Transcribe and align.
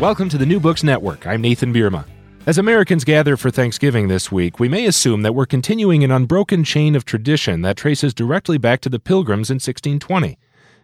Welcome 0.00 0.28
to 0.28 0.38
the 0.38 0.46
New 0.46 0.60
Books 0.60 0.84
Network. 0.84 1.26
I'm 1.26 1.40
Nathan 1.40 1.74
Bierma. 1.74 2.04
As 2.46 2.56
Americans 2.56 3.02
gather 3.02 3.36
for 3.36 3.50
Thanksgiving 3.50 4.06
this 4.06 4.30
week, 4.30 4.60
we 4.60 4.68
may 4.68 4.86
assume 4.86 5.22
that 5.22 5.34
we're 5.34 5.44
continuing 5.44 6.04
an 6.04 6.12
unbroken 6.12 6.62
chain 6.62 6.94
of 6.94 7.04
tradition 7.04 7.62
that 7.62 7.76
traces 7.76 8.14
directly 8.14 8.58
back 8.58 8.80
to 8.82 8.88
the 8.88 9.00
Pilgrims 9.00 9.50
in 9.50 9.56
1620. 9.56 10.38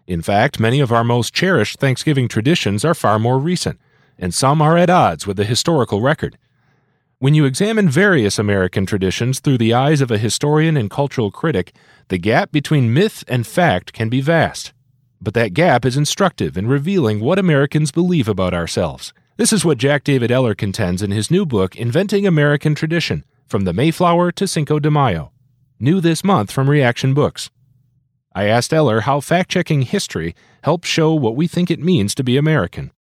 In 0.09 0.21
fact, 0.21 0.59
many 0.59 0.81
of 0.81 0.91
our 0.91 1.05
most 1.05 1.33
cherished 1.33 1.79
Thanksgiving 1.79 2.27
traditions 2.27 2.85
are 2.85 2.93
far 2.93 3.21
more 3.21 3.39
recent, 3.39 3.79
and 4.19 4.35
some 4.35 4.61
are 4.61 4.77
at 4.77 4.91
odds 4.91 5.29
with 5.29 5.37
the 5.37 5.45
historical 5.45 6.01
record. 6.01 6.37
When 7.21 7.35
you 7.35 7.45
examine 7.45 7.89
various 7.89 8.37
American 8.37 8.85
traditions 8.85 9.39
through 9.39 9.59
the 9.59 9.75
eyes 9.75 10.01
of 10.01 10.11
a 10.11 10.19
historian 10.19 10.77
and 10.77 10.91
cultural 10.91 11.31
critic, 11.31 11.73
the 12.09 12.19
gap 12.19 12.51
between 12.51 12.93
myth 12.93 13.23
and 13.29 13.47
fact 13.47 13.93
can 13.93 14.09
be 14.09 14.21
vast 14.21 14.73
but 15.25 15.35
that 15.35 15.55
gap 15.55 15.85
is 15.85 15.97
instructive 15.97 16.57
in 16.57 16.69
revealing 16.69 17.19
what 17.19 17.39
Americans 17.39 17.91
believe 17.91 18.29
about 18.29 18.55
ourselves. 18.55 19.13
This 19.37 19.53
is 19.53 19.65
what 19.65 19.79
Jack 19.79 20.05
David 20.05 20.31
Eller 20.31 20.55
contends 20.55 21.03
in 21.03 21.11
his 21.11 21.31
new 21.31 21.45
book, 21.45 21.75
Inventing 21.75 22.27
American 22.27 22.77
Tradition 22.77 23.25
From 23.49 23.65
the 23.65 23.73
Mayflower 23.73 24.31
to 24.33 24.47
Cinco 24.47 24.79
de 24.79 24.91
Mayo. 24.91 25.33
New 25.81 26.01
this 26.01 26.23
month 26.23 26.53
from 26.53 26.71
Reaktion 26.71 27.15
Books. 27.15 27.51
I 28.33 28.45
asked 28.45 28.73
Eller 28.73 29.01
how 29.01 29.21
fact 29.21 29.51
checking 29.51 29.83
history 29.83 30.35
helps 30.63 30.89
show 30.89 31.15
what 31.15 31.35
we 31.35 31.49
think 31.49 31.71
it 31.71 31.81
means 31.81 32.15
to 32.15 32.23
be 32.23 32.37
American. 32.37 32.93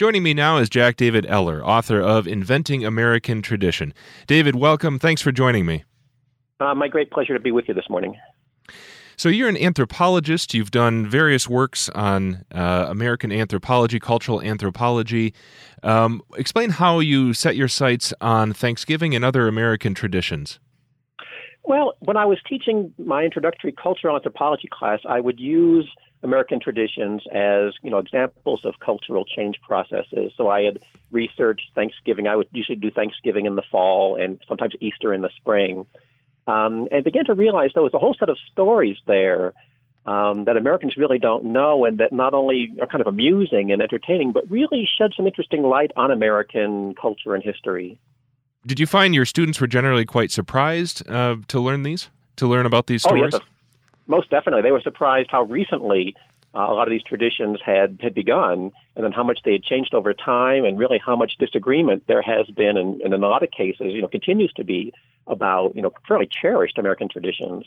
Joining 0.00 0.22
me 0.22 0.34
now 0.34 0.56
is 0.56 0.68
Jack 0.68 0.96
David 0.96 1.26
Eller, 1.26 1.64
author 1.64 2.00
of 2.00 2.26
Inventing 2.26 2.84
American 2.84 3.42
Tradition. 3.42 3.94
David, 4.26 4.56
welcome. 4.56 4.98
Thanks 4.98 5.22
for 5.22 5.30
joining 5.30 5.66
me. 5.66 5.84
Uh, 6.58 6.74
my 6.74 6.88
great 6.88 7.10
pleasure 7.10 7.34
to 7.34 7.40
be 7.40 7.52
with 7.52 7.68
you 7.68 7.74
this 7.74 7.88
morning. 7.88 8.16
So 9.16 9.28
you're 9.28 9.48
an 9.48 9.56
anthropologist. 9.56 10.54
You've 10.54 10.70
done 10.70 11.06
various 11.06 11.48
works 11.48 11.88
on 11.90 12.44
uh, 12.52 12.86
American 12.88 13.30
anthropology, 13.32 14.00
cultural 14.00 14.40
anthropology. 14.40 15.34
Um, 15.82 16.22
explain 16.36 16.70
how 16.70 17.00
you 17.00 17.34
set 17.34 17.56
your 17.56 17.68
sights 17.68 18.12
on 18.20 18.52
Thanksgiving 18.52 19.14
and 19.14 19.24
other 19.24 19.48
American 19.48 19.94
traditions. 19.94 20.58
Well, 21.64 21.94
when 22.00 22.16
I 22.16 22.24
was 22.24 22.38
teaching 22.48 22.92
my 22.98 23.22
introductory 23.22 23.72
cultural 23.72 24.16
anthropology 24.16 24.68
class, 24.70 25.00
I 25.08 25.20
would 25.20 25.38
use 25.38 25.88
American 26.24 26.60
traditions 26.60 27.22
as 27.32 27.74
you 27.82 27.90
know 27.90 27.98
examples 27.98 28.64
of 28.64 28.74
cultural 28.80 29.24
change 29.24 29.60
processes. 29.60 30.32
So 30.36 30.48
I 30.48 30.62
had 30.62 30.78
researched 31.10 31.70
Thanksgiving. 31.74 32.26
I 32.26 32.36
would 32.36 32.48
usually 32.52 32.76
do 32.76 32.90
Thanksgiving 32.90 33.46
in 33.46 33.56
the 33.56 33.62
fall 33.70 34.16
and 34.16 34.40
sometimes 34.48 34.74
Easter 34.80 35.12
in 35.12 35.22
the 35.22 35.30
spring 35.36 35.86
um, 36.46 36.88
and 36.90 37.04
began 37.04 37.24
to 37.26 37.34
realize 37.34 37.70
there 37.74 37.82
was 37.82 37.94
a 37.94 37.98
whole 37.98 38.14
set 38.18 38.28
of 38.28 38.38
stories 38.50 38.96
there 39.06 39.52
um, 40.06 40.44
that 40.44 40.56
Americans 40.56 40.96
really 40.96 41.18
don't 41.18 41.44
know, 41.44 41.84
and 41.84 41.98
that 41.98 42.12
not 42.12 42.34
only 42.34 42.72
are 42.80 42.86
kind 42.86 43.00
of 43.00 43.06
amusing 43.06 43.70
and 43.70 43.80
entertaining, 43.80 44.32
but 44.32 44.50
really 44.50 44.88
shed 44.98 45.12
some 45.16 45.26
interesting 45.26 45.62
light 45.62 45.92
on 45.96 46.10
American 46.10 46.94
culture 46.94 47.34
and 47.34 47.44
history. 47.44 47.98
Did 48.66 48.80
you 48.80 48.86
find 48.86 49.14
your 49.14 49.26
students 49.26 49.60
were 49.60 49.66
generally 49.66 50.04
quite 50.04 50.30
surprised 50.30 51.08
uh, 51.08 51.36
to 51.48 51.60
learn 51.60 51.82
these, 51.82 52.10
to 52.36 52.46
learn 52.46 52.66
about 52.66 52.86
these 52.86 53.02
stories? 53.02 53.34
Oh, 53.34 53.38
yes, 53.38 53.46
most 54.06 54.30
definitely. 54.30 54.62
They 54.62 54.72
were 54.72 54.80
surprised 54.80 55.30
how 55.30 55.42
recently 55.44 56.14
uh, 56.54 56.66
a 56.68 56.74
lot 56.74 56.86
of 56.86 56.90
these 56.90 57.02
traditions 57.02 57.58
had, 57.64 57.98
had 58.02 58.14
begun, 58.14 58.72
and 58.94 59.04
then 59.04 59.12
how 59.12 59.22
much 59.22 59.40
they 59.44 59.52
had 59.52 59.62
changed 59.62 59.94
over 59.94 60.12
time, 60.12 60.64
and 60.64 60.78
really 60.78 60.98
how 60.98 61.16
much 61.16 61.36
disagreement 61.38 62.04
there 62.06 62.22
has 62.22 62.46
been, 62.48 62.76
and, 62.76 63.00
and 63.00 63.14
in 63.14 63.22
a 63.22 63.28
lot 63.28 63.42
of 63.42 63.50
cases, 63.50 63.92
you 63.92 64.02
know, 64.02 64.08
continues 64.08 64.52
to 64.54 64.64
be 64.64 64.92
about 65.26 65.74
you 65.76 65.82
know 65.82 65.92
fairly 66.06 66.28
cherished 66.30 66.78
American 66.78 67.08
traditions. 67.08 67.64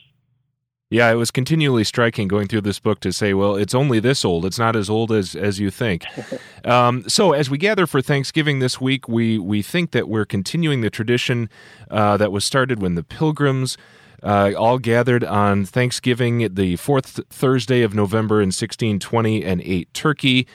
Yeah, 0.92 1.12
it 1.12 1.16
was 1.16 1.32
continually 1.32 1.84
striking 1.84 2.28
going 2.28 2.48
through 2.48 2.62
this 2.62 2.80
book 2.80 3.00
to 3.00 3.12
say, 3.12 3.34
well, 3.34 3.56
it's 3.56 3.74
only 3.74 4.00
this 4.00 4.24
old. 4.24 4.46
It's 4.46 4.60
not 4.60 4.76
as 4.76 4.88
old 4.88 5.12
as 5.12 5.36
as 5.36 5.60
you 5.60 5.72
think. 5.72 6.06
um, 6.66 7.10
so, 7.10 7.34
as 7.34 7.50
we 7.50 7.58
gather 7.58 7.88
for 7.88 8.02
Thanksgiving 8.02 8.60
this 8.60 8.80
week, 8.80 9.08
we 9.08 9.40
we 9.40 9.64
think 9.64 9.92
that 9.92 10.08
we're 10.08 10.26
continuing 10.26 10.82
the 10.82 10.92
tradition 10.92 11.50
uh, 11.90 12.18
that 12.18 12.32
was 12.32 12.46
started 12.46 12.82
when 12.82 12.96
the 12.96 13.04
Pilgrims. 13.04 13.78
Uh, 14.26 14.54
all 14.58 14.80
gathered 14.80 15.24
on 15.24 15.64
Thanksgiving, 15.64 16.56
the 16.56 16.76
fourth 16.78 17.22
Thursday 17.30 17.84
of 17.84 17.94
November 17.94 18.42
in 18.42 18.48
1620, 18.48 19.46
and 19.46 19.62
ate 19.62 19.94
turkey 19.94 20.48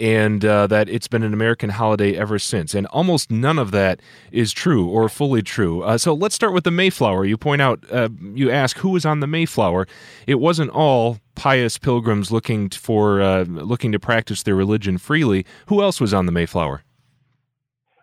and 0.00 0.46
uh, 0.46 0.66
that 0.66 0.88
it's 0.88 1.06
been 1.06 1.22
an 1.22 1.34
American 1.34 1.70
holiday 1.70 2.16
ever 2.16 2.38
since. 2.38 2.74
And 2.74 2.86
almost 2.86 3.30
none 3.30 3.58
of 3.58 3.70
that 3.72 4.00
is 4.32 4.52
true 4.52 4.88
or 4.88 5.08
fully 5.10 5.42
true. 5.42 5.82
Uh, 5.82 5.98
so 5.98 6.14
let's 6.14 6.34
start 6.34 6.54
with 6.54 6.64
the 6.64 6.70
Mayflower. 6.70 7.26
You 7.26 7.36
point 7.36 7.60
out, 7.60 7.84
uh, 7.92 8.08
you 8.32 8.50
ask 8.50 8.78
who 8.78 8.88
was 8.88 9.04
on 9.04 9.20
the 9.20 9.26
Mayflower. 9.26 9.86
It 10.26 10.36
wasn't 10.36 10.70
all 10.70 11.18
pious 11.34 11.76
pilgrims 11.76 12.32
looking 12.32 12.70
for 12.70 13.20
uh, 13.20 13.44
looking 13.44 13.92
to 13.92 14.00
practice 14.00 14.42
their 14.42 14.56
religion 14.56 14.96
freely. 14.96 15.44
Who 15.66 15.82
else 15.82 16.00
was 16.00 16.14
on 16.14 16.24
the 16.24 16.32
Mayflower? 16.32 16.82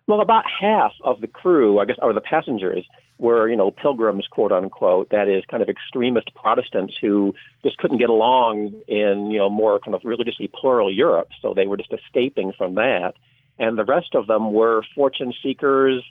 Well, 0.05 0.21
about 0.21 0.45
half 0.61 0.93
of 1.03 1.19
the 1.19 1.27
crew, 1.27 1.79
I 1.79 1.85
guess, 1.85 1.97
or 2.01 2.13
the 2.13 2.21
passengers, 2.21 2.85
were, 3.19 3.49
you 3.49 3.55
know, 3.55 3.71
pilgrims, 3.71 4.27
quote 4.29 4.51
unquote, 4.51 5.09
that 5.09 5.27
is 5.27 5.43
kind 5.49 5.63
of 5.63 5.69
extremist 5.69 6.33
Protestants 6.35 6.95
who 7.01 7.33
just 7.63 7.77
couldn't 7.77 7.97
get 7.97 8.09
along 8.09 8.81
in, 8.87 9.31
you 9.31 9.39
know, 9.39 9.49
more 9.49 9.79
kind 9.79 9.95
of 9.95 10.01
religiously 10.03 10.49
plural 10.53 10.93
Europe. 10.93 11.29
So 11.41 11.53
they 11.53 11.65
were 11.65 11.77
just 11.77 11.93
escaping 11.93 12.53
from 12.57 12.75
that. 12.75 13.13
And 13.59 13.77
the 13.77 13.85
rest 13.85 14.13
of 14.13 14.27
them 14.27 14.53
were 14.53 14.83
fortune 14.93 15.33
seekers, 15.41 16.03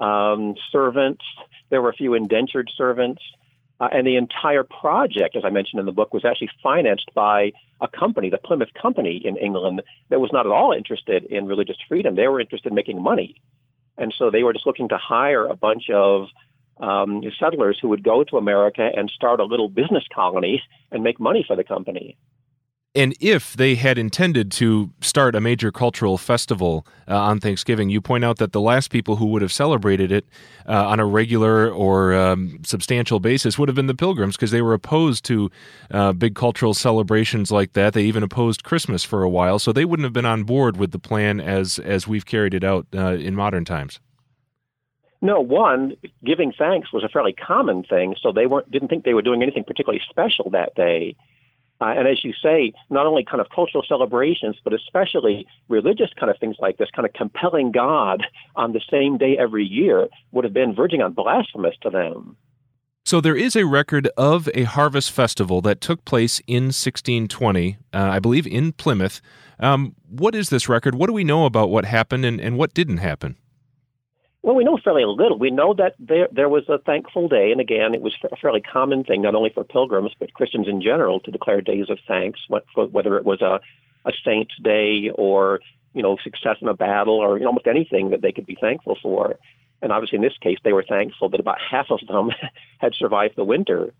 um, 0.00 0.54
servants. 0.70 1.24
There 1.70 1.80
were 1.80 1.90
a 1.90 1.94
few 1.94 2.14
indentured 2.14 2.70
servants. 2.76 3.22
Uh, 3.80 3.88
and 3.92 4.06
the 4.06 4.16
entire 4.16 4.62
project, 4.62 5.36
as 5.36 5.42
I 5.44 5.48
mentioned 5.48 5.80
in 5.80 5.86
the 5.86 5.92
book, 5.92 6.12
was 6.12 6.26
actually 6.26 6.50
financed 6.62 7.10
by 7.14 7.52
a 7.80 7.88
company, 7.88 8.28
the 8.28 8.36
Plymouth 8.36 8.68
Company 8.80 9.22
in 9.24 9.38
England, 9.38 9.80
that 10.10 10.20
was 10.20 10.30
not 10.30 10.44
at 10.44 10.52
all 10.52 10.72
interested 10.72 11.24
in 11.24 11.46
religious 11.46 11.78
freedom. 11.88 12.14
They 12.14 12.28
were 12.28 12.40
interested 12.40 12.68
in 12.68 12.74
making 12.74 13.02
money. 13.02 13.36
And 13.96 14.14
so 14.18 14.30
they 14.30 14.42
were 14.42 14.52
just 14.52 14.66
looking 14.66 14.90
to 14.90 14.98
hire 14.98 15.46
a 15.46 15.56
bunch 15.56 15.88
of 15.88 16.26
um, 16.80 17.22
settlers 17.38 17.78
who 17.80 17.88
would 17.88 18.02
go 18.02 18.24
to 18.24 18.36
America 18.36 18.90
and 18.94 19.10
start 19.10 19.40
a 19.40 19.44
little 19.44 19.68
business 19.68 20.04
colony 20.14 20.62
and 20.90 21.02
make 21.02 21.20
money 21.20 21.44
for 21.46 21.56
the 21.56 21.64
company. 21.64 22.16
And 22.92 23.14
if 23.20 23.54
they 23.54 23.76
had 23.76 23.98
intended 23.98 24.50
to 24.52 24.90
start 25.00 25.36
a 25.36 25.40
major 25.40 25.70
cultural 25.70 26.18
festival 26.18 26.84
uh, 27.06 27.16
on 27.16 27.38
Thanksgiving, 27.38 27.88
you 27.88 28.00
point 28.00 28.24
out 28.24 28.38
that 28.38 28.50
the 28.50 28.60
last 28.60 28.90
people 28.90 29.14
who 29.14 29.26
would 29.26 29.42
have 29.42 29.52
celebrated 29.52 30.10
it 30.10 30.26
uh, 30.66 30.88
on 30.88 30.98
a 30.98 31.06
regular 31.06 31.70
or 31.70 32.14
um, 32.14 32.58
substantial 32.64 33.20
basis 33.20 33.56
would 33.56 33.68
have 33.68 33.76
been 33.76 33.86
the 33.86 33.94
Pilgrims 33.94 34.34
because 34.34 34.50
they 34.50 34.60
were 34.60 34.74
opposed 34.74 35.24
to 35.26 35.52
uh, 35.92 36.12
big 36.12 36.34
cultural 36.34 36.74
celebrations 36.74 37.52
like 37.52 37.74
that. 37.74 37.92
They 37.92 38.02
even 38.02 38.24
opposed 38.24 38.64
Christmas 38.64 39.04
for 39.04 39.22
a 39.22 39.30
while, 39.30 39.60
so 39.60 39.72
they 39.72 39.84
wouldn't 39.84 40.04
have 40.04 40.12
been 40.12 40.26
on 40.26 40.42
board 40.42 40.76
with 40.76 40.90
the 40.90 40.98
plan 40.98 41.40
as 41.40 41.78
as 41.78 42.08
we've 42.08 42.26
carried 42.26 42.54
it 42.54 42.64
out 42.64 42.88
uh, 42.92 43.12
in 43.12 43.36
modern 43.36 43.64
times. 43.64 44.00
No, 45.22 45.40
one, 45.40 45.96
giving 46.24 46.52
thanks 46.52 46.92
was 46.92 47.04
a 47.04 47.08
fairly 47.08 47.34
common 47.34 47.84
thing, 47.84 48.16
so 48.20 48.32
they 48.32 48.46
weren't 48.46 48.70
didn't 48.70 48.88
think 48.88 49.04
they 49.04 49.14
were 49.14 49.22
doing 49.22 49.42
anything 49.42 49.64
particularly 49.64 50.02
special 50.08 50.50
that 50.50 50.74
day. 50.74 51.14
Uh, 51.80 51.94
and 51.96 52.06
as 52.06 52.22
you 52.24 52.32
say, 52.42 52.72
not 52.90 53.06
only 53.06 53.24
kind 53.24 53.40
of 53.40 53.48
cultural 53.54 53.82
celebrations, 53.86 54.56
but 54.62 54.74
especially 54.74 55.46
religious 55.68 56.10
kind 56.18 56.30
of 56.30 56.38
things 56.38 56.56
like 56.58 56.76
this, 56.76 56.90
kind 56.94 57.06
of 57.06 57.12
compelling 57.14 57.72
God 57.72 58.26
on 58.54 58.72
the 58.72 58.82
same 58.90 59.16
day 59.16 59.38
every 59.38 59.64
year 59.64 60.08
would 60.32 60.44
have 60.44 60.52
been 60.52 60.74
verging 60.74 61.00
on 61.00 61.12
blasphemous 61.12 61.74
to 61.82 61.90
them. 61.90 62.36
So 63.06 63.20
there 63.20 63.36
is 63.36 63.56
a 63.56 63.64
record 63.64 64.08
of 64.18 64.48
a 64.54 64.64
harvest 64.64 65.10
festival 65.10 65.62
that 65.62 65.80
took 65.80 66.04
place 66.04 66.40
in 66.46 66.64
1620, 66.64 67.78
uh, 67.94 67.98
I 67.98 68.18
believe 68.18 68.46
in 68.46 68.72
Plymouth. 68.72 69.22
Um, 69.58 69.94
what 70.06 70.34
is 70.34 70.50
this 70.50 70.68
record? 70.68 70.94
What 70.94 71.06
do 71.06 71.14
we 71.14 71.24
know 71.24 71.46
about 71.46 71.70
what 71.70 71.86
happened 71.86 72.26
and, 72.26 72.38
and 72.40 72.58
what 72.58 72.74
didn't 72.74 72.98
happen? 72.98 73.36
Well, 74.42 74.54
we 74.54 74.64
know 74.64 74.78
fairly 74.82 75.04
little. 75.04 75.38
We 75.38 75.50
know 75.50 75.74
that 75.74 75.94
there 75.98 76.28
there 76.32 76.48
was 76.48 76.64
a 76.68 76.78
thankful 76.78 77.28
day, 77.28 77.52
and 77.52 77.60
again, 77.60 77.94
it 77.94 78.00
was 78.00 78.14
a 78.30 78.36
fairly 78.36 78.62
common 78.62 79.04
thing, 79.04 79.20
not 79.22 79.34
only 79.34 79.50
for 79.50 79.64
pilgrims 79.64 80.12
but 80.18 80.32
Christians 80.32 80.66
in 80.66 80.80
general, 80.80 81.20
to 81.20 81.30
declare 81.30 81.60
days 81.60 81.90
of 81.90 81.98
thanks, 82.08 82.40
whether 82.48 83.16
it 83.16 83.24
was 83.24 83.42
a 83.42 83.60
a 84.06 84.12
saint's 84.24 84.54
day 84.62 85.10
or 85.14 85.60
you 85.92 86.02
know 86.02 86.16
success 86.24 86.56
in 86.62 86.68
a 86.68 86.74
battle 86.74 87.14
or 87.14 87.36
you 87.36 87.42
know, 87.42 87.48
almost 87.48 87.66
anything 87.66 88.10
that 88.10 88.22
they 88.22 88.32
could 88.32 88.46
be 88.46 88.56
thankful 88.58 88.96
for. 89.02 89.36
And 89.82 89.92
obviously, 89.92 90.16
in 90.16 90.22
this 90.22 90.36
case, 90.40 90.58
they 90.64 90.72
were 90.72 90.84
thankful 90.84 91.28
that 91.30 91.40
about 91.40 91.58
half 91.60 91.90
of 91.90 92.00
them 92.06 92.30
had 92.78 92.94
survived 92.94 93.36
the 93.36 93.44
winter. 93.44 93.92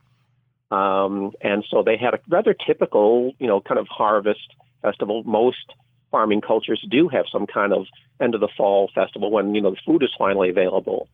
Um, 0.71 1.33
and 1.41 1.65
so 1.69 1.83
they 1.83 1.97
had 1.97 2.15
a 2.15 2.21
rather 2.29 2.55
typical, 2.55 3.33
you 3.39 3.47
know, 3.47 3.61
kind 3.61 3.79
of 3.79 3.89
harvest 3.89 4.55
festival. 4.83 5.23
Most 5.25 5.75
farming 6.11 6.41
cultures 6.41 6.85
do 6.91 7.09
have 7.09 7.27
some 7.31 7.47
kind 7.47 7.73
of 7.73 7.87
end 8.21 8.35
of 8.35 8.41
the 8.41 8.49
fall 8.57 8.91
festival 8.95 9.31
when, 9.31 9.55
you 9.55 9.61
know, 9.61 9.71
the 9.71 9.81
food 9.87 10.03
is 10.03 10.11
finally 10.19 10.51
available. 10.51 11.09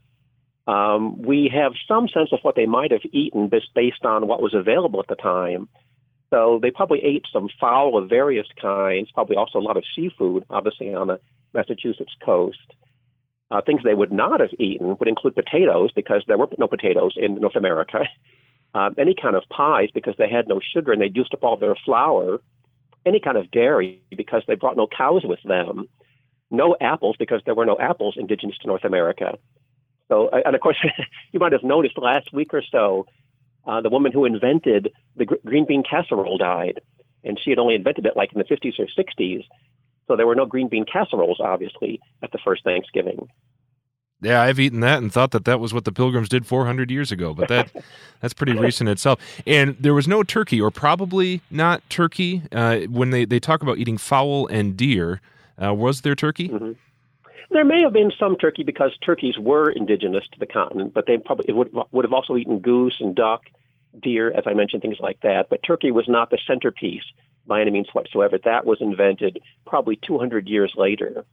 Um, 0.66 1.22
we 1.22 1.50
have 1.54 1.72
some 1.86 2.08
sense 2.08 2.30
of 2.32 2.40
what 2.42 2.56
they 2.56 2.66
might 2.66 2.90
have 2.90 3.04
eaten 3.12 3.50
just 3.50 3.72
based 3.74 4.04
on 4.04 4.26
what 4.26 4.42
was 4.42 4.54
available 4.54 5.00
at 5.00 5.06
the 5.08 5.14
time. 5.14 5.68
So 6.30 6.58
they 6.60 6.70
probably 6.70 7.04
ate 7.04 7.24
some 7.32 7.48
fowl 7.60 7.96
of 7.96 8.08
various 8.08 8.46
kinds, 8.60 9.10
probably 9.12 9.36
also 9.36 9.58
a 9.58 9.60
lot 9.60 9.76
of 9.76 9.84
seafood, 9.94 10.44
obviously 10.50 10.92
on 10.92 11.06
the 11.06 11.20
Massachusetts 11.54 12.14
coast. 12.24 12.58
Uh, 13.48 13.60
things 13.64 13.80
they 13.84 13.94
would 13.94 14.10
not 14.10 14.40
have 14.40 14.50
eaten 14.58 14.96
would 14.98 15.06
include 15.06 15.36
potatoes 15.36 15.92
because 15.94 16.24
there 16.26 16.36
were 16.36 16.48
no 16.58 16.66
potatoes 16.66 17.14
in 17.16 17.36
North 17.36 17.54
America. 17.54 18.00
Um, 18.74 18.94
any 18.98 19.14
kind 19.14 19.36
of 19.36 19.44
pies 19.48 19.90
because 19.94 20.14
they 20.18 20.28
had 20.28 20.48
no 20.48 20.60
sugar 20.74 20.92
and 20.92 21.00
they 21.00 21.10
used 21.14 21.32
up 21.32 21.44
all 21.44 21.56
their 21.56 21.76
flour. 21.84 22.40
Any 23.06 23.20
kind 23.20 23.36
of 23.36 23.50
dairy 23.50 24.02
because 24.14 24.42
they 24.46 24.56
brought 24.56 24.76
no 24.76 24.86
cows 24.86 25.22
with 25.24 25.38
them. 25.44 25.88
No 26.50 26.76
apples 26.80 27.16
because 27.18 27.40
there 27.46 27.54
were 27.54 27.64
no 27.64 27.78
apples 27.78 28.16
indigenous 28.18 28.58
to 28.58 28.66
North 28.66 28.84
America. 28.84 29.38
So, 30.08 30.28
and 30.28 30.54
of 30.54 30.60
course, 30.60 30.76
you 31.32 31.40
might 31.40 31.52
have 31.52 31.64
noticed 31.64 31.96
last 31.98 32.32
week 32.32 32.52
or 32.52 32.62
so, 32.70 33.06
uh, 33.66 33.80
the 33.80 33.90
woman 33.90 34.12
who 34.12 34.24
invented 34.24 34.92
the 35.16 35.24
gr- 35.24 35.34
green 35.44 35.66
bean 35.66 35.82
casserole 35.82 36.38
died, 36.38 36.80
and 37.24 37.38
she 37.42 37.50
had 37.50 37.58
only 37.58 37.74
invented 37.74 38.06
it 38.06 38.16
like 38.16 38.32
in 38.32 38.38
the 38.38 38.44
50s 38.44 38.78
or 38.78 38.86
60s. 38.86 39.44
So 40.06 40.16
there 40.16 40.26
were 40.26 40.36
no 40.36 40.46
green 40.46 40.68
bean 40.68 40.84
casseroles, 40.84 41.40
obviously, 41.40 42.00
at 42.22 42.30
the 42.30 42.38
first 42.44 42.62
Thanksgiving. 42.62 43.28
Yeah, 44.26 44.42
I've 44.42 44.58
eaten 44.58 44.80
that 44.80 44.98
and 44.98 45.12
thought 45.12 45.30
that 45.30 45.44
that 45.44 45.60
was 45.60 45.72
what 45.72 45.84
the 45.84 45.92
Pilgrims 45.92 46.28
did 46.28 46.46
400 46.46 46.90
years 46.90 47.12
ago, 47.12 47.32
but 47.32 47.46
that 47.46 47.70
that's 48.20 48.34
pretty 48.34 48.54
recent 48.54 48.90
itself. 48.90 49.20
And 49.46 49.76
there 49.78 49.94
was 49.94 50.08
no 50.08 50.24
turkey, 50.24 50.60
or 50.60 50.72
probably 50.72 51.42
not 51.48 51.88
turkey, 51.90 52.42
uh, 52.50 52.80
when 52.90 53.10
they, 53.10 53.24
they 53.24 53.38
talk 53.38 53.62
about 53.62 53.78
eating 53.78 53.98
fowl 53.98 54.48
and 54.48 54.76
deer. 54.76 55.20
Uh, 55.62 55.72
was 55.72 56.00
there 56.00 56.16
turkey? 56.16 56.48
Mm-hmm. 56.48 56.72
There 57.50 57.64
may 57.64 57.82
have 57.82 57.92
been 57.92 58.10
some 58.18 58.34
turkey 58.36 58.64
because 58.64 58.90
turkeys 59.00 59.38
were 59.38 59.70
indigenous 59.70 60.24
to 60.32 60.40
the 60.40 60.46
continent, 60.46 60.92
but 60.92 61.06
they 61.06 61.18
probably 61.18 61.54
would 61.54 61.72
would 61.92 62.04
have 62.04 62.12
also 62.12 62.36
eaten 62.36 62.58
goose 62.58 62.96
and 62.98 63.14
duck, 63.14 63.42
deer, 64.02 64.32
as 64.36 64.42
I 64.44 64.54
mentioned, 64.54 64.82
things 64.82 64.98
like 64.98 65.20
that. 65.20 65.48
But 65.48 65.62
turkey 65.62 65.92
was 65.92 66.08
not 66.08 66.30
the 66.30 66.38
centerpiece 66.48 67.04
by 67.46 67.60
any 67.60 67.70
means 67.70 67.86
whatsoever. 67.92 68.38
That 68.44 68.66
was 68.66 68.78
invented 68.80 69.38
probably 69.66 70.00
200 70.04 70.48
years 70.48 70.72
later. 70.76 71.24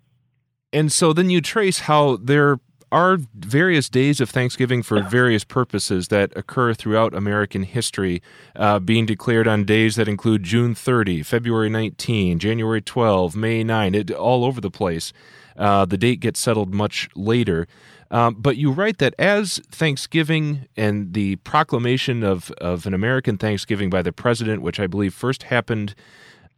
And 0.71 0.91
so 0.91 1.11
then 1.11 1.31
you 1.31 1.41
trace 1.41 1.79
how 1.79 2.17
there 2.17 2.59
are 2.93 3.17
various 3.33 3.89
days 3.89 4.21
of 4.21 4.29
Thanksgiving 4.29 4.83
for 4.83 5.01
various 5.01 5.43
purposes 5.43 6.09
that 6.09 6.31
occur 6.37 6.75
throughout 6.75 7.15
American 7.15 7.63
history, 7.63 8.21
uh, 8.55 8.77
being 8.77 9.07
declared 9.07 9.47
on 9.47 9.65
days 9.65 9.95
that 9.95 10.07
include 10.07 10.43
June 10.43 10.75
30, 10.75 11.23
February 11.23 11.69
19, 11.69 12.37
January 12.37 12.81
12, 12.81 13.35
May 13.35 13.63
9, 13.63 13.95
it, 13.95 14.11
all 14.11 14.45
over 14.45 14.61
the 14.61 14.69
place. 14.69 15.11
Uh, 15.57 15.85
the 15.85 15.97
date 15.97 16.19
gets 16.19 16.39
settled 16.39 16.71
much 16.71 17.09
later. 17.15 17.67
Um, 18.11 18.35
but 18.35 18.57
you 18.57 18.71
write 18.71 18.99
that 18.99 19.15
as 19.17 19.59
Thanksgiving 19.71 20.67
and 20.77 21.13
the 21.15 21.37
proclamation 21.37 22.23
of, 22.23 22.51
of 22.59 22.85
an 22.85 22.93
American 22.93 23.39
Thanksgiving 23.39 23.89
by 23.89 24.03
the 24.03 24.11
president, 24.11 24.61
which 24.61 24.79
I 24.79 24.85
believe 24.85 25.15
first 25.15 25.43
happened 25.43 25.95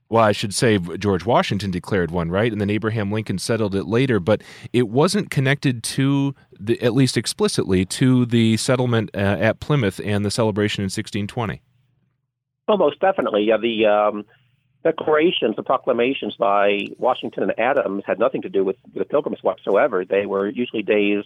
well, 0.10 0.24
I 0.24 0.32
should 0.32 0.54
say 0.54 0.78
George 0.78 1.26
Washington 1.26 1.72
declared 1.72 2.12
one, 2.12 2.30
right? 2.30 2.52
And 2.52 2.62
then 2.62 2.70
Abraham 2.70 3.12
Lincoln 3.12 3.40
settled 3.40 3.74
it 3.74 3.86
later, 3.86 4.20
but 4.20 4.44
it 4.72 4.88
wasn't 4.88 5.32
connected 5.32 5.84
to, 5.84 6.36
the, 6.60 6.80
at 6.82 6.94
least 6.94 7.18
explicitly, 7.18 7.86
to 7.86 8.26
the 8.26 8.58
settlement 8.58 9.10
uh, 9.16 9.18
at 9.18 9.60
Plymouth 9.60 10.00
and 10.04 10.24
the 10.24 10.32
celebration 10.32 10.82
in 10.82 10.86
1620. 10.86 11.62
Almost 12.68 13.00
definitely. 13.00 13.46
Yeah, 13.46 13.58
the 13.58 13.86
um, 13.88 14.26
declarations, 14.84 15.56
the 15.56 15.64
proclamations 15.64 16.36
by 16.38 16.88
Washington 16.98 17.44
and 17.44 17.60
Adams 17.60 18.04
had 18.06 18.20
nothing 18.20 18.44
to 18.44 18.50
do 18.50 18.64
with 18.64 18.76
the 18.94 19.06
Pilgrims 19.06 19.40
whatsoever. 19.42 20.06
They 20.06 20.28
were 20.28 20.48
usually 20.48 20.84
days 20.84 21.24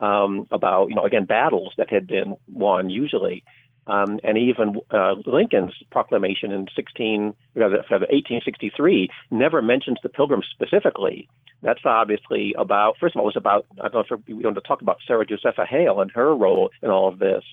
um, 0.00 0.46
about, 0.50 0.88
you 0.90 0.96
know, 0.96 1.04
again, 1.04 1.24
battles 1.24 1.72
that 1.78 1.90
had 1.90 2.08
been 2.08 2.36
won, 2.48 2.90
usually. 2.90 3.44
Um, 3.86 4.18
and 4.24 4.36
even 4.36 4.80
uh, 4.90 5.14
Lincoln's 5.26 5.74
proclamation 5.90 6.50
in 6.50 6.66
16, 6.74 7.34
1863 7.54 9.10
never 9.30 9.62
mentions 9.62 9.98
the 10.02 10.08
Pilgrims 10.08 10.46
specifically. 10.50 11.28
That's 11.62 11.80
obviously 11.84 12.54
about, 12.58 12.96
first 12.98 13.14
of 13.14 13.20
all, 13.20 13.28
it's 13.28 13.36
about, 13.36 13.66
I 13.78 13.88
don't 13.88 14.10
know 14.10 14.16
if 14.18 14.26
we 14.26 14.34
want 14.34 14.56
to 14.56 14.60
talk 14.60 14.82
about 14.82 14.98
Sarah 15.06 15.24
Josepha 15.24 15.64
Hale 15.64 16.00
and 16.00 16.10
her 16.12 16.34
role 16.34 16.70
in 16.82 16.90
all 16.90 17.08
of 17.08 17.18
this, 17.18 17.44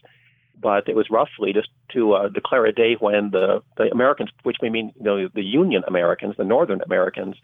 but 0.60 0.90
it 0.90 0.96
was 0.96 1.10
roughly 1.10 1.54
just 1.54 1.70
to 1.94 2.14
uh, 2.14 2.30
declare 2.30 2.66
a 2.66 2.74
day 2.74 2.96
when 3.00 3.30
the, 3.32 3.62
the 3.78 3.92
Americans, 3.92 4.30
which 4.44 4.58
we 4.62 4.70
mean 4.70 4.92
you 4.98 5.04
know, 5.04 5.28
the 5.34 5.44
Union 5.44 5.84
Americans, 5.88 6.36
the 6.38 6.44
Northern 6.44 6.82
Americans, 6.82 7.36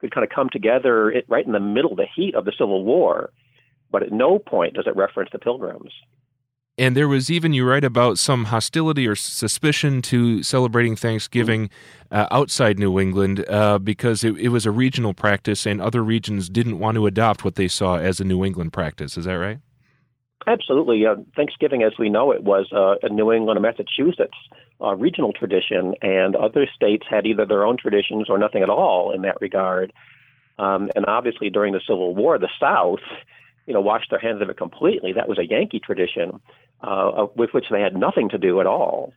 could 0.00 0.12
kind 0.14 0.24
of 0.24 0.30
come 0.30 0.50
together 0.50 1.22
right 1.28 1.46
in 1.46 1.52
the 1.52 1.60
middle 1.60 1.96
the 1.96 2.06
heat 2.14 2.34
of 2.34 2.44
the 2.44 2.52
Civil 2.52 2.84
War. 2.84 3.30
But 3.90 4.02
at 4.02 4.12
no 4.12 4.38
point 4.38 4.74
does 4.74 4.86
it 4.86 4.96
reference 4.96 5.30
the 5.32 5.38
Pilgrims. 5.38 5.92
And 6.76 6.96
there 6.96 7.06
was 7.06 7.30
even, 7.30 7.52
you 7.52 7.64
write 7.64 7.84
about 7.84 8.18
some 8.18 8.46
hostility 8.46 9.06
or 9.06 9.14
suspicion 9.14 10.02
to 10.02 10.42
celebrating 10.42 10.96
Thanksgiving 10.96 11.70
uh, 12.10 12.26
outside 12.32 12.80
New 12.80 12.98
England 12.98 13.48
uh, 13.48 13.78
because 13.78 14.24
it, 14.24 14.36
it, 14.38 14.48
was 14.48 14.66
a 14.66 14.72
regional 14.72 15.14
practice 15.14 15.66
and 15.66 15.80
other 15.80 16.02
regions 16.02 16.48
didn't 16.48 16.80
want 16.80 16.96
to 16.96 17.06
adopt 17.06 17.44
what 17.44 17.54
they 17.54 17.68
saw 17.68 17.96
as 17.96 18.18
a 18.18 18.24
New 18.24 18.44
England 18.44 18.72
practice. 18.72 19.16
Is 19.16 19.26
that 19.26 19.34
right? 19.34 19.58
Absolutely. 20.48 21.06
Uh, 21.06 21.14
Thanksgiving, 21.36 21.84
as 21.84 21.92
we 21.96 22.10
know 22.10 22.32
it, 22.32 22.42
was 22.42 22.66
uh, 22.72 22.96
a 23.06 23.08
New 23.08 23.32
England 23.32 23.56
and 23.56 23.62
Massachusetts 23.62 24.36
uh, 24.80 24.96
regional 24.96 25.32
tradition, 25.32 25.94
and 26.02 26.34
other 26.34 26.66
states 26.74 27.06
had 27.08 27.24
either 27.24 27.46
their 27.46 27.64
own 27.64 27.76
traditions 27.76 28.28
or 28.28 28.36
nothing 28.36 28.62
at 28.62 28.68
all 28.68 29.12
in 29.12 29.22
that 29.22 29.40
regard. 29.40 29.92
Um, 30.58 30.90
and 30.96 31.06
obviously, 31.06 31.50
during 31.50 31.72
the 31.72 31.80
Civil 31.86 32.14
War, 32.14 32.38
the 32.38 32.50
South 32.60 32.98
you 33.66 33.72
know, 33.72 33.80
washed 33.80 34.10
their 34.10 34.18
hands 34.18 34.42
of 34.42 34.50
it 34.50 34.56
completely. 34.56 35.12
That 35.12 35.28
was 35.28 35.38
a 35.38 35.46
Yankee 35.46 35.80
tradition 35.80 36.40
uh, 36.82 37.26
with 37.36 37.50
which 37.52 37.66
they 37.70 37.80
had 37.80 37.96
nothing 37.96 38.28
to 38.30 38.38
do 38.38 38.60
at 38.60 38.66
all. 38.66 39.12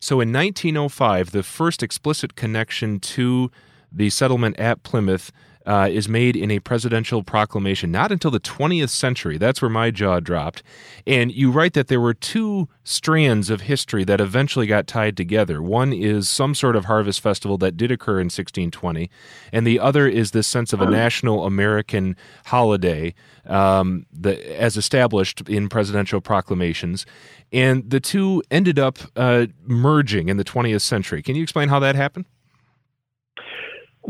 So 0.00 0.20
in 0.20 0.32
1905, 0.32 1.30
the 1.30 1.42
first 1.42 1.82
explicit 1.82 2.34
connection 2.34 3.00
to 3.00 3.50
the 3.92 4.08
settlement 4.08 4.58
at 4.58 4.82
Plymouth 4.82 5.30
uh, 5.66 5.88
is 5.90 6.08
made 6.08 6.36
in 6.36 6.50
a 6.50 6.58
presidential 6.58 7.22
proclamation, 7.22 7.92
not 7.92 8.10
until 8.10 8.30
the 8.30 8.40
20th 8.40 8.88
century. 8.88 9.36
That's 9.38 9.60
where 9.60 9.68
my 9.68 9.90
jaw 9.90 10.20
dropped. 10.20 10.62
And 11.06 11.30
you 11.32 11.50
write 11.50 11.74
that 11.74 11.88
there 11.88 12.00
were 12.00 12.14
two 12.14 12.68
strands 12.82 13.50
of 13.50 13.62
history 13.62 14.04
that 14.04 14.20
eventually 14.20 14.66
got 14.66 14.86
tied 14.86 15.16
together. 15.16 15.62
One 15.62 15.92
is 15.92 16.28
some 16.28 16.54
sort 16.54 16.76
of 16.76 16.86
harvest 16.86 17.20
festival 17.20 17.58
that 17.58 17.76
did 17.76 17.90
occur 17.90 18.20
in 18.20 18.26
1620, 18.26 19.10
and 19.52 19.66
the 19.66 19.78
other 19.78 20.08
is 20.08 20.30
this 20.30 20.46
sense 20.46 20.72
of 20.72 20.80
a 20.80 20.90
national 20.90 21.44
American 21.44 22.16
holiday 22.46 23.14
um, 23.46 24.06
as 24.24 24.76
established 24.76 25.48
in 25.48 25.68
presidential 25.68 26.20
proclamations. 26.20 27.04
And 27.52 27.88
the 27.88 28.00
two 28.00 28.42
ended 28.50 28.78
up 28.78 28.98
uh, 29.16 29.46
merging 29.66 30.28
in 30.28 30.36
the 30.36 30.44
20th 30.44 30.82
century. 30.82 31.22
Can 31.22 31.36
you 31.36 31.42
explain 31.42 31.68
how 31.68 31.80
that 31.80 31.96
happened? 31.96 32.26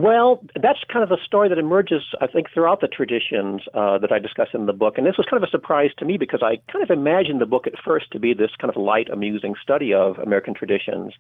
Well, 0.01 0.43
that's 0.59 0.79
kind 0.91 1.03
of 1.03 1.11
a 1.11 1.23
story 1.23 1.51
that 1.51 1.59
emerges, 1.59 2.03
I 2.23 2.27
think, 2.27 2.47
throughout 2.55 2.81
the 2.81 2.89
traditions 2.89 3.61
uh, 3.75 3.99
that 3.99 4.11
I 4.11 4.19
discuss 4.19 4.49
in 4.55 4.65
the 4.65 4.73
book. 4.73 4.97
And 4.97 5.07
this 5.07 5.19
was 5.19 5.27
kind 5.29 5.43
of 5.43 5.47
a 5.47 5.51
surprise 5.51 5.91
to 5.99 6.07
me 6.07 6.17
because 6.17 6.41
I 6.43 6.57
kind 6.73 6.83
of 6.83 6.89
imagined 6.89 7.39
the 7.39 7.47
book 7.47 7.67
at 7.67 7.75
first 7.85 8.11
to 8.13 8.19
be 8.19 8.33
this 8.33 8.51
kind 8.59 8.75
of 8.75 8.81
light, 8.81 9.11
amusing 9.11 9.57
study 9.63 9.93
of 9.93 10.19
American 10.19 10.55
traditions. 10.55 11.13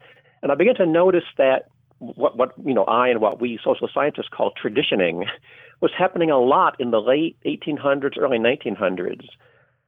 And 0.42 0.50
I 0.50 0.54
began 0.54 0.76
to 0.76 0.86
notice 0.86 1.24
that 1.36 1.68
what, 1.98 2.38
what 2.38 2.54
you 2.64 2.72
know, 2.72 2.84
I 2.84 3.08
and 3.08 3.20
what 3.20 3.38
we 3.38 3.58
social 3.62 3.86
scientists 3.92 4.28
call 4.34 4.52
traditioning 4.52 5.26
was 5.82 5.90
happening 5.98 6.30
a 6.30 6.38
lot 6.38 6.80
in 6.80 6.90
the 6.90 7.02
late 7.02 7.36
1800s, 7.44 8.16
early 8.18 8.38
1900s. 8.38 9.26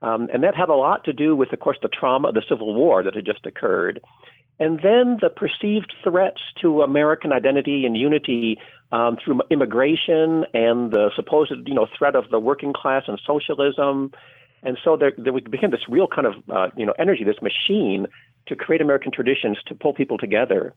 Um, 0.03 0.29
and 0.35 0.43
that 0.43 0.55
had 0.55 0.69
a 0.69 0.75
lot 0.75 1.05
to 1.05 1.15
do 1.15 1.35
with, 1.35 1.51
of 1.55 1.61
course, 1.61 1.79
the 1.81 1.89
trauma 1.89 2.29
of 2.29 2.35
the 2.35 2.43
Civil 2.47 2.75
War 2.75 3.03
that 3.03 3.15
had 3.15 3.25
just 3.25 3.47
occurred. 3.47 4.01
And 4.61 4.81
then 4.83 5.19
the 5.21 5.29
perceived 5.29 5.93
threats 6.05 6.41
to 6.61 6.83
American 6.83 7.33
identity 7.33 7.85
and 7.85 7.97
unity 7.97 8.59
um, 8.93 9.17
through 9.23 9.41
immigration 9.51 10.45
and 10.53 10.93
the 10.93 11.11
supposed, 11.17 11.53
you 11.67 11.75
know, 11.75 11.87
threat 11.99 12.15
of 12.15 12.31
the 12.31 12.39
working 12.39 12.73
class 12.73 13.05
and 13.09 13.21
socialism. 13.27 14.13
And 14.63 14.79
so 14.85 14.97
there, 14.97 15.13
there 15.17 15.33
became 15.33 15.71
this 15.71 15.89
real 15.89 16.07
kind 16.07 16.27
of, 16.27 16.35
uh, 16.51 16.69
you 16.77 16.87
know, 16.87 16.95
energy, 16.99 17.25
this 17.25 17.41
machine 17.43 18.07
to 18.47 18.57
create 18.57 18.81
American 18.81 19.11
traditions 19.11 19.59
to 19.67 19.75
pull 19.75 19.95
people 19.95 20.19
together. 20.19 20.75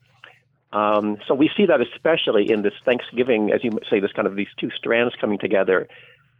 Um, 0.73 1.17
so 1.27 1.33
we 1.33 1.49
see 1.55 1.65
that 1.67 1.79
especially 1.81 2.49
in 2.49 2.61
this 2.61 2.73
Thanksgiving, 2.83 3.51
as 3.51 3.63
you 3.63 3.71
say, 3.89 3.99
this 3.99 4.11
kind 4.11 4.27
of 4.27 4.35
these 4.35 4.47
two 4.57 4.69
strands 4.71 5.13
coming 5.21 5.37
together, 5.37 5.87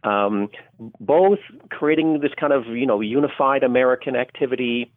um, 0.02 0.48
both 1.00 1.38
creating 1.70 2.20
this 2.20 2.32
kind 2.38 2.52
of, 2.52 2.66
you 2.66 2.86
know, 2.86 3.00
unified 3.00 3.62
American 3.62 4.16
activity 4.16 4.92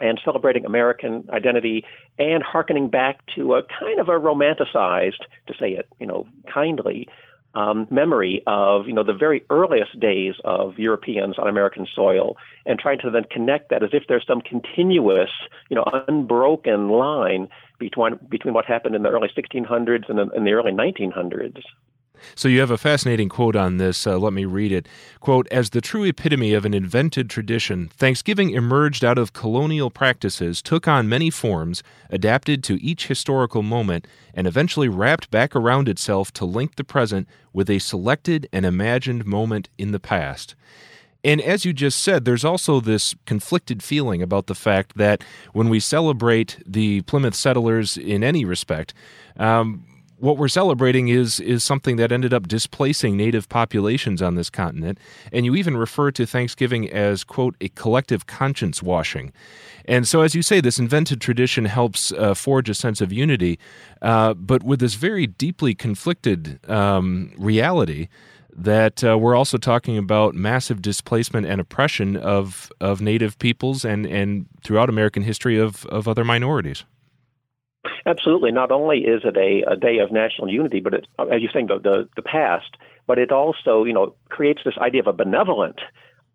and 0.00 0.20
celebrating 0.24 0.64
American 0.64 1.28
identity 1.30 1.84
and 2.18 2.42
harkening 2.42 2.88
back 2.88 3.20
to 3.34 3.54
a 3.54 3.62
kind 3.62 4.00
of 4.00 4.08
a 4.08 4.12
romanticized, 4.12 5.22
to 5.46 5.54
say 5.58 5.72
it, 5.72 5.88
you 5.98 6.06
know, 6.06 6.26
kindly, 6.52 7.08
um, 7.54 7.86
memory 7.90 8.42
of 8.46 8.86
you 8.86 8.94
know 8.94 9.02
the 9.02 9.12
very 9.12 9.44
earliest 9.50 9.98
days 10.00 10.34
of 10.44 10.78
Europeans 10.78 11.38
on 11.38 11.48
American 11.48 11.86
soil, 11.94 12.36
and 12.64 12.78
trying 12.78 12.98
to 13.00 13.10
then 13.10 13.24
connect 13.30 13.70
that 13.70 13.82
as 13.82 13.90
if 13.92 14.04
there's 14.08 14.26
some 14.26 14.40
continuous, 14.40 15.30
you 15.68 15.76
know, 15.76 15.84
unbroken 16.08 16.88
line 16.88 17.48
between 17.78 18.18
between 18.28 18.54
what 18.54 18.64
happened 18.64 18.94
in 18.94 19.02
the 19.02 19.10
early 19.10 19.28
1600s 19.28 20.08
and 20.08 20.32
in 20.32 20.44
the 20.44 20.52
early 20.52 20.72
1900s. 20.72 21.62
So 22.34 22.48
you 22.48 22.60
have 22.60 22.70
a 22.70 22.78
fascinating 22.78 23.28
quote 23.28 23.56
on 23.56 23.76
this. 23.76 24.06
Uh, 24.06 24.18
let 24.18 24.32
me 24.32 24.44
read 24.44 24.72
it. 24.72 24.88
Quote, 25.20 25.46
as 25.50 25.70
the 25.70 25.80
true 25.80 26.04
epitome 26.04 26.54
of 26.54 26.64
an 26.64 26.74
invented 26.74 27.30
tradition, 27.30 27.90
Thanksgiving 27.96 28.50
emerged 28.50 29.04
out 29.04 29.18
of 29.18 29.32
colonial 29.32 29.90
practices, 29.90 30.62
took 30.62 30.88
on 30.88 31.08
many 31.08 31.30
forms, 31.30 31.82
adapted 32.10 32.62
to 32.64 32.82
each 32.82 33.06
historical 33.06 33.62
moment, 33.62 34.06
and 34.34 34.46
eventually 34.46 34.88
wrapped 34.88 35.30
back 35.30 35.54
around 35.54 35.88
itself 35.88 36.32
to 36.32 36.44
link 36.44 36.76
the 36.76 36.84
present 36.84 37.28
with 37.52 37.68
a 37.68 37.78
selected 37.78 38.48
and 38.52 38.64
imagined 38.64 39.24
moment 39.24 39.68
in 39.78 39.92
the 39.92 40.00
past. 40.00 40.54
And 41.24 41.40
as 41.40 41.64
you 41.64 41.72
just 41.72 42.00
said, 42.00 42.24
there's 42.24 42.44
also 42.44 42.80
this 42.80 43.14
conflicted 43.26 43.82
feeling 43.82 44.22
about 44.22 44.46
the 44.46 44.54
fact 44.54 44.96
that 44.96 45.22
when 45.52 45.68
we 45.68 45.78
celebrate 45.78 46.58
the 46.66 47.02
Plymouth 47.02 47.34
settlers 47.34 47.96
in 47.96 48.24
any 48.24 48.44
respect, 48.44 48.92
um, 49.36 49.84
what 50.22 50.38
we're 50.38 50.46
celebrating 50.46 51.08
is 51.08 51.40
is 51.40 51.64
something 51.64 51.96
that 51.96 52.12
ended 52.12 52.32
up 52.32 52.46
displacing 52.46 53.16
native 53.16 53.48
populations 53.48 54.22
on 54.22 54.36
this 54.36 54.48
continent 54.48 54.98
and 55.32 55.44
you 55.44 55.56
even 55.56 55.76
refer 55.76 56.12
to 56.12 56.24
thanksgiving 56.24 56.88
as 56.90 57.24
quote 57.24 57.56
a 57.60 57.68
collective 57.70 58.26
conscience 58.26 58.82
washing 58.82 59.32
and 59.84 60.06
so 60.06 60.20
as 60.20 60.32
you 60.34 60.40
say 60.40 60.60
this 60.60 60.78
invented 60.78 61.20
tradition 61.20 61.64
helps 61.64 62.12
uh, 62.12 62.34
forge 62.34 62.70
a 62.70 62.74
sense 62.74 63.00
of 63.00 63.12
unity 63.12 63.58
uh, 64.00 64.32
but 64.34 64.62
with 64.62 64.78
this 64.78 64.94
very 64.94 65.26
deeply 65.26 65.74
conflicted 65.74 66.60
um, 66.70 67.32
reality 67.36 68.06
that 68.54 69.02
uh, 69.02 69.18
we're 69.18 69.34
also 69.34 69.58
talking 69.58 69.98
about 69.98 70.34
massive 70.34 70.80
displacement 70.80 71.46
and 71.46 71.60
oppression 71.60 72.16
of 72.16 72.70
of 72.80 73.00
native 73.00 73.38
peoples 73.40 73.84
and 73.84 74.06
and 74.06 74.46
throughout 74.62 74.88
American 74.88 75.22
history 75.24 75.58
of 75.58 75.84
of 75.86 76.06
other 76.06 76.22
minorities. 76.22 76.84
Absolutely. 78.06 78.52
Not 78.52 78.70
only 78.70 78.98
is 79.00 79.22
it 79.24 79.36
a, 79.36 79.72
a 79.72 79.76
day 79.76 79.98
of 79.98 80.12
national 80.12 80.48
unity, 80.48 80.80
but 80.80 80.94
it, 80.94 81.06
as 81.18 81.42
you 81.42 81.48
think 81.52 81.68
the, 81.68 81.78
the 81.78 82.08
the 82.16 82.22
past, 82.22 82.76
but 83.06 83.18
it 83.18 83.32
also 83.32 83.84
you 83.84 83.92
know 83.92 84.14
creates 84.28 84.62
this 84.64 84.78
idea 84.78 85.00
of 85.00 85.06
a 85.08 85.12
benevolent 85.12 85.80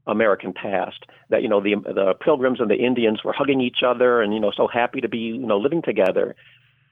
American 0.08 0.54
past 0.54 1.06
that 1.30 1.42
you 1.42 1.48
know 1.50 1.62
the 1.62 1.76
the 1.76 2.14
Pilgrims 2.20 2.60
and 2.60 2.70
the 2.70 2.76
Indians 2.76 3.24
were 3.24 3.34
hugging 3.34 3.62
each 3.62 3.82
other 3.86 4.22
and 4.22 4.34
you 4.34 4.40
know 4.40 4.52
so 4.56 4.68
happy 4.68 5.00
to 5.02 5.08
be 5.08 5.20
you 5.20 5.38
know 5.46 5.58
living 5.58 5.82
together, 5.82 6.36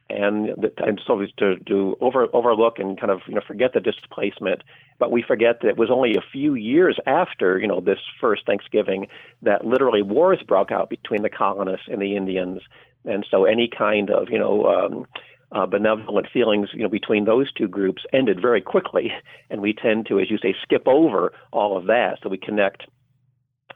and 0.09 0.49
and 0.77 1.01
so 1.05 1.25
to 1.37 1.57
to 1.67 1.97
over 1.99 2.27
overlook 2.33 2.79
and 2.79 2.97
kind 2.97 3.11
of 3.11 3.21
you 3.27 3.35
know 3.35 3.41
forget 3.45 3.73
the 3.73 3.81
displacement, 3.81 4.61
but 4.99 5.11
we 5.11 5.21
forget 5.21 5.59
that 5.61 5.69
it 5.69 5.77
was 5.77 5.89
only 5.91 6.15
a 6.15 6.21
few 6.31 6.55
years 6.55 6.97
after 7.05 7.59
you 7.59 7.67
know 7.67 7.81
this 7.81 7.99
first 8.21 8.45
Thanksgiving 8.45 9.07
that 9.41 9.65
literally 9.65 10.01
wars 10.01 10.39
broke 10.47 10.71
out 10.71 10.89
between 10.89 11.23
the 11.23 11.29
colonists 11.29 11.87
and 11.91 12.01
the 12.01 12.15
Indians, 12.15 12.61
and 13.05 13.25
so 13.29 13.45
any 13.45 13.67
kind 13.67 14.09
of 14.09 14.29
you 14.29 14.39
know 14.39 14.65
um, 14.65 15.05
uh, 15.51 15.65
benevolent 15.65 16.27
feelings 16.31 16.69
you 16.73 16.83
know 16.83 16.89
between 16.89 17.25
those 17.25 17.51
two 17.53 17.67
groups 17.67 18.03
ended 18.13 18.41
very 18.41 18.61
quickly, 18.61 19.11
and 19.49 19.61
we 19.61 19.73
tend 19.73 20.07
to, 20.07 20.19
as 20.19 20.29
you 20.29 20.37
say, 20.37 20.55
skip 20.61 20.87
over 20.87 21.33
all 21.51 21.77
of 21.77 21.85
that. 21.87 22.19
So 22.21 22.29
we 22.29 22.37
connect 22.37 22.85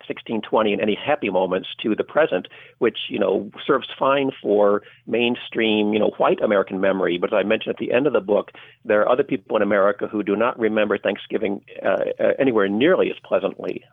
1620 0.08 0.74
and 0.74 0.82
any 0.82 0.96
happy 0.96 1.30
moments 1.30 1.70
to 1.84 1.96
the 1.96 2.04
present, 2.04 2.48
which 2.80 2.98
you 3.10 3.20
know 3.20 3.52
serves 3.66 3.88
fine 3.98 4.32
for 4.42 4.82
mainstream 5.08 5.94
you 5.94 6.00
know 6.00 6.12
white 6.18 6.42
American 6.42 6.82
memory. 6.82 7.18
But 7.18 7.34
as 7.34 7.38
I 7.38 7.44
mentioned 7.44 7.76
at 7.76 7.80
the 7.80 7.94
end 7.94 8.08
of 8.08 8.14
the 8.14 8.22
book, 8.22 8.52
there 8.84 9.02
are 9.02 9.10
other 9.10 9.24
people 9.24 9.56
in 9.56 9.62
America 9.62 10.08
who 10.08 10.24
do 10.24 10.36
not 10.36 10.58
remember 10.60 10.98
Thanksgiving 10.98 11.64
uh, 11.84 11.98
uh 12.20 12.34
anywhere 12.40 12.68
nearly 12.68 13.10
as 13.10 13.18
pleasantly. 13.24 13.84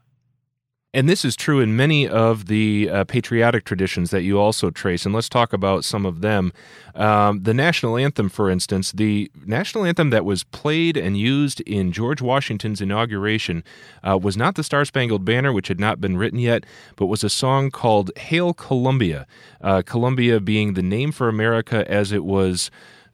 And 0.94 1.10
this 1.10 1.26
is 1.26 1.36
true 1.36 1.60
in 1.60 1.76
many 1.76 2.08
of 2.08 2.46
the 2.46 2.88
uh, 2.90 3.04
patriotic 3.04 3.64
traditions 3.64 4.10
that 4.12 4.22
you 4.22 4.38
also 4.38 4.70
trace. 4.70 5.04
And 5.04 5.14
let's 5.14 5.28
talk 5.28 5.52
about 5.52 5.84
some 5.84 6.06
of 6.06 6.22
them. 6.22 6.54
Um, 6.94 7.42
the 7.42 7.52
national 7.52 7.98
anthem, 7.98 8.30
for 8.30 8.48
instance, 8.48 8.92
the 8.92 9.30
national 9.44 9.84
anthem 9.84 10.08
that 10.08 10.24
was 10.24 10.44
played 10.44 10.96
and 10.96 11.18
used 11.18 11.60
in 11.62 11.92
George 11.92 12.22
Washington's 12.22 12.80
inauguration 12.80 13.62
uh, 14.02 14.16
was 14.16 14.38
not 14.38 14.54
the 14.54 14.64
Star 14.64 14.86
Spangled 14.86 15.22
Banner, 15.22 15.52
which 15.52 15.68
had 15.68 15.78
not 15.78 16.00
been 16.00 16.16
written 16.16 16.38
yet, 16.38 16.64
but 16.96 17.06
was 17.06 17.22
a 17.22 17.28
song 17.28 17.70
called 17.70 18.10
Hail 18.16 18.54
Columbia. 18.54 19.26
Uh, 19.60 19.82
Columbia 19.84 20.40
being 20.40 20.74
the 20.74 20.82
name 20.82 21.12
for 21.12 21.28
America 21.28 21.84
as 21.90 22.10
it 22.10 22.24
was 22.24 22.70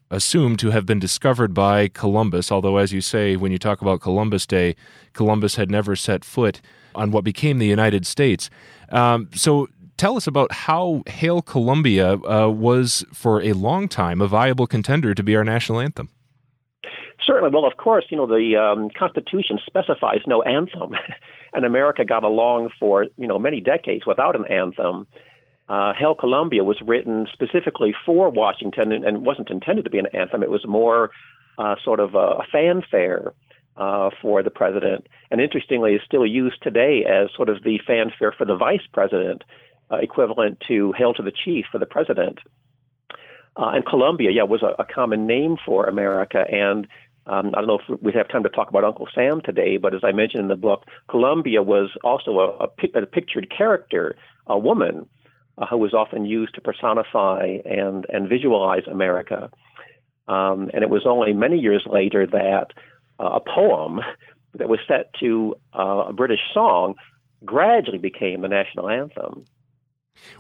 assumed 0.09 0.61
to 0.61 0.71
have 0.71 0.87
been 0.87 1.01
discovered 1.01 1.53
by 1.53 1.89
Columbus, 1.89 2.53
although, 2.53 2.77
as 2.77 2.93
you 2.93 3.01
say, 3.01 3.35
when 3.35 3.51
you 3.51 3.59
talk 3.59 3.81
about 3.81 4.03
Columbus 4.03 4.47
Day, 4.47 4.77
Columbus 5.15 5.57
had 5.57 5.71
never 5.71 5.97
set 5.97 6.25
foot 6.25 6.61
on 6.95 7.11
what 7.11 7.25
became 7.25 7.59
the 7.59 7.67
United 7.67 8.07
States. 8.07 8.51
Um, 8.91 9.29
so 9.35 9.69
tell 9.97 10.17
us 10.17 10.27
about 10.27 10.53
how 10.53 11.03
Hail 11.07 11.43
Columbia 11.43 12.15
uh, 12.15 12.49
was, 12.49 13.05
for 13.13 13.41
a 13.43 13.53
long 13.53 13.89
time, 13.89 14.21
a 14.21 14.27
viable 14.27 14.67
contender 14.67 15.15
to 15.15 15.23
be 15.23 15.37
our 15.37 15.45
national 15.45 15.81
anthem. 15.81 16.09
Certainly. 17.25 17.51
Well, 17.55 17.65
of 17.65 17.77
course, 17.77 18.05
you 18.11 18.17
know, 18.17 18.27
the 18.27 18.57
um, 18.57 18.91
Constitution 18.99 19.59
specifies 19.65 20.21
no 20.27 20.43
anthem, 20.43 20.97
and 21.55 21.65
America 21.65 22.05
got 22.05 22.25
along 22.25 22.71
for, 22.81 23.07
you 23.17 23.29
know, 23.29 23.39
many 23.39 23.61
decades 23.61 24.05
without 24.07 24.35
an 24.35 24.45
anthem. 24.47 25.07
Uh, 25.69 25.93
Hail 25.95 26.15
Columbia 26.15 26.65
was 26.65 26.79
written 26.85 27.27
specifically 27.33 27.95
for 28.05 28.29
Washington 28.29 28.93
and, 28.93 29.05
and 29.05 29.25
wasn't 29.25 29.51
intended 29.51 29.85
to 29.85 29.91
be 29.91 29.99
an 29.99 30.07
anthem. 30.13 30.43
It 30.43 30.51
was 30.51 30.67
more 30.67 31.11
uh, 31.59 31.77
sort 31.85 32.01
of 32.01 32.15
a, 32.15 32.43
a 32.43 32.45
fanfare 32.51 33.33
uh, 33.77 34.11
for 34.21 34.43
the 34.43 34.51
president, 34.51 35.07
and 35.31 35.41
interestingly, 35.41 35.95
is 35.95 36.03
still 36.05 36.27
used 36.27 36.63
today 36.63 37.05
as 37.05 37.29
sort 37.35 37.49
of 37.49 37.63
the 37.63 37.79
fanfare 37.87 38.33
for 38.33 38.45
the 38.45 38.57
vice 38.57 38.87
president, 38.93 39.43
uh, 39.91 39.97
equivalent 39.97 40.61
to 40.69 40.93
"Hail 40.93 41.15
to 41.15 41.23
the 41.23 41.33
Chief" 41.33 41.67
for 41.71 41.79
the 41.79 41.87
president. 41.87 42.39
Uh, 43.57 43.73
and 43.75 43.87
Columbia, 43.87 44.31
yeah, 44.31 44.45
was 44.45 44.63
a, 44.63 44.75
a, 44.81 44.85
common 44.87 45.27
name 45.27 45.57
for 45.65 45.87
America. 45.87 46.45
And 46.51 46.87
um, 47.27 47.49
I 47.55 47.61
don't 47.61 47.67
know 47.67 47.79
if 47.87 48.01
we 48.01 48.13
have 48.13 48.29
time 48.29 48.43
to 48.45 48.49
talk 48.49 48.71
about 48.71 48.83
Uncle 48.83 49.09
Sam 49.15 49.43
today, 49.43 49.77
but 49.77 49.95
as 49.95 50.01
I 50.03 50.13
mentioned 50.13 50.43
in 50.43 50.49
the 50.49 50.57
book, 50.57 50.87
Columbia 51.09 51.63
was 51.63 51.91
also 52.03 52.39
a, 52.39 52.65
a, 52.65 53.03
a 53.03 53.07
pictured 53.07 53.53
character, 53.55 54.17
a 54.47 54.59
woman 54.59 55.07
uh, 55.59 55.67
who 55.67 55.77
was 55.77 55.93
often 55.93 56.25
used 56.25 56.55
to 56.55 56.61
personify 56.61 57.59
and 57.65 58.07
and 58.09 58.29
visualize 58.29 58.85
America. 58.91 59.51
Um, 60.29 60.71
and 60.73 60.83
it 60.83 60.89
was 60.89 61.03
only 61.05 61.33
many 61.33 61.59
years 61.59 61.85
later 61.87 62.27
that 62.27 62.69
a 63.27 63.41
poem 63.41 64.01
that 64.55 64.69
was 64.69 64.81
set 64.87 65.13
to 65.21 65.55
uh, 65.79 66.07
a 66.09 66.13
British 66.13 66.41
song 66.53 66.95
gradually 67.45 67.99
became 67.99 68.43
the 68.43 68.49
national 68.49 68.89
anthem. 68.89 69.45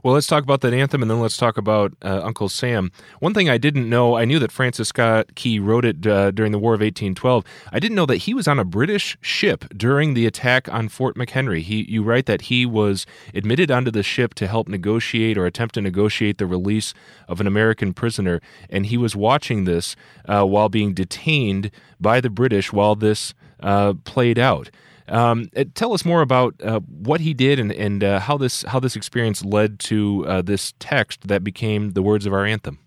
Well, 0.02 0.14
let's 0.14 0.26
talk 0.26 0.42
about 0.42 0.62
that 0.62 0.74
anthem 0.74 1.02
and 1.02 1.10
then 1.10 1.20
let's 1.20 1.36
talk 1.36 1.56
about 1.56 1.94
uh, 2.02 2.20
Uncle 2.22 2.48
Sam. 2.48 2.90
One 3.20 3.34
thing 3.34 3.48
I 3.48 3.58
didn't 3.58 3.88
know, 3.88 4.16
I 4.16 4.24
knew 4.24 4.38
that 4.38 4.50
Francis 4.50 4.88
Scott 4.88 5.34
Key 5.34 5.58
wrote 5.58 5.84
it 5.84 6.06
uh, 6.06 6.30
during 6.32 6.52
the 6.52 6.58
War 6.58 6.74
of 6.74 6.80
1812. 6.80 7.44
I 7.70 7.78
didn't 7.78 7.94
know 7.94 8.06
that 8.06 8.18
he 8.18 8.34
was 8.34 8.48
on 8.48 8.58
a 8.58 8.64
British 8.64 9.16
ship 9.20 9.64
during 9.76 10.14
the 10.14 10.26
attack 10.26 10.68
on 10.72 10.88
Fort 10.88 11.16
McHenry. 11.16 11.62
He, 11.62 11.86
you 11.88 12.02
write 12.02 12.26
that 12.26 12.42
he 12.42 12.66
was 12.66 13.06
admitted 13.34 13.70
onto 13.70 13.90
the 13.90 14.02
ship 14.02 14.34
to 14.34 14.48
help 14.48 14.68
negotiate 14.68 15.38
or 15.38 15.46
attempt 15.46 15.74
to 15.74 15.80
negotiate 15.80 16.38
the 16.38 16.46
release 16.46 16.94
of 17.28 17.40
an 17.40 17.46
American 17.46 17.92
prisoner, 17.92 18.40
and 18.68 18.86
he 18.86 18.96
was 18.96 19.14
watching 19.14 19.64
this 19.64 19.94
uh, 20.26 20.44
while 20.44 20.68
being 20.68 20.94
detained 20.94 21.70
by 22.00 22.20
the 22.20 22.30
British 22.30 22.72
while 22.72 22.94
this 22.94 23.34
uh, 23.60 23.94
played 24.04 24.38
out. 24.38 24.70
Um, 25.08 25.48
uh, 25.56 25.64
tell 25.74 25.92
us 25.92 26.04
more 26.04 26.22
about 26.22 26.54
uh, 26.62 26.80
what 26.80 27.20
he 27.20 27.34
did 27.34 27.58
and, 27.58 27.72
and 27.72 28.04
uh, 28.04 28.20
how 28.20 28.36
this 28.36 28.62
how 28.62 28.80
this 28.80 28.96
experience 28.96 29.44
led 29.44 29.78
to 29.80 30.24
uh, 30.26 30.42
this 30.42 30.74
text 30.78 31.28
that 31.28 31.42
became 31.44 31.92
the 31.92 32.02
words 32.02 32.26
of 32.26 32.32
our 32.32 32.44
anthem. 32.44 32.78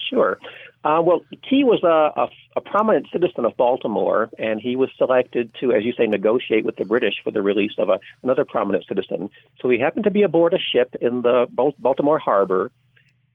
Sure. 0.00 0.38
Uh, 0.84 1.00
well, 1.00 1.20
Key 1.48 1.62
was 1.62 1.80
a, 1.84 2.20
a, 2.20 2.28
a, 2.56 2.60
prominent 2.60 3.06
citizen 3.12 3.44
of 3.44 3.56
Baltimore, 3.56 4.30
and 4.36 4.60
he 4.60 4.74
was 4.74 4.90
selected 4.98 5.54
to, 5.60 5.72
as 5.72 5.84
you 5.84 5.92
say, 5.92 6.06
negotiate 6.06 6.64
with 6.64 6.74
the 6.74 6.84
British 6.84 7.14
for 7.22 7.30
the 7.30 7.40
release 7.40 7.74
of 7.78 7.88
a, 7.88 8.00
another 8.24 8.44
prominent 8.44 8.84
citizen. 8.88 9.30
So 9.60 9.70
he 9.70 9.78
happened 9.78 10.04
to 10.04 10.10
be 10.10 10.22
aboard 10.22 10.54
a 10.54 10.58
ship 10.58 10.96
in 11.00 11.22
the 11.22 11.46
Baltimore 11.78 12.18
harbor, 12.18 12.72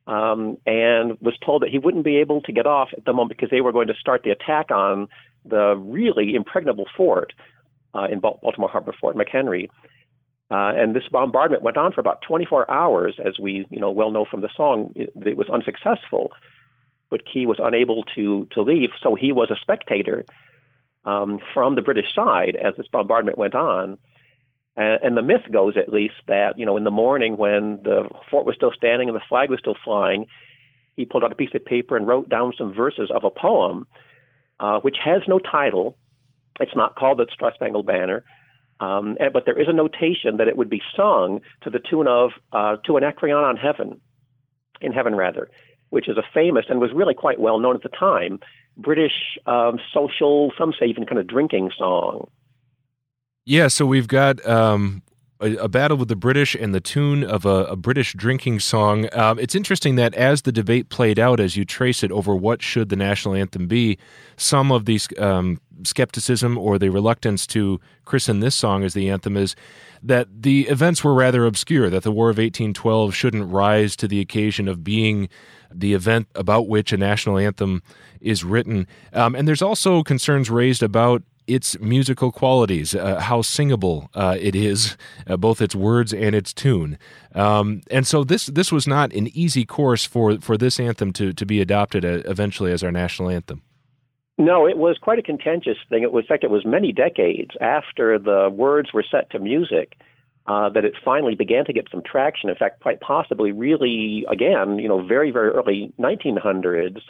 um, 0.07 0.57
and 0.65 1.17
was 1.22 1.38
told 1.46 1.62
that 1.62 1.69
he 1.69 1.77
wouldn't 1.77 2.03
be 2.03 2.17
able 2.17 2.41
to 2.41 2.51
get 2.51 2.67
off 2.67 2.89
at 2.98 3.05
the 3.05 3.13
moment 3.13 3.38
because 3.38 3.50
they 3.50 3.62
were 3.62 3.72
going 3.72 3.88
to 3.88 3.96
start 3.96 4.24
the 4.24 4.31
attack 4.31 4.69
on 4.69 5.07
the 5.46 5.77
really 5.77 6.36
impregnable 6.36 6.86
fort 6.98 7.31
uh, 7.98 8.08
in 8.12 8.20
Baltimore 8.20 8.70
Harbor, 8.70 8.94
Fort 9.00 9.16
McHenry. 9.16 9.70
Uh, 10.50 10.72
and 10.75 10.96
this 10.96 11.04
bombardment 11.12 11.62
went 11.62 11.75
on 11.75 11.92
for 11.92 12.00
about 12.00 12.22
24 12.22 12.70
hours, 12.72 13.16
as 13.24 13.38
we 13.38 13.66
you 13.70 13.80
know 13.80 13.92
well 13.92 14.12
know 14.12 14.25
from 14.30 14.42
the 14.42 14.50
song. 14.56 14.94
It, 14.96 15.12
it, 15.25 15.36
was 15.36 15.50
unsuccessful, 15.50 16.32
but 17.10 17.25
Key 17.25 17.46
was 17.46 17.58
unable 17.62 18.04
to 18.16 18.48
to 18.51 18.62
leave, 18.62 18.92
so 19.01 19.16
he 19.16 19.34
was 19.34 19.51
a 19.51 19.58
spectator 19.60 20.24
um, 21.04 21.39
from 21.54 21.75
the 21.75 21.82
British 21.82 22.13
side 22.16 22.56
as 22.56 22.75
this 22.77 22.88
bombardment 22.88 23.38
went 23.38 23.56
on. 23.56 23.98
And, 24.77 25.00
and 25.04 25.18
the 25.18 25.22
myth 25.22 25.51
goes, 25.51 25.75
at 25.75 25.89
least, 25.92 26.16
that 26.27 26.58
you 26.58 26.66
know 26.66 26.77
in 26.77 26.86
the 26.86 26.92
morning 26.92 27.36
when 27.36 27.82
the 27.84 28.08
fort 28.32 28.46
was 28.46 28.56
still 28.56 28.72
standing 28.72 29.10
and 29.10 29.18
the 29.18 29.27
flag 29.27 29.50
was 29.50 29.60
still 29.60 29.75
flying, 29.84 30.27
he 30.96 31.04
pulled 31.04 31.25
out 31.25 31.34
a 31.34 31.36
piece 31.36 31.54
of 31.56 31.66
paper 31.66 31.98
and 31.98 32.08
wrote 32.08 32.30
down 32.30 32.54
some 32.58 32.74
verses 32.74 33.12
of 33.13 33.25
a 33.25 33.30
poem 33.30 33.86
uh, 34.60 34.80
which 34.80 34.98
has 35.04 35.22
no 35.27 35.39
title. 35.39 35.98
It's 36.60 36.76
not 36.76 36.96
called 36.96 37.20
the 37.20 37.28
Star 37.34 37.52
Spangled 37.54 37.86
Banner, 37.86 38.24
um, 38.80 39.18
and, 39.20 39.34
but 39.34 39.46
there 39.46 39.60
is 39.60 39.68
a 39.68 39.74
notation 39.74 40.38
that 40.38 40.48
it 40.48 40.58
would 40.58 40.70
be 40.70 40.82
sung 40.96 41.42
to 41.62 41.70
the 41.70 41.80
tune 41.80 42.08
of 42.08 42.32
uh, 42.52 42.78
"To 42.86 42.98
Anacreon 42.98 43.44
on 43.44 43.58
Heaven," 43.58 44.00
in 44.82 44.92
heaven 44.92 45.16
rather, 45.16 45.50
which 45.90 46.08
is 46.08 46.18
a 46.18 46.24
famous 46.34 46.66
and 46.70 46.80
was 46.80 46.92
really 46.94 47.14
quite 47.14 47.40
well 47.40 47.60
known 47.60 47.76
at 47.76 47.84
the 47.84 47.90
time 47.90 48.40
British 48.78 49.38
um, 49.46 49.80
social, 49.94 50.52
some 50.58 50.74
say 50.80 50.86
even 50.86 51.06
kind 51.06 51.20
of 51.20 51.28
drinking 51.28 51.72
song. 51.78 52.30
Yeah, 53.46 53.70
so 53.70 53.86
we've 53.86 54.08
got 54.08 54.46
um, 54.46 55.02
a, 55.39 55.56
a, 55.58 55.67
battle 55.67 55.98
with 55.98 56.08
the 56.08 56.15
British 56.15 56.56
and 56.56 56.74
the 56.74 56.79
tune 56.79 57.24
of 57.24 57.46
a, 57.46 57.65
a 57.65 57.75
British 57.75 58.13
drinking 58.13 58.60
song. 58.60 59.08
Um, 59.13 59.39
it's 59.39 59.56
interesting 59.56 59.96
that 59.96 60.13
as 60.15 60.44
the 60.44 60.51
debate 60.51 60.89
played 60.89 61.20
out, 61.20 61.39
as 61.39 61.56
you 61.56 61.65
trace 61.65 62.03
it 62.03 62.12
over 62.12 62.36
what 62.36 62.62
should 62.62 62.89
the 62.89 62.96
national 62.96 63.36
anthem 63.36 63.67
be, 63.67 63.98
some 64.36 64.72
of 64.72 64.86
these 64.86 65.08
um, 65.20 65.60
skepticism 65.84 66.58
or 66.58 66.77
the 66.79 66.89
reluctance 66.89 67.46
to 67.48 67.79
christen 68.06 68.39
this 68.39 68.56
song 68.56 68.84
as 68.84 68.94
the 68.94 69.10
anthem 69.10 69.38
is 69.38 69.56
that 70.01 70.27
the 70.41 70.67
events 70.67 71.03
were 71.03 71.13
rather 71.13 71.46
obscure, 71.46 71.89
that 71.89 72.03
the 72.03 72.12
War 72.12 72.29
of 72.29 72.38
1812 72.38 73.13
shouldn't 73.13 73.51
rise 73.51 73.96
to 73.96 74.08
the 74.08 74.20
occasion 74.20 74.67
of 74.67 74.84
being 74.84 75.29
the 75.74 75.94
event 75.94 76.27
about 76.36 76.67
which 76.67 76.94
a 76.94 76.98
national 76.98 77.38
anthem 77.38 77.82
is 78.22 78.44
written. 78.44 78.88
Um, 79.13 79.36
and 79.36 79.48
there's 79.48 79.62
also 79.62 80.03
concerns 80.03 80.50
raised 80.50 80.84
about 80.84 81.24
its 81.48 81.80
musical 81.80 82.32
qualities, 82.32 82.94
uh, 82.94 83.20
how 83.20 83.42
singable 83.42 84.10
uh, 84.13 84.38
it 84.39 84.56
is, 84.56 84.98
uh, 85.27 85.38
both 85.38 85.62
its 85.62 85.74
words 85.75 86.13
and 86.13 86.36
its 86.36 86.54
tune. 86.54 86.98
Um, 87.34 87.82
and 87.89 88.06
so 88.06 88.24
this 88.24 88.48
this 88.48 88.72
was 88.72 88.88
not 88.88 89.13
an 89.13 89.27
easy 89.34 89.66
course 89.66 90.06
for, 90.06 90.38
for 90.39 90.58
this 90.58 90.80
anthem 90.80 91.13
to, 91.13 91.34
to 91.34 91.46
be 91.46 91.62
adopted 91.62 92.04
uh, 92.04 92.22
eventually 92.25 92.72
as 92.72 92.84
our 92.84 92.92
national 92.92 93.30
anthem. 93.30 93.62
No, 94.38 94.68
it 94.68 94.77
was 94.77 94.98
quite 95.01 95.18
a 95.18 95.24
contentious 95.24 95.77
thing. 95.89 96.04
It 96.04 96.12
was, 96.12 96.25
in 96.25 96.27
fact, 96.27 96.44
it 96.44 96.51
was 96.51 96.63
many 96.63 96.92
decades 96.92 97.51
after 97.60 98.20
the 98.20 98.50
words 98.54 98.94
were 98.94 99.04
set 99.10 99.32
to 99.32 99.39
music 99.39 99.98
uh, 100.46 100.70
that 100.70 100.86
it 100.86 100.94
finally 101.04 101.34
began 101.34 101.66
to 101.66 101.74
get 101.74 101.88
some 101.89 102.04
traction. 102.04 102.50
In 102.50 102.56
fact, 102.56 102.82
quite 102.82 103.01
possibly, 103.01 103.51
really, 103.51 104.25
again, 104.30 104.77
you 104.77 104.88
know, 104.88 105.06
very, 105.06 105.32
very 105.32 105.50
early 105.50 105.92
1900s. 106.00 107.01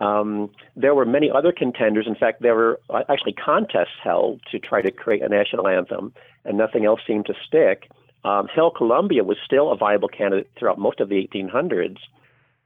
Um, 0.00 0.50
there 0.76 0.94
were 0.94 1.04
many 1.04 1.30
other 1.30 1.52
contenders. 1.52 2.06
In 2.06 2.14
fact, 2.14 2.40
there 2.40 2.54
were 2.54 2.80
uh, 2.88 3.02
actually 3.08 3.34
contests 3.34 3.98
held 4.02 4.40
to 4.50 4.58
try 4.58 4.80
to 4.82 4.90
create 4.90 5.22
a 5.22 5.28
national 5.28 5.68
anthem, 5.68 6.14
and 6.44 6.56
nothing 6.56 6.86
else 6.86 7.00
seemed 7.06 7.26
to 7.26 7.34
stick. 7.46 7.88
Um, 8.24 8.48
Hail 8.54 8.70
Columbia 8.70 9.24
was 9.24 9.36
still 9.44 9.70
a 9.70 9.76
viable 9.76 10.08
candidate 10.08 10.50
throughout 10.58 10.78
most 10.78 11.00
of 11.00 11.08
the 11.08 11.28
1800s. 11.34 11.98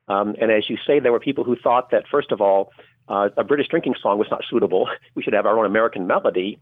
Um, 0.07 0.35
and 0.41 0.50
as 0.50 0.69
you 0.69 0.76
say, 0.87 1.00
there 1.00 1.12
were 1.12 1.21
people 1.21 1.45
who 1.45 1.57
thought 1.57 1.91
that, 1.91 2.05
first 2.11 2.31
of 2.31 2.41
all, 2.41 2.71
uh, 3.09 3.31
a 3.37 3.45
British 3.45 3.69
drinking 3.69 3.95
song 4.00 4.19
was 4.19 4.29
not 4.31 4.45
suitable. 4.49 4.88
We 5.14 5.23
should 5.23 5.35
have 5.35 5.47
our 5.47 5.59
own 5.59 5.67
American 5.67 6.07
melody. 6.07 6.59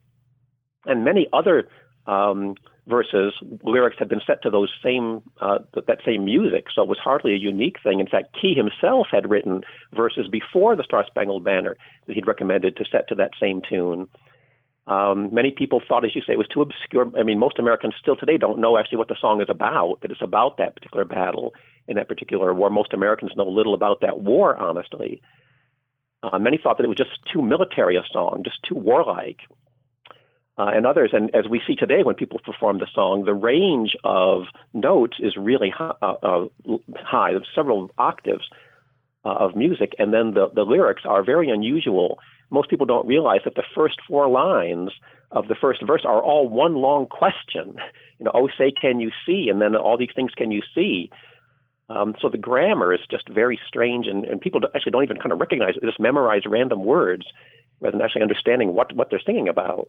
And 0.85 1.05
many 1.05 1.29
other 1.33 1.69
um, 2.07 2.55
verses, 2.87 3.33
lyrics 3.63 3.97
had 3.99 4.09
been 4.09 4.21
set 4.27 4.43
to 4.43 4.51
those 4.51 4.71
same 4.83 5.23
uh, 5.41 5.59
that 5.87 5.99
same 6.05 6.25
music, 6.25 6.67
so 6.75 6.83
it 6.83 6.89
was 6.89 6.99
hardly 6.99 7.33
a 7.33 7.39
unique 7.39 7.77
thing. 7.83 8.01
In 8.01 8.07
fact, 8.07 8.37
Key 8.41 8.55
himself 8.55 9.07
had 9.11 9.31
written 9.31 9.63
verses 9.95 10.27
before 10.31 10.75
the 10.77 10.85
Star 10.85 11.05
Spangled 11.07 11.45
Banner 11.45 11.77
that 12.07 12.15
he'd 12.15 12.27
recommended 12.27 12.77
to 12.77 12.85
set 12.91 13.09
to 13.09 13.15
that 13.17 13.31
same 13.41 13.63
tune. 13.69 14.09
Um, 14.89 15.33
many 15.33 15.53
people 15.53 15.81
thought, 15.87 16.05
as 16.05 16.15
you 16.17 16.23
say, 16.27 16.33
it 16.33 16.39
was 16.39 16.49
too 16.49 16.61
obscure. 16.61 17.11
I 17.17 17.23
mean, 17.23 17.39
most 17.39 17.61
Americans 17.61 17.95
still 18.01 18.17
today 18.17 18.37
don't 18.37 18.59
know 18.59 18.77
actually 18.77 18.99
what 18.99 19.09
the 19.09 19.17
song 19.21 19.41
is 19.41 19.49
about. 19.49 20.01
That 20.03 20.11
it's 20.11 20.23
about 20.23 20.57
that 20.59 20.75
particular 20.75 21.05
battle 21.05 21.55
in 21.87 21.97
that 21.97 22.09
particular 22.09 22.53
war. 22.53 22.69
Most 22.69 22.93
Americans 22.93 23.33
know 23.37 23.49
little 23.49 23.75
about 23.75 24.01
that 24.01 24.21
war, 24.21 24.57
honestly. 24.57 25.23
Uh, 26.25 26.39
many 26.39 26.59
thought 26.61 26.79
that 26.79 26.85
it 26.85 26.89
was 26.89 26.97
just 26.97 27.19
too 27.33 27.43
military 27.43 27.97
a 27.97 28.03
song, 28.13 28.43
just 28.45 28.59
too 28.69 28.77
warlike. 28.77 29.39
Uh, 30.59 30.71
and 30.75 30.87
others, 30.87 31.11
and 31.15 31.35
as 31.35 31.49
we 31.49 31.63
see 31.67 31.75
today 31.75 32.03
when 32.03 32.15
people 32.15 32.39
perform 32.45 32.79
the 32.79 32.87
song, 32.95 33.25
the 33.25 33.33
range 33.33 33.97
of 34.05 34.43
notes 34.75 35.17
is 35.19 35.35
really 35.35 35.71
high, 35.71 35.95
uh, 36.03 36.15
uh, 36.23 36.47
high 36.99 37.33
several 37.55 37.91
octaves 37.97 38.45
uh, 39.25 39.31
of 39.31 39.57
music, 39.57 39.95
and 39.99 40.13
then 40.13 40.35
the, 40.35 40.51
the 40.55 40.65
lyrics 40.65 41.03
are 41.07 41.25
very 41.25 41.49
unusual. 41.49 42.19
Most 42.51 42.69
people 42.69 42.85
don't 42.85 43.07
realize 43.07 43.41
that 43.45 43.55
the 43.55 43.65
first 43.75 43.99
four 44.07 44.29
lines 44.29 44.91
of 45.31 45.49
the 45.49 45.55
first 45.55 45.81
verse 45.87 46.03
are 46.05 46.23
all 46.23 46.49
one 46.49 46.75
long 46.77 47.07
question. 47.07 47.77
You 48.19 48.27
know, 48.27 48.33
oh, 48.35 48.49
say, 48.57 48.71
can 48.81 49.01
you 49.01 49.11
see? 49.27 49.49
And 49.51 49.61
then 49.61 49.75
all 49.75 49.99
these 49.99 50.13
things, 50.15 50.31
can 50.37 50.53
you 50.53 50.63
see? 50.77 51.11
Um, 51.89 52.15
so 52.23 52.29
the 52.29 52.39
grammar 52.39 52.95
is 52.95 53.01
just 53.11 53.29
very 53.29 53.59
strange, 53.67 54.07
and, 54.07 54.25
and 54.25 54.41
people 54.41 54.61
actually 54.77 54.93
don't 54.93 55.03
even 55.03 55.17
kind 55.17 55.33
of 55.33 55.41
recognize 55.41 55.71
it. 55.75 55.81
They 55.81 55.89
just 55.89 55.99
memorize 55.99 56.43
random 56.47 56.85
words 56.85 57.27
rather 57.81 57.99
than 57.99 58.05
actually 58.05 58.23
understanding 58.23 58.75
what, 58.75 58.95
what 58.95 59.11
they're 59.11 59.21
singing 59.27 59.49
about. 59.49 59.89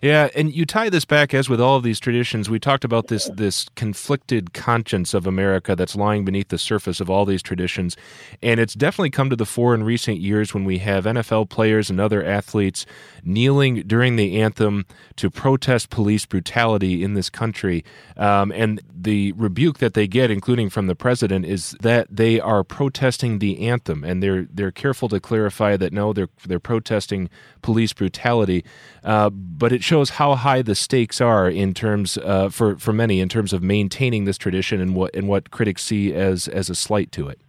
Yeah, 0.00 0.28
and 0.34 0.54
you 0.54 0.64
tie 0.64 0.90
this 0.90 1.04
back 1.04 1.34
as 1.34 1.48
with 1.48 1.60
all 1.60 1.76
of 1.76 1.82
these 1.82 1.98
traditions. 1.98 2.48
We 2.48 2.58
talked 2.58 2.84
about 2.84 3.08
this 3.08 3.26
this 3.34 3.68
conflicted 3.74 4.52
conscience 4.52 5.14
of 5.14 5.26
America 5.26 5.74
that's 5.74 5.96
lying 5.96 6.24
beneath 6.24 6.48
the 6.48 6.58
surface 6.58 7.00
of 7.00 7.10
all 7.10 7.24
these 7.24 7.42
traditions, 7.42 7.96
and 8.42 8.60
it's 8.60 8.74
definitely 8.74 9.10
come 9.10 9.30
to 9.30 9.36
the 9.36 9.46
fore 9.46 9.74
in 9.74 9.82
recent 9.82 10.18
years 10.20 10.54
when 10.54 10.64
we 10.64 10.78
have 10.78 11.04
NFL 11.04 11.48
players 11.48 11.90
and 11.90 12.00
other 12.00 12.24
athletes 12.24 12.86
kneeling 13.24 13.82
during 13.86 14.16
the 14.16 14.40
anthem 14.40 14.86
to 15.16 15.30
protest 15.30 15.90
police 15.90 16.24
brutality 16.26 17.02
in 17.02 17.14
this 17.14 17.28
country. 17.28 17.84
Um, 18.16 18.52
and 18.52 18.80
the 18.94 19.32
rebuke 19.32 19.78
that 19.78 19.94
they 19.94 20.06
get, 20.06 20.30
including 20.30 20.70
from 20.70 20.86
the 20.86 20.94
president, 20.94 21.44
is 21.44 21.76
that 21.80 22.06
they 22.10 22.40
are 22.40 22.62
protesting 22.62 23.38
the 23.38 23.68
anthem, 23.68 24.04
and 24.04 24.22
they're 24.22 24.46
they're 24.52 24.70
careful 24.70 25.08
to 25.08 25.18
clarify 25.18 25.76
that 25.76 25.92
no, 25.92 26.12
they're 26.12 26.28
they're 26.46 26.60
protesting 26.60 27.28
police 27.62 27.92
brutality. 27.92 28.64
Uh, 29.02 29.30
but 29.30 29.72
it 29.72 29.82
shows 29.88 30.10
how 30.10 30.34
high 30.34 30.60
the 30.60 30.74
stakes 30.74 31.18
are 31.20 31.48
in 31.48 31.72
terms 31.72 32.18
uh, 32.18 32.50
for 32.50 32.76
for 32.76 32.92
many 32.92 33.20
in 33.20 33.28
terms 33.28 33.52
of 33.54 33.62
maintaining 33.62 34.26
this 34.26 34.36
tradition 34.36 34.80
and 34.80 34.94
what 34.94 35.14
and 35.16 35.26
what 35.26 35.50
critics 35.50 35.82
see 35.82 36.14
as 36.14 36.46
as 36.48 36.68
a 36.68 36.74
slight 36.74 37.10
to 37.12 37.28
it. 37.28 37.40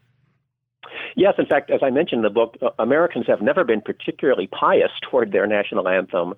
Yes, 1.15 1.33
in 1.37 1.45
fact, 1.45 1.69
as 1.69 1.81
I 1.83 1.89
mentioned 1.89 2.19
in 2.19 2.23
the 2.23 2.29
book, 2.29 2.55
uh, 2.61 2.69
Americans 2.79 3.25
have 3.27 3.41
never 3.41 3.65
been 3.65 3.81
particularly 3.81 4.47
pious 4.47 4.91
toward 5.01 5.33
their 5.33 5.47
national 5.47 5.87
anthem. 5.89 6.33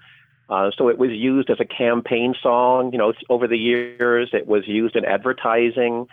Uh, 0.50 0.72
so 0.76 0.90
it 0.90 0.98
was 0.98 1.12
used 1.12 1.50
as 1.52 1.60
a 1.60 1.66
campaign 1.66 2.34
song. 2.42 2.92
You 2.92 2.98
know, 2.98 3.14
over 3.30 3.48
the 3.48 3.58
years, 3.58 4.32
it 4.34 4.48
was 4.48 4.68
used 4.68 4.96
in 4.96 5.06
advertising. 5.06 6.08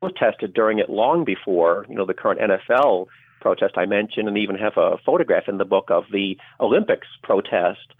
Protested 0.00 0.54
during 0.54 0.78
it 0.78 0.88
long 0.88 1.24
before 1.24 1.86
you 1.88 1.94
know 1.94 2.06
the 2.06 2.14
current 2.14 2.40
NFL 2.40 3.06
protest 3.40 3.78
I 3.78 3.86
mentioned, 3.86 4.28
and 4.28 4.36
even 4.36 4.56
have 4.56 4.76
a 4.76 4.98
photograph 5.04 5.48
in 5.48 5.56
the 5.56 5.64
book 5.64 5.86
of 5.88 6.04
the 6.12 6.36
Olympics 6.60 7.08
protest 7.22 7.94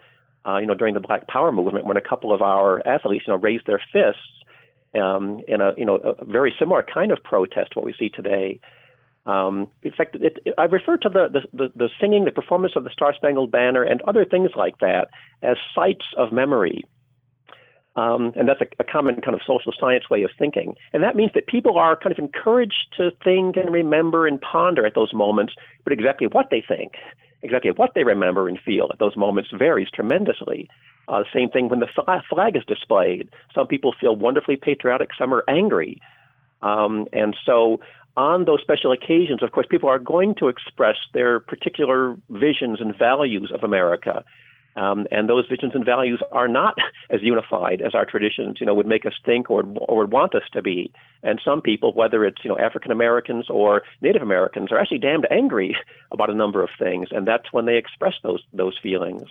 uh, 0.46 0.58
you 0.58 0.66
know, 0.66 0.74
during 0.74 0.94
the 0.94 1.00
Black 1.00 1.26
Power 1.28 1.52
movement 1.52 1.86
when 1.86 1.96
a 1.96 2.00
couple 2.00 2.32
of 2.32 2.42
our 2.42 2.86
athletes, 2.86 3.24
you 3.26 3.32
know, 3.32 3.38
raised 3.38 3.66
their 3.66 3.82
fists 3.92 4.20
um, 4.94 5.40
in 5.46 5.60
a, 5.60 5.72
you 5.76 5.84
know, 5.84 5.96
a 5.96 6.24
very 6.24 6.54
similar 6.58 6.82
kind 6.82 7.12
of 7.12 7.22
protest 7.22 7.76
what 7.76 7.84
we 7.84 7.94
see 7.98 8.08
today. 8.08 8.60
Um, 9.26 9.68
in 9.82 9.92
fact, 9.92 10.16
it, 10.16 10.38
it, 10.44 10.54
I 10.56 10.64
refer 10.64 10.96
to 10.96 11.08
the, 11.08 11.28
the, 11.28 11.40
the, 11.52 11.72
the 11.76 11.88
singing, 12.00 12.24
the 12.24 12.30
performance 12.30 12.72
of 12.74 12.84
the 12.84 12.90
Star 12.90 13.14
Spangled 13.14 13.50
Banner, 13.50 13.82
and 13.82 14.00
other 14.02 14.24
things 14.24 14.50
like 14.56 14.78
that 14.78 15.08
as 15.42 15.56
sites 15.74 16.06
of 16.16 16.32
memory. 16.32 16.84
Um, 17.96 18.32
and 18.34 18.48
that's 18.48 18.60
a, 18.60 18.66
a, 18.78 18.84
common 18.84 19.20
kind 19.20 19.34
of 19.34 19.40
social 19.44 19.72
science 19.78 20.08
way 20.08 20.22
of 20.22 20.30
thinking. 20.38 20.74
And 20.92 21.02
that 21.02 21.16
means 21.16 21.32
that 21.34 21.48
people 21.48 21.76
are 21.76 21.96
kind 21.96 22.12
of 22.12 22.18
encouraged 22.18 22.94
to 22.96 23.10
think 23.22 23.56
and 23.56 23.70
remember 23.70 24.26
and 24.26 24.40
ponder 24.40 24.86
at 24.86 24.94
those 24.94 25.12
moments, 25.12 25.54
but 25.84 25.92
exactly 25.92 26.28
what 26.28 26.50
they 26.50 26.64
think 26.66 26.92
exactly 27.42 27.70
what 27.70 27.94
they 27.94 28.04
remember 28.04 28.48
and 28.48 28.58
feel 28.58 28.88
at 28.92 28.98
those 28.98 29.16
moments 29.16 29.50
varies 29.56 29.88
tremendously. 29.92 30.68
Uh, 31.08 31.24
same 31.32 31.50
thing 31.50 31.68
when 31.68 31.80
the 31.80 31.88
flag 32.28 32.56
is 32.56 32.64
displayed. 32.66 33.28
Some 33.54 33.66
people 33.66 33.94
feel 34.00 34.14
wonderfully 34.14 34.56
patriotic, 34.56 35.10
some 35.18 35.34
are 35.34 35.44
angry. 35.48 36.00
Um, 36.62 37.06
and 37.12 37.36
so, 37.44 37.80
on 38.16 38.44
those 38.44 38.60
special 38.60 38.92
occasions, 38.92 39.42
of 39.42 39.52
course, 39.52 39.66
people 39.70 39.88
are 39.88 39.98
going 39.98 40.34
to 40.36 40.48
express 40.48 40.96
their 41.14 41.40
particular 41.40 42.16
visions 42.28 42.80
and 42.80 42.96
values 42.96 43.50
of 43.54 43.64
America. 43.64 44.24
Um, 44.76 45.06
and 45.10 45.28
those 45.28 45.46
visions 45.48 45.72
and 45.74 45.84
values 45.84 46.22
are 46.32 46.48
not 46.48 46.76
as 47.10 47.20
unified 47.22 47.82
as 47.82 47.94
our 47.94 48.04
traditions, 48.04 48.58
you 48.60 48.66
know, 48.66 48.74
would 48.74 48.86
make 48.86 49.06
us 49.06 49.14
think 49.24 49.50
or 49.50 49.64
or 49.88 49.98
would 49.98 50.12
want 50.12 50.34
us 50.34 50.42
to 50.52 50.62
be. 50.62 50.92
And 51.22 51.40
some 51.44 51.60
people, 51.60 51.92
whether 51.92 52.24
it's 52.24 52.44
you 52.44 52.50
know 52.50 52.58
African 52.58 52.90
Americans 52.92 53.46
or 53.50 53.82
Native 54.00 54.22
Americans, 54.22 54.72
are 54.72 54.78
actually 54.78 54.98
damned 54.98 55.26
angry 55.30 55.76
about 56.12 56.30
a 56.30 56.34
number 56.34 56.62
of 56.62 56.70
things, 56.78 57.08
and 57.10 57.26
that's 57.26 57.52
when 57.52 57.66
they 57.66 57.76
express 57.76 58.14
those 58.22 58.42
those 58.52 58.78
feelings. 58.82 59.28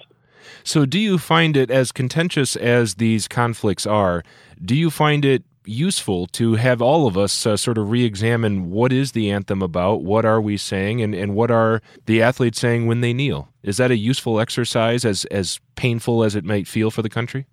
So, 0.63 0.85
do 0.85 0.99
you 0.99 1.17
find 1.17 1.57
it 1.57 1.69
as 1.69 1.91
contentious 1.91 2.55
as 2.55 2.95
these 2.95 3.27
conflicts 3.27 3.85
are? 3.85 4.23
Do 4.63 4.75
you 4.75 4.89
find 4.89 5.25
it 5.25 5.43
useful 5.69 6.27
to 6.27 6.55
have 6.55 6.81
all 6.81 7.07
of 7.07 7.17
us 7.17 7.45
uh, 7.45 7.55
sort 7.55 7.77
of 7.77 7.89
re-examine 7.89 8.69
what 8.71 8.91
is 8.91 9.11
the 9.11 9.31
anthem 9.31 9.61
about, 9.61 10.01
what 10.03 10.25
are 10.25 10.41
we 10.41 10.57
saying, 10.57 11.01
and, 11.01 11.15
and 11.15 11.35
what 11.35 11.51
are 11.51 11.81
the 12.05 12.21
athletes 12.21 12.59
saying 12.59 12.87
when 12.87 13.01
they 13.01 13.13
kneel. 13.13 13.49
Is 13.63 13.77
that 13.77 13.91
a 13.91 13.97
useful 13.97 14.39
exercise, 14.39 15.05
as 15.05 15.25
as 15.25 15.59
painful 15.75 16.23
as 16.23 16.35
it 16.35 16.43
might 16.43 16.67
feel 16.67 16.91
for 16.91 17.01
the 17.01 17.09
country? 17.09 17.45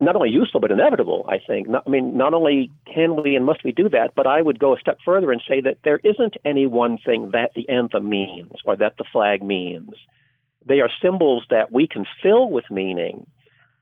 not 0.00 0.16
only 0.16 0.28
useful 0.28 0.60
but 0.60 0.70
inevitable. 0.70 1.24
I 1.28 1.38
think. 1.44 1.68
Not, 1.68 1.84
I 1.86 1.90
mean, 1.90 2.16
not 2.16 2.34
only 2.34 2.70
can 2.92 3.22
we 3.22 3.36
and 3.36 3.44
must 3.44 3.64
we 3.64 3.72
do 3.72 3.88
that, 3.90 4.12
but 4.14 4.26
I 4.26 4.42
would 4.42 4.58
go 4.58 4.74
a 4.74 4.80
step 4.80 4.98
further 5.04 5.32
and 5.32 5.42
say 5.48 5.60
that 5.62 5.78
there 5.84 6.00
isn't 6.04 6.36
any 6.44 6.66
one 6.66 6.98
thing 6.98 7.30
that 7.32 7.52
the 7.54 7.68
anthem 7.68 8.08
means 8.08 8.52
or 8.64 8.76
that 8.76 8.96
the 8.98 9.04
flag 9.10 9.42
means. 9.42 9.90
They 10.64 10.80
are 10.80 10.90
symbols 11.00 11.44
that 11.50 11.72
we 11.72 11.86
can 11.86 12.04
fill 12.22 12.50
with 12.50 12.64
meaning. 12.70 13.26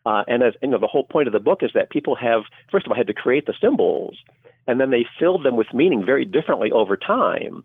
Uh, 0.06 0.24
and 0.28 0.42
as 0.42 0.54
you 0.62 0.68
know, 0.68 0.78
the 0.78 0.86
whole 0.86 1.04
point 1.04 1.26
of 1.26 1.32
the 1.32 1.40
book 1.40 1.62
is 1.62 1.70
that 1.74 1.90
people 1.90 2.14
have 2.14 2.42
first 2.70 2.86
of 2.86 2.92
all 2.92 2.96
had 2.96 3.06
to 3.06 3.14
create 3.14 3.46
the 3.46 3.54
symbols, 3.60 4.16
and 4.66 4.80
then 4.80 4.90
they 4.90 5.06
filled 5.18 5.44
them 5.44 5.56
with 5.56 5.72
meaning 5.72 6.04
very 6.04 6.24
differently 6.24 6.70
over 6.70 6.96
time. 6.96 7.64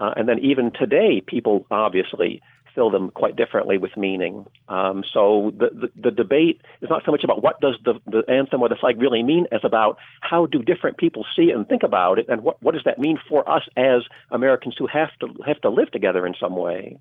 Uh, 0.00 0.12
and 0.16 0.28
then 0.28 0.38
even 0.40 0.70
today, 0.72 1.20
people 1.20 1.66
obviously 1.70 2.42
fill 2.74 2.90
them 2.90 3.10
quite 3.10 3.36
differently 3.36 3.78
with 3.78 3.96
meaning. 3.96 4.46
Um, 4.68 5.04
so 5.12 5.52
the, 5.56 5.70
the, 5.70 6.00
the 6.00 6.10
debate 6.10 6.62
is 6.80 6.88
not 6.88 7.02
so 7.04 7.12
much 7.12 7.24
about 7.24 7.42
what 7.42 7.60
does 7.60 7.76
the, 7.84 7.94
the 8.06 8.24
anthem 8.28 8.62
or 8.62 8.68
the 8.68 8.76
flag 8.76 9.00
really 9.00 9.22
mean, 9.22 9.46
as 9.52 9.60
about 9.62 9.98
how 10.20 10.46
do 10.46 10.62
different 10.62 10.96
people 10.96 11.26
see 11.36 11.50
it 11.50 11.56
and 11.56 11.68
think 11.68 11.82
about 11.82 12.18
it, 12.18 12.26
and 12.28 12.42
what, 12.42 12.62
what 12.62 12.72
does 12.72 12.84
that 12.84 12.98
mean 12.98 13.18
for 13.28 13.48
us 13.48 13.62
as 13.76 14.02
Americans 14.30 14.74
who 14.78 14.86
have 14.86 15.10
to 15.20 15.28
have 15.46 15.60
to 15.60 15.68
live 15.68 15.90
together 15.90 16.26
in 16.26 16.34
some 16.40 16.56
way. 16.56 16.98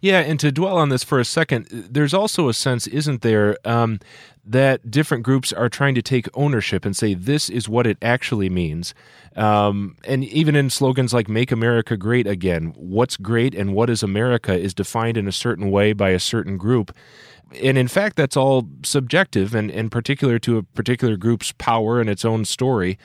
Yeah, 0.00 0.20
and 0.20 0.38
to 0.40 0.52
dwell 0.52 0.78
on 0.78 0.88
this 0.88 1.04
for 1.04 1.18
a 1.18 1.24
second, 1.24 1.66
there's 1.70 2.14
also 2.14 2.48
a 2.48 2.54
sense, 2.54 2.86
isn't 2.86 3.22
there, 3.22 3.56
um, 3.64 4.00
that 4.46 4.90
different 4.90 5.22
groups 5.22 5.52
are 5.52 5.68
trying 5.68 5.94
to 5.94 6.02
take 6.02 6.28
ownership 6.34 6.84
and 6.84 6.96
say 6.96 7.14
this 7.14 7.48
is 7.48 7.68
what 7.68 7.86
it 7.86 7.96
actually 8.02 8.50
means. 8.50 8.94
Um, 9.36 9.96
and 10.04 10.24
even 10.24 10.54
in 10.54 10.70
slogans 10.70 11.14
like 11.14 11.28
Make 11.28 11.50
America 11.50 11.96
Great 11.96 12.26
Again, 12.26 12.74
what's 12.76 13.16
great 13.16 13.54
and 13.54 13.74
what 13.74 13.90
is 13.90 14.02
America 14.02 14.56
is 14.56 14.74
defined 14.74 15.16
in 15.16 15.26
a 15.26 15.32
certain 15.32 15.70
way 15.70 15.92
by 15.92 16.10
a 16.10 16.20
certain 16.20 16.58
group. 16.58 16.94
And 17.62 17.78
in 17.78 17.88
fact, 17.88 18.16
that's 18.16 18.36
all 18.36 18.68
subjective 18.82 19.54
and, 19.54 19.70
and 19.70 19.90
particular 19.90 20.38
to 20.40 20.58
a 20.58 20.62
particular 20.62 21.16
group's 21.16 21.52
power 21.52 22.00
and 22.00 22.10
its 22.10 22.24
own 22.24 22.44
story. 22.44 22.98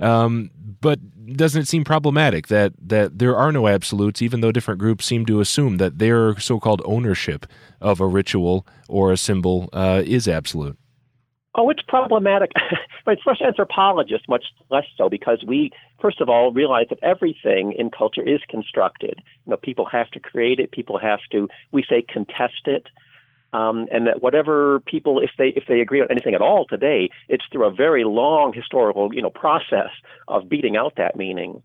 Um, 0.00 0.50
but 0.80 0.98
doesn't 1.36 1.62
it 1.62 1.68
seem 1.68 1.84
problematic 1.84 2.48
that, 2.48 2.72
that 2.78 3.18
there 3.18 3.36
are 3.36 3.52
no 3.52 3.68
absolutes, 3.68 4.20
even 4.20 4.40
though 4.40 4.52
different 4.52 4.80
groups 4.80 5.04
seem 5.04 5.24
to 5.26 5.40
assume 5.40 5.78
that 5.78 5.98
their 5.98 6.38
so 6.38 6.60
called 6.60 6.82
ownership 6.84 7.46
of 7.80 8.00
a 8.00 8.06
ritual 8.06 8.66
or 8.88 9.12
a 9.12 9.16
symbol 9.16 9.68
uh, 9.72 10.02
is 10.04 10.28
absolute? 10.28 10.76
Oh, 11.56 11.70
it's 11.70 11.82
problematic. 11.86 12.50
but 13.04 13.18
for 13.22 13.32
us 13.32 13.40
anthropologists, 13.40 14.28
much 14.28 14.44
less 14.70 14.84
so, 14.96 15.08
because 15.08 15.44
we, 15.46 15.70
first 16.00 16.20
of 16.20 16.28
all, 16.28 16.52
realize 16.52 16.86
that 16.90 16.98
everything 17.02 17.72
in 17.78 17.90
culture 17.90 18.22
is 18.22 18.40
constructed. 18.48 19.20
You 19.46 19.50
know, 19.50 19.56
people 19.56 19.86
have 19.86 20.10
to 20.10 20.20
create 20.20 20.58
it. 20.58 20.72
People 20.72 20.98
have 20.98 21.20
to, 21.30 21.48
we 21.70 21.84
say, 21.88 22.02
contest 22.02 22.66
it. 22.66 22.88
Um, 23.54 23.86
and 23.92 24.08
that 24.08 24.20
whatever 24.20 24.80
people, 24.80 25.20
if 25.20 25.30
they 25.38 25.48
if 25.54 25.64
they 25.68 25.80
agree 25.80 26.00
on 26.00 26.08
anything 26.10 26.34
at 26.34 26.42
all 26.42 26.66
today, 26.66 27.08
it's 27.28 27.44
through 27.52 27.66
a 27.66 27.70
very 27.70 28.02
long 28.02 28.52
historical, 28.52 29.14
you 29.14 29.22
know, 29.22 29.30
process 29.30 29.90
of 30.26 30.48
beating 30.48 30.76
out 30.76 30.94
that 30.96 31.14
meaning. 31.14 31.62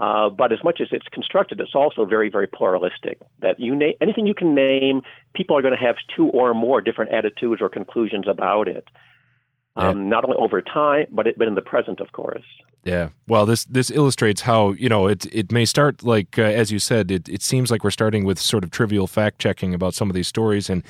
Uh, 0.00 0.28
but 0.28 0.52
as 0.52 0.58
much 0.64 0.80
as 0.80 0.88
it's 0.90 1.06
constructed, 1.12 1.60
it's 1.60 1.76
also 1.76 2.04
very, 2.04 2.28
very 2.28 2.48
pluralistic. 2.48 3.18
That 3.38 3.60
you 3.60 3.76
name 3.76 3.94
anything 4.00 4.26
you 4.26 4.34
can 4.34 4.52
name, 4.52 5.02
people 5.32 5.56
are 5.56 5.62
going 5.62 5.78
to 5.78 5.86
have 5.86 5.94
two 6.16 6.26
or 6.30 6.54
more 6.54 6.80
different 6.80 7.12
attitudes 7.12 7.62
or 7.62 7.68
conclusions 7.68 8.26
about 8.26 8.66
it 8.66 8.88
um, 9.76 10.02
yeah. 10.02 10.08
not 10.08 10.24
only 10.24 10.36
over 10.36 10.60
time, 10.60 11.06
but 11.10 11.26
it, 11.26 11.38
but 11.38 11.48
in 11.48 11.54
the 11.54 11.62
present, 11.62 12.00
of 12.00 12.12
course. 12.12 12.44
Yeah. 12.84 13.10
Well, 13.28 13.46
this 13.46 13.64
this 13.64 13.90
illustrates 13.90 14.42
how 14.42 14.72
you 14.72 14.88
know 14.88 15.06
it 15.06 15.26
it 15.26 15.52
may 15.52 15.64
start 15.64 16.02
like 16.02 16.38
uh, 16.38 16.42
as 16.42 16.72
you 16.72 16.78
said. 16.78 17.10
It 17.10 17.28
it 17.28 17.42
seems 17.42 17.70
like 17.70 17.84
we're 17.84 17.90
starting 17.90 18.24
with 18.24 18.38
sort 18.38 18.64
of 18.64 18.70
trivial 18.70 19.06
fact 19.06 19.38
checking 19.38 19.72
about 19.72 19.94
some 19.94 20.10
of 20.10 20.14
these 20.14 20.28
stories, 20.28 20.68
and 20.68 20.82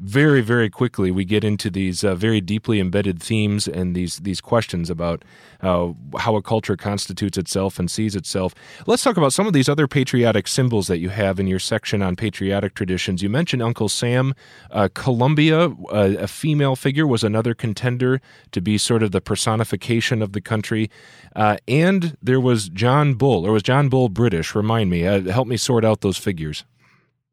very 0.00 0.40
very 0.40 0.70
quickly 0.70 1.10
we 1.10 1.24
get 1.24 1.44
into 1.44 1.70
these 1.70 2.02
uh, 2.02 2.14
very 2.14 2.40
deeply 2.40 2.80
embedded 2.80 3.22
themes 3.22 3.68
and 3.68 3.94
these 3.94 4.16
these 4.18 4.40
questions 4.40 4.88
about 4.88 5.22
uh, 5.62 5.92
how 6.18 6.36
a 6.36 6.42
culture 6.42 6.76
constitutes 6.76 7.36
itself 7.36 7.78
and 7.78 7.90
sees 7.90 8.16
itself. 8.16 8.54
Let's 8.86 9.02
talk 9.02 9.16
about 9.16 9.32
some 9.32 9.46
of 9.46 9.52
these 9.52 9.68
other 9.68 9.86
patriotic 9.86 10.48
symbols 10.48 10.86
that 10.86 10.98
you 10.98 11.10
have 11.10 11.38
in 11.38 11.46
your 11.46 11.58
section 11.58 12.02
on 12.02 12.16
patriotic 12.16 12.74
traditions. 12.74 13.22
You 13.22 13.28
mentioned 13.28 13.62
Uncle 13.62 13.88
Sam, 13.88 14.34
uh, 14.70 14.88
Columbia, 14.94 15.66
uh, 15.92 16.14
a 16.18 16.26
female 16.26 16.76
figure, 16.76 17.06
was 17.06 17.22
another 17.22 17.54
contender 17.54 18.20
to 18.52 18.60
be 18.60 18.78
sort 18.78 19.02
of 19.02 19.12
the 19.12 19.20
personification 19.20 20.22
of 20.22 20.32
the 20.32 20.40
country, 20.40 20.90
uh, 21.36 21.58
and 21.68 22.16
there 22.22 22.40
was 22.40 22.68
John 22.70 23.14
Bull, 23.14 23.46
or 23.46 23.52
was 23.52 23.62
John 23.62 23.88
Bull 23.88 24.08
British? 24.08 24.54
Remind 24.54 24.90
me, 24.90 25.06
uh, 25.06 25.22
help 25.22 25.46
me 25.46 25.56
sort 25.56 25.84
out 25.84 26.00
those 26.00 26.16
figures. 26.16 26.64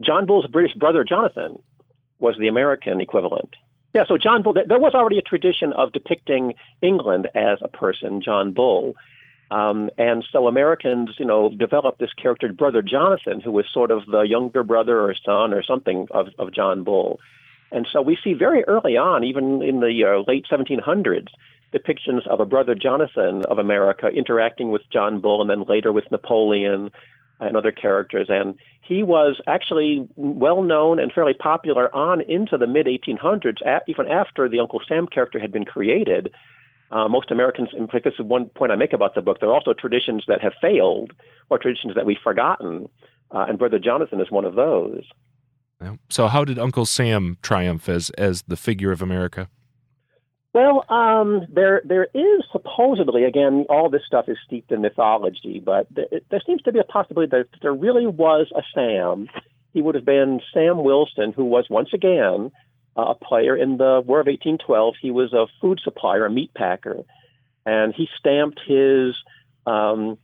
John 0.01 0.25
Bull's 0.25 0.47
British 0.47 0.75
brother 0.75 1.03
Jonathan 1.03 1.57
was 2.19 2.35
the 2.37 2.47
American 2.47 3.01
equivalent. 3.01 3.55
Yeah, 3.93 4.03
so 4.07 4.17
John 4.17 4.43
Bull, 4.43 4.53
there 4.53 4.79
was 4.79 4.93
already 4.93 5.17
a 5.17 5.23
tradition 5.23 5.73
of 5.73 5.91
depicting 5.91 6.53
England 6.81 7.29
as 7.33 7.59
a 7.61 7.67
person, 7.67 8.21
John 8.21 8.51
Bull. 8.51 8.95
Um, 9.49 9.89
and 9.97 10.25
so 10.31 10.47
Americans, 10.47 11.15
you 11.17 11.25
know, 11.25 11.49
developed 11.49 11.99
this 11.99 12.13
character, 12.13 12.51
Brother 12.51 12.81
Jonathan, 12.81 13.39
who 13.39 13.51
was 13.51 13.65
sort 13.71 13.91
of 13.91 14.05
the 14.05 14.21
younger 14.21 14.63
brother 14.63 14.99
or 14.99 15.15
son 15.15 15.53
or 15.53 15.63
something 15.63 16.07
of, 16.11 16.27
of 16.37 16.53
John 16.53 16.83
Bull. 16.83 17.19
And 17.71 17.87
so 17.91 18.01
we 18.01 18.17
see 18.23 18.33
very 18.33 18.63
early 18.65 18.97
on, 18.97 19.23
even 19.23 19.61
in 19.61 19.79
the 19.79 20.03
uh, 20.03 20.23
late 20.29 20.45
1700s, 20.51 21.27
depictions 21.73 22.25
of 22.27 22.39
a 22.39 22.45
Brother 22.45 22.75
Jonathan 22.75 23.43
of 23.45 23.57
America 23.57 24.07
interacting 24.07 24.69
with 24.71 24.81
John 24.91 25.19
Bull 25.19 25.41
and 25.41 25.49
then 25.49 25.63
later 25.63 25.91
with 25.91 26.09
Napoleon 26.11 26.91
and 27.39 27.55
other 27.55 27.71
characters. 27.71 28.27
And 28.29 28.55
he 28.81 29.03
was 29.03 29.39
actually 29.47 30.07
well 30.15 30.63
known 30.63 30.99
and 30.99 31.11
fairly 31.11 31.33
popular 31.33 31.93
on 31.95 32.21
into 32.21 32.57
the 32.57 32.67
mid 32.67 32.87
1800s, 32.87 33.61
even 33.87 34.07
after 34.07 34.49
the 34.49 34.59
Uncle 34.59 34.81
Sam 34.87 35.07
character 35.07 35.39
had 35.39 35.51
been 35.51 35.65
created. 35.65 36.33
Uh, 36.89 37.07
most 37.09 37.31
Americans, 37.31 37.69
in 37.77 37.87
fact, 37.87 38.05
this 38.05 38.13
is 38.17 38.25
one 38.25 38.45
point 38.45 38.71
I 38.71 38.75
make 38.75 38.93
about 38.93 39.13
the 39.13 39.21
book, 39.21 39.39
there 39.39 39.49
are 39.49 39.53
also 39.53 39.73
traditions 39.73 40.23
that 40.27 40.41
have 40.41 40.53
failed 40.61 41.11
or 41.49 41.57
traditions 41.57 41.95
that 41.95 42.05
we've 42.05 42.17
forgotten. 42.23 42.87
Uh, 43.29 43.45
and 43.49 43.59
Brother 43.59 43.77
Jonathan 43.77 44.21
is 44.21 44.31
one 44.31 44.45
of 44.45 44.55
those. 44.55 45.03
So, 46.09 46.27
how 46.27 46.43
did 46.45 46.57
Uncle 46.57 46.85
Sam 46.85 47.37
triumph 47.41 47.87
as, 47.89 48.09
as 48.11 48.43
the 48.43 48.55
figure 48.55 48.91
of 48.91 49.01
America? 49.01 49.49
Well, 50.57 50.85
um, 50.89 51.45
there 51.53 51.83
there 51.85 52.07
is 52.15 52.41
supposedly 52.51 53.25
again 53.25 53.67
all 53.69 53.91
this 53.91 54.01
stuff 54.07 54.27
is 54.27 54.37
steeped 54.43 54.71
in 54.71 54.81
mythology, 54.81 55.61
but 55.63 55.85
there, 55.91 56.07
there 56.31 56.41
seems 56.47 56.63
to 56.63 56.71
be 56.71 56.79
a 56.79 56.83
possibility 56.83 57.29
that 57.29 57.45
there 57.61 57.75
really 57.75 58.07
was 58.07 58.47
a 58.55 58.63
Sam. 58.73 59.29
He 59.75 59.83
would 59.83 59.93
have 59.93 60.03
been 60.03 60.41
Sam 60.55 60.83
Wilson, 60.83 61.31
who 61.31 61.45
was 61.45 61.67
once 61.69 61.89
again 61.93 62.51
a 62.95 63.13
player 63.13 63.55
in 63.55 63.77
the 63.77 64.01
War 64.03 64.19
of 64.19 64.25
1812. 64.25 64.95
He 64.99 65.11
was 65.11 65.31
a 65.31 65.45
food 65.61 65.79
supplier, 65.83 66.25
a 66.25 66.31
meat 66.31 66.51
packer, 66.55 67.03
and 67.67 67.93
he 67.93 68.09
stamped 68.17 68.59
his 68.65 69.15
um, 69.67 70.17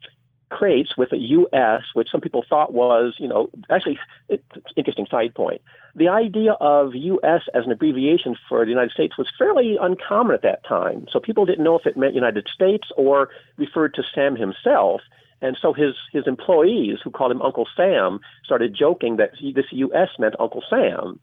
crates 0.54 0.96
with 0.96 1.12
a 1.12 1.18
U.S., 1.18 1.82
which 1.94 2.10
some 2.12 2.22
people 2.22 2.46
thought 2.48 2.74
was, 2.74 3.16
you 3.18 3.28
know, 3.28 3.50
actually, 3.70 3.98
it's 4.30 4.44
interesting 4.76 5.08
side 5.10 5.34
point. 5.34 5.62
The 5.96 6.08
idea 6.08 6.54
of 6.54 6.94
U.S. 6.94 7.42
as 7.54 7.66
an 7.66 7.72
abbreviation 7.72 8.36
for 8.48 8.64
the 8.64 8.70
United 8.70 8.92
States 8.92 9.18
was 9.18 9.28
fairly 9.38 9.78
uncommon 9.82 10.36
at 10.36 10.44
that 10.44 10.64
time. 10.66 11.08
So 11.12 11.20
people 11.20 11.46
didn't 11.46 11.64
know 11.64 11.78
if 11.78 11.88
it 11.88 11.98
meant 11.98 12.14
United 12.14 12.48
States 12.54 12.88
or 12.96 13.30
referred 13.58 13.96
to 13.96 14.04
Sam 14.14 14.36
himself. 14.36 15.02
And 15.42 15.58
so 15.60 15.74
his, 15.74 15.96
his 16.12 16.28
employees, 16.28 17.00
who 17.04 17.10
called 17.10 17.32
him 17.32 17.42
Uncle 17.42 17.68
Sam, 17.76 18.20
started 18.46 18.76
joking 18.76 19.18
that 19.18 19.32
this 19.56 19.66
U.S. 19.72 20.10
meant 20.20 20.36
Uncle 20.40 20.64
Sam. 20.70 21.20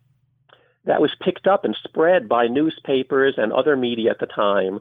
That 0.84 1.00
was 1.00 1.14
picked 1.20 1.46
up 1.46 1.64
and 1.64 1.76
spread 1.84 2.28
by 2.28 2.48
newspapers 2.48 3.34
and 3.36 3.52
other 3.52 3.76
media 3.76 4.10
at 4.10 4.18
the 4.18 4.26
time. 4.26 4.80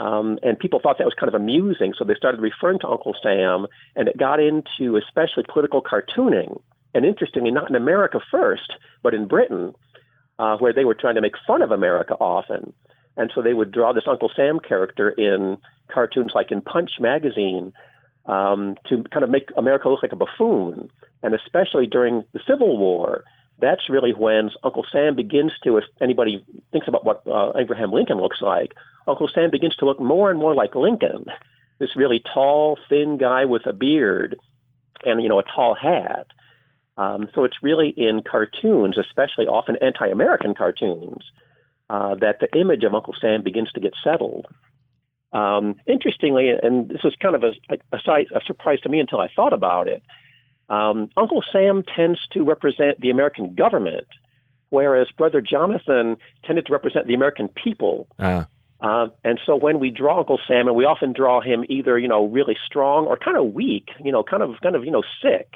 Um, 0.00 0.38
and 0.42 0.58
people 0.58 0.80
thought 0.80 0.98
that 0.98 1.04
was 1.04 1.14
kind 1.14 1.28
of 1.32 1.40
amusing, 1.40 1.94
so 1.96 2.04
they 2.04 2.14
started 2.14 2.40
referring 2.40 2.80
to 2.80 2.88
Uncle 2.88 3.14
Sam, 3.22 3.66
and 3.94 4.08
it 4.08 4.16
got 4.18 4.40
into 4.40 4.96
especially 4.96 5.44
political 5.48 5.82
cartooning. 5.82 6.60
And 6.94 7.04
interestingly, 7.04 7.50
not 7.50 7.70
in 7.70 7.76
America 7.76 8.20
first, 8.30 8.72
but 9.02 9.14
in 9.14 9.26
Britain, 9.26 9.74
uh, 10.38 10.56
where 10.58 10.72
they 10.72 10.84
were 10.84 10.94
trying 10.94 11.14
to 11.14 11.20
make 11.20 11.34
fun 11.46 11.62
of 11.62 11.70
America 11.70 12.14
often. 12.14 12.72
And 13.16 13.30
so 13.34 13.42
they 13.42 13.54
would 13.54 13.70
draw 13.70 13.92
this 13.92 14.04
Uncle 14.08 14.30
Sam 14.34 14.58
character 14.58 15.10
in 15.10 15.58
cartoons 15.88 16.32
like 16.34 16.50
in 16.50 16.60
Punch 16.60 16.92
magazine 16.98 17.72
um, 18.26 18.76
to 18.88 19.04
kind 19.12 19.22
of 19.22 19.30
make 19.30 19.50
America 19.56 19.88
look 19.88 20.02
like 20.02 20.12
a 20.12 20.16
buffoon. 20.16 20.90
And 21.22 21.34
especially 21.34 21.86
during 21.86 22.24
the 22.32 22.40
Civil 22.46 22.76
War, 22.76 23.24
that's 23.58 23.88
really 23.88 24.12
when 24.12 24.50
Uncle 24.62 24.84
Sam 24.90 25.14
begins 25.14 25.52
to, 25.64 25.78
if 25.78 25.84
anybody 26.00 26.44
thinks 26.72 26.88
about 26.88 27.04
what 27.04 27.26
uh, 27.26 27.52
Abraham 27.56 27.92
Lincoln 27.92 28.18
looks 28.18 28.40
like, 28.40 28.74
Uncle 29.06 29.28
Sam 29.32 29.50
begins 29.50 29.76
to 29.76 29.84
look 29.84 30.00
more 30.00 30.30
and 30.30 30.38
more 30.38 30.54
like 30.54 30.74
Lincoln, 30.74 31.26
this 31.78 31.96
really 31.96 32.22
tall, 32.32 32.78
thin 32.88 33.18
guy 33.18 33.44
with 33.44 33.66
a 33.66 33.72
beard 33.72 34.36
and, 35.04 35.22
you 35.22 35.28
know, 35.28 35.38
a 35.38 35.44
tall 35.44 35.74
hat. 35.74 36.26
Um, 36.96 37.28
so 37.34 37.44
it's 37.44 37.62
really 37.62 37.88
in 37.88 38.22
cartoons, 38.22 38.98
especially 38.98 39.46
often 39.46 39.76
anti-American 39.82 40.54
cartoons, 40.54 41.24
uh, 41.90 42.14
that 42.16 42.40
the 42.40 42.58
image 42.58 42.84
of 42.84 42.94
Uncle 42.94 43.14
Sam 43.20 43.42
begins 43.42 43.70
to 43.72 43.80
get 43.80 43.94
settled. 44.02 44.46
Um, 45.32 45.74
interestingly, 45.86 46.50
and 46.50 46.88
this 46.88 47.00
is 47.04 47.14
kind 47.20 47.34
of 47.34 47.42
a, 47.42 47.52
a, 47.68 47.98
a, 48.36 48.40
surprise 48.46 48.80
to 48.82 48.88
me 48.88 49.00
until 49.00 49.20
I 49.20 49.28
thought 49.34 49.52
about 49.52 49.88
it, 49.88 50.02
um, 50.68 51.10
Uncle 51.16 51.42
Sam 51.52 51.82
tends 51.82 52.20
to 52.32 52.42
represent 52.42 53.00
the 53.00 53.10
American 53.10 53.54
government, 53.54 54.06
whereas 54.70 55.08
Brother 55.16 55.40
Jonathan 55.40 56.16
tended 56.44 56.66
to 56.66 56.72
represent 56.72 57.06
the 57.06 57.14
American 57.14 57.48
people. 57.48 58.06
Uh. 58.18 58.44
Uh, 58.80 59.08
and 59.22 59.40
so 59.46 59.56
when 59.56 59.78
we 59.78 59.90
draw 59.90 60.18
Uncle 60.18 60.38
Sam, 60.46 60.66
and 60.66 60.76
we 60.76 60.84
often 60.84 61.12
draw 61.12 61.40
him 61.40 61.64
either, 61.68 61.98
you 61.98 62.08
know, 62.08 62.26
really 62.26 62.56
strong 62.66 63.06
or 63.06 63.16
kind 63.16 63.36
of 63.36 63.54
weak, 63.54 63.88
you 64.04 64.12
know, 64.12 64.22
kind 64.22 64.42
of, 64.42 64.56
kind 64.62 64.76
of, 64.76 64.84
you 64.84 64.90
know, 64.90 65.02
sick. 65.22 65.54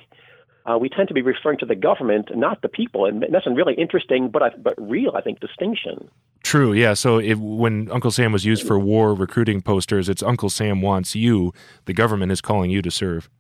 Uh, 0.65 0.77
we 0.77 0.89
tend 0.89 1.09
to 1.09 1.15
be 1.15 1.23
referring 1.23 1.59
to 1.59 1.65
the 1.65 1.75
government, 1.75 2.29
not 2.37 2.61
the 2.61 2.69
people, 2.69 3.07
and 3.07 3.25
that's 3.31 3.47
a 3.47 3.51
really 3.51 3.75
interesting, 3.75 4.29
but 4.29 4.63
but 4.63 4.75
real, 4.79 5.13
I 5.15 5.23
think, 5.23 5.41
distinction. 5.41 6.11
True, 6.43 6.75
yeah. 6.75 6.93
So 6.95 7.19
if, 7.19 7.39
when 7.39 7.91
Uncle 7.91 8.11
Sam 8.11 8.33
was 8.33 8.45
used 8.45 8.67
for 8.67 8.79
war 8.79 9.15
recruiting 9.15 9.63
posters, 9.63 10.11
it's 10.11 10.23
Uncle 10.23 10.51
Sam 10.51 10.83
wants 10.83 11.15
you. 11.15 11.55
The 11.87 11.95
government 11.95 12.33
is 12.33 12.43
calling 12.43 12.71
you 12.71 12.83
to 12.83 12.91
serve. 12.91 13.31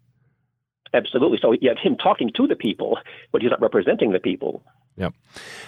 Absolutely. 0.94 1.38
So 1.40 1.52
you 1.52 1.68
have 1.68 1.78
him 1.78 1.96
talking 1.96 2.30
to 2.34 2.46
the 2.46 2.56
people, 2.56 2.98
but 3.32 3.42
he's 3.42 3.50
not 3.50 3.60
representing 3.60 4.12
the 4.12 4.18
people. 4.18 4.62
Yep. 4.96 5.14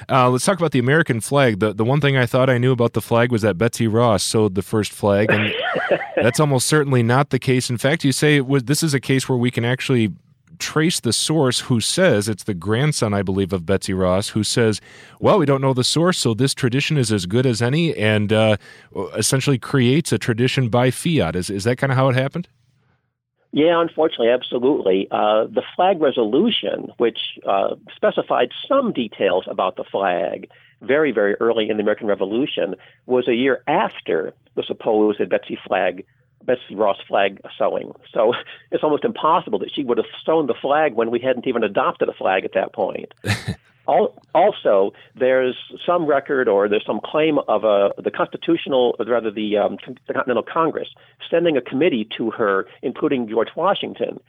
Uh, 0.09 0.29
let's 0.29 0.45
talk 0.45 0.59
about 0.59 0.73
the 0.73 0.79
American 0.79 1.21
flag. 1.21 1.61
The 1.61 1.73
the 1.73 1.85
one 1.85 2.01
thing 2.01 2.17
I 2.17 2.27
thought 2.27 2.51
I 2.51 2.59
knew 2.59 2.73
about 2.73 2.95
the 2.95 3.01
flag 3.01 3.31
was 3.31 3.43
that 3.43 3.57
Betsy 3.57 3.87
Ross 3.87 4.25
sewed 4.25 4.57
the 4.57 4.63
first 4.63 4.93
flag, 4.93 5.31
and 5.31 5.55
that's 6.17 6.41
almost 6.41 6.67
certainly 6.67 7.03
not 7.03 7.31
the 7.31 7.39
case. 7.39 7.71
In 7.71 7.79
fact, 7.79 8.05
you 8.05 8.13
say 8.13 8.41
was, 8.41 8.65
this 8.65 8.83
is 8.83 8.93
a 8.93 9.01
case 9.01 9.29
where 9.29 9.39
we 9.39 9.51
can 9.51 9.65
actually 9.65 10.13
trace 10.59 11.01
the 11.01 11.13
source 11.13 11.61
who 11.61 11.81
says 11.81 12.29
it's 12.29 12.45
the 12.45 12.55
grandson, 12.55 13.15
I 13.15 13.23
believe, 13.23 13.53
of 13.53 13.65
Betsy 13.65 13.95
Ross, 13.95 14.31
who 14.31 14.43
says, 14.43 14.81
"Well, 15.21 15.39
we 15.39 15.47
don't 15.47 15.63
know 15.63 15.75
the 15.75 15.85
source, 15.85 16.19
so 16.19 16.35
this 16.35 16.53
tradition 16.53 16.97
is 16.97 17.13
as 17.13 17.27
good 17.27 17.47
as 17.47 17.63
any," 17.63 17.97
and 17.97 18.33
uh, 18.33 18.57
essentially 19.17 19.59
creates 19.59 20.13
a 20.13 20.19
tradition 20.19 20.69
by 20.69 20.91
fiat. 20.91 21.37
Is 21.37 21.51
is 21.51 21.65
that 21.65 21.79
kind 21.79 21.93
of 21.93 21.97
how 21.97 22.09
it 22.09 22.17
happened? 22.17 22.49
Yeah, 23.53 23.81
unfortunately, 23.81 24.29
absolutely. 24.29 25.09
Uh, 25.11 25.45
the 25.45 25.63
flag 25.75 26.01
resolution, 26.01 26.93
which 26.99 27.39
uh, 27.47 27.75
specified 27.95 28.51
some 28.69 28.93
details 28.93 29.45
about 29.49 29.77
the 29.77 29.85
flag 29.85 30.49
very, 30.83 31.11
very 31.11 31.35
early 31.41 31.69
in 31.69 31.77
the 31.77 31.83
American 31.83 32.07
Revolution, 32.07 32.77
was 33.07 33.27
a 33.27 33.35
year 33.35 33.63
after 33.67 34.33
the 34.55 34.63
supposed 34.63 35.29
Betsy 35.29 35.59
flag, 35.67 36.07
Betsy 36.45 36.77
Ross 36.77 36.99
flag 37.09 37.41
sewing. 37.59 37.93
So 38.13 38.35
it's 38.71 38.85
almost 38.85 39.05
impossible 39.05 39.59
that 39.59 39.73
she 39.75 39.83
would 39.83 39.99
have 39.99 40.07
sewn 40.25 40.47
the 40.47 40.55
flag 40.55 40.95
when 40.95 41.11
we 41.11 41.19
hadn't 41.19 41.49
even 41.49 41.65
adopted 41.65 42.09
a 42.09 42.13
flag 42.13 42.45
at 42.45 42.55
that 42.55 42.73
point. 42.73 43.13
also, 44.35 44.93
there's 45.15 45.57
some 45.85 46.07
record 46.07 46.49
or 46.49 46.69
there's 46.69 46.87
some 46.87 47.01
claim 47.05 47.39
of 47.49 47.65
a, 47.65 47.91
the 48.01 48.11
constitutional, 48.11 48.97
or 48.99 49.07
rather 49.07 49.31
the, 49.31 49.57
um, 49.57 49.79
the 50.07 50.15
Continental 50.15 50.43
Congress, 50.43 50.89
sending 51.31 51.57
a 51.57 51.61
committee 51.61 52.09
to 52.17 52.31
her, 52.31 52.67
including 52.83 53.29
George 53.29 53.51
Washington. 53.57 54.21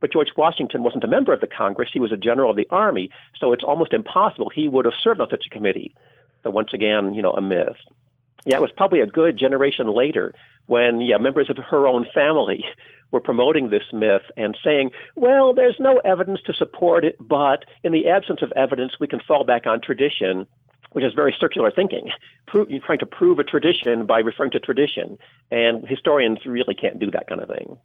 But 0.00 0.12
George 0.12 0.30
Washington 0.36 0.82
wasn't 0.82 1.04
a 1.04 1.08
member 1.08 1.32
of 1.32 1.40
the 1.40 1.46
Congress; 1.46 1.90
he 1.92 2.00
was 2.00 2.12
a 2.12 2.16
general 2.16 2.50
of 2.50 2.56
the 2.56 2.66
army, 2.70 3.10
so 3.38 3.52
it's 3.52 3.64
almost 3.64 3.92
impossible 3.92 4.48
he 4.48 4.66
would 4.66 4.86
have 4.86 4.94
served 5.02 5.20
on 5.20 5.28
such 5.28 5.44
a 5.46 5.50
committee. 5.50 5.94
So 6.42 6.50
once 6.50 6.72
again, 6.72 7.12
you 7.12 7.20
know, 7.20 7.32
a 7.32 7.42
myth. 7.42 7.76
Yeah, 8.46 8.56
it 8.56 8.62
was 8.62 8.72
probably 8.74 9.00
a 9.00 9.06
good 9.06 9.38
generation 9.38 9.88
later 9.94 10.34
when 10.66 11.00
yeah 11.00 11.18
members 11.18 11.50
of 11.50 11.58
her 11.58 11.86
own 11.86 12.06
family 12.14 12.64
were 13.10 13.20
promoting 13.20 13.70
this 13.70 13.82
myth 13.92 14.22
and 14.36 14.56
saying, 14.62 14.90
well, 15.16 15.52
there's 15.52 15.76
no 15.78 15.98
evidence 16.04 16.40
to 16.46 16.52
support 16.52 17.04
it, 17.04 17.16
but 17.20 17.64
in 17.82 17.92
the 17.92 18.08
absence 18.08 18.42
of 18.42 18.52
evidence, 18.56 18.94
we 19.00 19.06
can 19.06 19.20
fall 19.20 19.44
back 19.44 19.66
on 19.66 19.80
tradition, 19.80 20.46
which 20.92 21.04
is 21.04 21.12
very 21.14 21.34
circular 21.38 21.70
thinking. 21.70 22.10
Pro- 22.46 22.66
you're 22.68 22.80
trying 22.80 22.98
to 22.98 23.06
prove 23.06 23.38
a 23.38 23.44
tradition 23.44 24.06
by 24.06 24.20
referring 24.20 24.50
to 24.52 24.60
tradition, 24.60 25.18
and 25.50 25.86
historians 25.86 26.38
really 26.46 26.74
can't 26.74 26.98
do 26.98 27.10
that 27.10 27.26
kind 27.28 27.40
of 27.40 27.48
thing. 27.48 27.78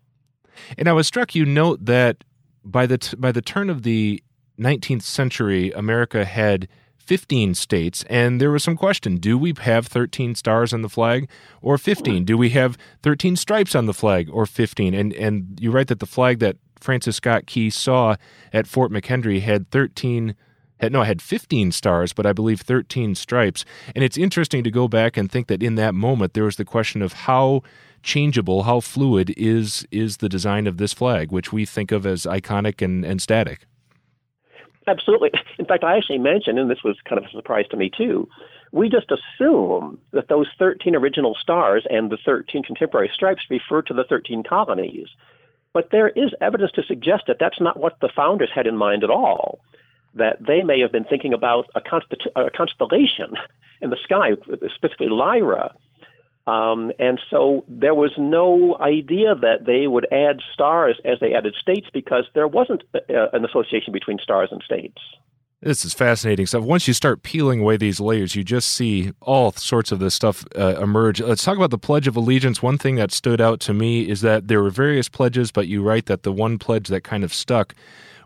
And 0.77 0.87
I 0.87 0.93
was 0.93 1.07
struck. 1.07 1.35
You 1.35 1.45
note 1.45 1.85
that 1.85 2.23
by 2.63 2.85
the 2.85 2.97
t- 2.97 3.17
by 3.17 3.31
the 3.31 3.41
turn 3.41 3.69
of 3.69 3.83
the 3.83 4.23
19th 4.59 5.03
century, 5.03 5.71
America 5.71 6.23
had 6.23 6.67
15 7.05 7.53
states, 7.53 8.03
and 8.09 8.41
there 8.41 8.51
was 8.51 8.63
some 8.63 8.75
question 8.75 9.17
do 9.17 9.37
we 9.37 9.53
have 9.61 9.87
13 9.87 10.35
stars 10.35 10.73
on 10.73 10.81
the 10.81 10.89
flag 10.89 11.29
or 11.61 11.77
15? 11.77 12.25
Do 12.25 12.37
we 12.37 12.49
have 12.49 12.77
13 13.03 13.35
stripes 13.35 13.75
on 13.75 13.85
the 13.85 13.93
flag 13.93 14.29
or 14.31 14.45
15? 14.45 14.93
And, 14.93 15.13
and 15.13 15.57
you 15.61 15.71
write 15.71 15.87
that 15.87 15.99
the 15.99 16.05
flag 16.05 16.39
that 16.39 16.57
Francis 16.79 17.17
Scott 17.17 17.45
Key 17.45 17.69
saw 17.69 18.15
at 18.51 18.67
Fort 18.67 18.91
McHenry 18.91 19.41
had 19.41 19.69
13 19.71 20.35
had 20.81 20.91
no, 20.91 21.03
I 21.03 21.05
had 21.05 21.21
15 21.21 21.71
stars, 21.71 22.11
but 22.11 22.25
I 22.25 22.33
believe 22.33 22.59
13 22.59 23.15
stripes. 23.15 23.63
And 23.95 24.03
it's 24.03 24.17
interesting 24.17 24.61
to 24.65 24.71
go 24.71 24.89
back 24.89 25.15
and 25.15 25.31
think 25.31 25.47
that 25.47 25.63
in 25.63 25.75
that 25.75 25.95
moment 25.95 26.33
there 26.33 26.43
was 26.43 26.57
the 26.57 26.65
question 26.65 27.01
of 27.01 27.13
how 27.13 27.61
changeable, 28.03 28.63
how 28.63 28.81
fluid 28.81 29.33
is 29.37 29.87
is 29.89 30.17
the 30.17 30.29
design 30.29 30.67
of 30.67 30.77
this 30.77 30.91
flag, 30.93 31.31
which 31.31 31.53
we 31.53 31.65
think 31.65 31.91
of 31.91 32.05
as 32.05 32.23
iconic 32.25 32.81
and, 32.81 33.05
and 33.05 33.21
static. 33.21 33.65
Absolutely. 34.87 35.31
In 35.57 35.65
fact, 35.65 35.83
I 35.83 35.97
actually 35.97 36.19
mentioned, 36.19 36.59
and 36.59 36.69
this 36.69 36.83
was 36.83 36.97
kind 37.05 37.17
of 37.17 37.25
a 37.25 37.31
surprise 37.31 37.65
to 37.71 37.77
me 37.77 37.89
too, 37.95 38.27
we 38.71 38.89
just 38.89 39.11
assume 39.11 39.99
that 40.11 40.27
those 40.27 40.47
13 40.59 40.95
original 40.95 41.35
stars 41.39 41.85
and 41.89 42.11
the 42.11 42.17
13 42.23 42.63
contemporary 42.63 43.09
stripes 43.13 43.43
refer 43.49 43.81
to 43.83 43.93
the 43.93 44.03
13 44.03 44.43
colonies. 44.43 45.07
But 45.73 45.89
there 45.91 46.09
is 46.09 46.31
evidence 46.41 46.71
to 46.73 46.83
suggest 46.83 47.23
that 47.27 47.37
that's 47.39 47.59
not 47.59 47.79
what 47.79 47.99
the 48.01 48.09
founders 48.15 48.49
had 48.53 48.67
in 48.67 48.77
mind 48.77 49.03
at 49.03 49.09
all. 49.09 49.59
That 50.13 50.37
they 50.45 50.61
may 50.63 50.79
have 50.79 50.91
been 50.91 51.03
thinking 51.03 51.33
about 51.33 51.65
a, 51.75 51.81
a 52.35 52.49
constellation 52.49 53.35
in 53.81 53.89
the 53.89 53.97
sky, 54.03 54.31
specifically 54.75 55.09
Lyra, 55.09 55.73
um, 56.47 56.91
and 56.99 57.19
so 57.29 57.65
there 57.67 57.95
was 57.95 58.11
no 58.17 58.77
idea 58.79 59.33
that 59.33 59.65
they 59.65 59.87
would 59.87 60.07
add 60.11 60.41
stars 60.53 60.99
as 61.03 61.19
they 61.19 61.33
added 61.33 61.55
states 61.59 61.87
because 61.91 62.25
there 62.35 62.47
wasn't 62.47 62.83
a, 62.93 62.99
uh, 63.23 63.29
an 63.33 63.45
association 63.45 63.91
between 63.91 64.19
stars 64.19 64.49
and 64.51 64.61
states. 64.63 65.01
This 65.61 65.83
is 65.83 65.95
fascinating 65.95 66.45
stuff. 66.45 66.63
Once 66.63 66.87
you 66.87 66.93
start 66.93 67.23
peeling 67.23 67.61
away 67.61 67.77
these 67.77 67.99
layers, 67.99 68.35
you 68.35 68.43
just 68.43 68.71
see 68.71 69.13
all 69.21 69.51
sorts 69.53 69.91
of 69.91 69.97
this 69.97 70.13
stuff 70.13 70.45
uh, 70.55 70.75
emerge. 70.79 71.19
Let's 71.19 71.43
talk 71.43 71.57
about 71.57 71.71
the 71.71 71.79
Pledge 71.79 72.07
of 72.07 72.15
Allegiance. 72.15 72.61
One 72.61 72.77
thing 72.77 72.95
that 72.95 73.11
stood 73.11 73.41
out 73.41 73.59
to 73.61 73.73
me 73.73 74.07
is 74.07 74.21
that 74.21 74.47
there 74.47 74.61
were 74.61 74.69
various 74.69 75.09
pledges, 75.09 75.51
but 75.51 75.67
you 75.67 75.81
write 75.81 76.05
that 76.05 76.21
the 76.21 76.31
one 76.31 76.59
pledge 76.59 76.89
that 76.89 77.03
kind 77.03 77.23
of 77.23 77.33
stuck 77.33 77.73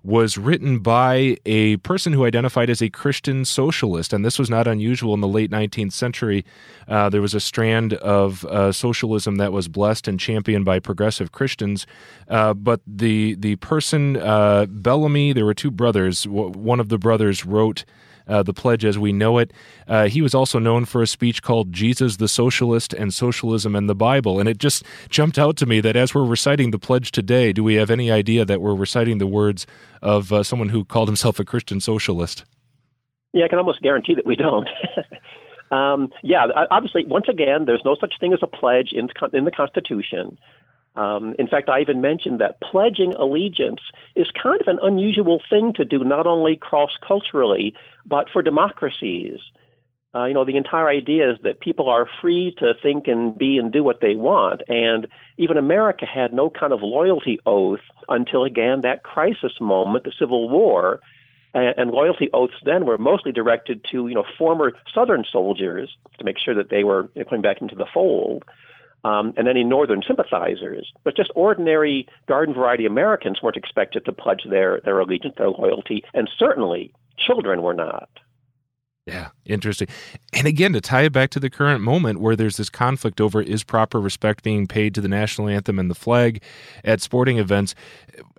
was 0.03 0.37
written 0.37 0.79
by 0.79 1.37
a 1.45 1.77
person 1.77 2.13
who 2.13 2.25
identified 2.25 2.69
as 2.69 2.81
a 2.81 2.89
Christian 2.89 3.45
socialist, 3.45 4.13
and 4.13 4.23
this 4.23 4.39
was 4.39 4.49
not 4.49 4.67
unusual 4.67 5.13
in 5.13 5.21
the 5.21 5.27
late 5.27 5.51
19th 5.51 5.93
century. 5.93 6.45
Uh, 6.87 7.09
there 7.09 7.21
was 7.21 7.33
a 7.33 7.39
strand 7.39 7.93
of 7.95 8.45
uh, 8.45 8.71
socialism 8.71 9.35
that 9.35 9.51
was 9.51 9.67
blessed 9.67 10.07
and 10.07 10.19
championed 10.19 10.65
by 10.65 10.79
progressive 10.79 11.31
Christians, 11.31 11.85
uh, 12.27 12.53
but 12.53 12.81
the 12.85 13.35
the 13.35 13.55
person 13.57 14.17
uh, 14.17 14.65
Bellamy, 14.69 15.33
there 15.33 15.45
were 15.45 15.53
two 15.53 15.71
brothers. 15.71 16.27
One 16.27 16.79
of 16.79 16.89
the 16.89 16.97
brothers 16.97 17.45
wrote 17.45 17.85
uh, 18.29 18.43
the 18.43 18.53
pledge 18.53 18.85
as 18.85 18.97
we 18.97 19.11
know 19.11 19.37
it. 19.37 19.51
Uh, 19.87 20.07
he 20.07 20.21
was 20.21 20.33
also 20.33 20.59
known 20.59 20.85
for 20.85 21.01
a 21.01 21.07
speech 21.07 21.41
called 21.41 21.73
Jesus 21.73 22.17
the 22.17 22.27
Socialist 22.27 22.93
and 22.93 23.13
Socialism 23.13 23.75
and 23.75 23.89
the 23.89 23.95
Bible. 23.95 24.39
And 24.39 24.47
it 24.47 24.59
just 24.59 24.83
jumped 25.09 25.37
out 25.37 25.57
to 25.57 25.65
me 25.65 25.81
that 25.81 25.95
as 25.95 26.13
we're 26.13 26.23
reciting 26.23 26.71
the 26.71 26.79
pledge 26.79 27.11
today, 27.11 27.51
do 27.51 27.63
we 27.63 27.75
have 27.75 27.89
any 27.89 28.11
idea 28.11 28.45
that 28.45 28.61
we're 28.61 28.75
reciting 28.75 29.17
the 29.17 29.27
words 29.27 29.65
of 30.01 30.31
uh, 30.31 30.43
someone 30.43 30.69
who 30.69 30.85
called 30.85 31.09
himself 31.09 31.39
a 31.39 31.45
Christian 31.45 31.81
socialist? 31.81 32.45
Yeah, 33.33 33.45
I 33.45 33.47
can 33.47 33.59
almost 33.59 33.81
guarantee 33.81 34.15
that 34.15 34.25
we 34.25 34.35
don't. 34.35 34.67
um, 35.71 36.09
yeah, 36.23 36.47
obviously, 36.71 37.05
once 37.05 37.27
again, 37.27 37.65
there's 37.65 37.83
no 37.85 37.95
such 37.99 38.13
thing 38.19 38.33
as 38.33 38.39
a 38.41 38.47
pledge 38.47 38.91
in, 38.93 39.09
in 39.33 39.45
the 39.45 39.51
Constitution. 39.51 40.37
Um, 40.99 41.33
in 41.39 41.47
fact, 41.47 41.69
I 41.69 41.79
even 41.79 42.01
mentioned 42.01 42.41
that 42.41 42.59
pledging 42.59 43.13
allegiance 43.13 43.79
is 44.17 44.27
kind 44.31 44.59
of 44.59 44.67
an 44.67 44.79
unusual 44.81 45.41
thing 45.49 45.71
to 45.77 45.85
do, 45.85 46.03
not 46.03 46.27
only 46.27 46.57
cross 46.57 46.91
culturally, 47.07 47.73
but 48.05 48.27
for 48.33 48.41
democracies. 48.41 49.39
Uh, 50.13 50.25
you 50.25 50.33
know, 50.33 50.43
the 50.43 50.57
entire 50.57 50.89
idea 50.89 51.31
is 51.31 51.37
that 51.43 51.61
people 51.61 51.87
are 51.87 52.05
free 52.19 52.53
to 52.57 52.73
think 52.83 53.07
and 53.07 53.37
be 53.37 53.57
and 53.57 53.71
do 53.71 53.81
what 53.81 54.01
they 54.01 54.15
want. 54.15 54.61
And 54.67 55.07
even 55.37 55.55
America 55.55 56.05
had 56.05 56.33
no 56.33 56.49
kind 56.49 56.73
of 56.73 56.81
loyalty 56.81 57.39
oath 57.45 57.85
until, 58.09 58.43
again, 58.43 58.81
that 58.81 59.03
crisis 59.03 59.53
moment, 59.61 60.03
the 60.03 60.11
Civil 60.19 60.49
War. 60.49 60.99
And, 61.53 61.75
and 61.77 61.91
loyalty 61.91 62.29
oaths 62.33 62.55
then 62.65 62.85
were 62.85 62.97
mostly 62.97 63.31
directed 63.31 63.85
to, 63.91 64.09
you 64.09 64.15
know, 64.15 64.25
former 64.37 64.73
Southern 64.93 65.23
soldiers 65.31 65.95
to 66.17 66.25
make 66.25 66.39
sure 66.43 66.55
that 66.55 66.69
they 66.69 66.83
were 66.83 67.09
coming 67.29 67.41
back 67.41 67.61
into 67.61 67.75
the 67.75 67.87
fold 67.93 68.43
um, 69.03 69.33
and 69.37 69.47
any 69.47 69.63
Northern 69.63 70.01
sympathizers. 70.05 70.91
But 71.03 71.15
just 71.15 71.31
ordinary 71.35 72.07
garden 72.27 72.53
variety 72.53 72.85
Americans 72.85 73.39
weren't 73.41 73.57
expected 73.57 74.05
to 74.05 74.11
pledge 74.11 74.41
their, 74.49 74.81
their 74.83 74.99
allegiance, 74.99 75.35
their 75.37 75.49
loyalty, 75.49 76.03
and 76.13 76.29
certainly 76.37 76.93
children 77.17 77.61
were 77.61 77.73
not. 77.73 78.09
Yeah, 79.09 79.29
interesting. 79.43 79.87
And 80.33 80.45
again, 80.45 80.73
to 80.73 80.81
tie 80.81 81.03
it 81.03 81.13
back 81.13 81.31
to 81.31 81.39
the 81.39 81.49
current 81.49 81.81
moment 81.81 82.19
where 82.19 82.35
there's 82.35 82.57
this 82.57 82.69
conflict 82.69 83.19
over 83.19 83.41
is 83.41 83.63
proper 83.63 83.99
respect 83.99 84.43
being 84.43 84.67
paid 84.67 84.93
to 84.93 85.01
the 85.01 85.07
national 85.07 85.47
anthem 85.47 85.79
and 85.79 85.89
the 85.89 85.95
flag 85.95 86.43
at 86.83 87.01
sporting 87.01 87.39
events, 87.39 87.73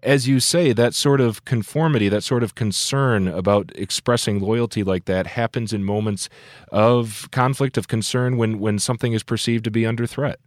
as 0.04 0.28
you 0.28 0.38
say, 0.38 0.72
that 0.72 0.94
sort 0.94 1.20
of 1.20 1.44
conformity, 1.44 2.08
that 2.08 2.22
sort 2.22 2.44
of 2.44 2.54
concern 2.54 3.26
about 3.26 3.72
expressing 3.74 4.38
loyalty 4.38 4.84
like 4.84 5.06
that 5.06 5.26
happens 5.26 5.72
in 5.72 5.82
moments 5.82 6.28
of 6.70 7.28
conflict, 7.32 7.76
of 7.76 7.88
concern 7.88 8.36
when, 8.36 8.60
when 8.60 8.78
something 8.78 9.12
is 9.12 9.24
perceived 9.24 9.64
to 9.64 9.72
be 9.72 9.84
under 9.84 10.06
threat. 10.06 10.38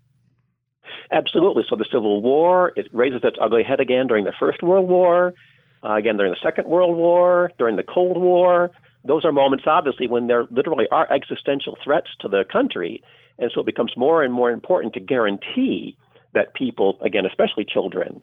Absolutely. 1.13 1.63
So 1.69 1.75
the 1.75 1.85
Civil 1.91 2.21
War, 2.21 2.73
it 2.75 2.87
raises 2.91 3.21
its 3.23 3.37
ugly 3.39 3.63
head 3.63 3.79
again 3.79 4.07
during 4.07 4.25
the 4.25 4.33
First 4.37 4.63
World 4.63 4.89
War, 4.89 5.35
uh, 5.83 5.93
again 5.93 6.17
during 6.17 6.31
the 6.31 6.39
Second 6.41 6.67
World 6.67 6.97
War, 6.97 7.51
during 7.59 7.75
the 7.75 7.83
Cold 7.83 8.17
War. 8.17 8.71
those 9.05 9.23
are 9.23 9.31
moments, 9.31 9.65
obviously, 9.67 10.07
when 10.07 10.27
there 10.27 10.45
literally 10.49 10.87
are 10.89 11.11
existential 11.11 11.77
threats 11.83 12.07
to 12.21 12.27
the 12.27 12.43
country. 12.51 13.03
And 13.37 13.51
so 13.53 13.61
it 13.61 13.65
becomes 13.65 13.93
more 13.95 14.23
and 14.23 14.33
more 14.33 14.49
important 14.49 14.93
to 14.93 14.99
guarantee 14.99 15.97
that 16.33 16.53
people, 16.55 16.97
again, 17.01 17.25
especially 17.25 17.65
children, 17.65 18.21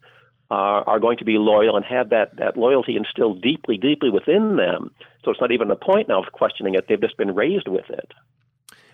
uh, 0.51 0.83
are 0.87 0.99
going 0.99 1.19
to 1.19 1.25
be 1.25 1.39
loyal 1.39 1.77
and 1.77 1.85
have 1.85 2.11
that, 2.11 2.37
that 2.39 2.57
loyalty 2.57 2.97
instilled 2.97 3.41
deeply, 3.41 3.77
deeply 3.77 4.11
within 4.11 4.57
them. 4.57 4.91
So 5.25 5.31
it's 5.31 5.41
not 5.41 5.53
even 5.53 5.71
a 5.71 5.77
point 5.77 6.09
now 6.09 6.23
of 6.23 6.33
questioning 6.33 6.75
it. 6.75 6.87
They've 6.89 7.01
just 7.01 7.17
been 7.17 7.35
raised 7.35 7.69
with 7.69 7.89
it. 7.89 8.13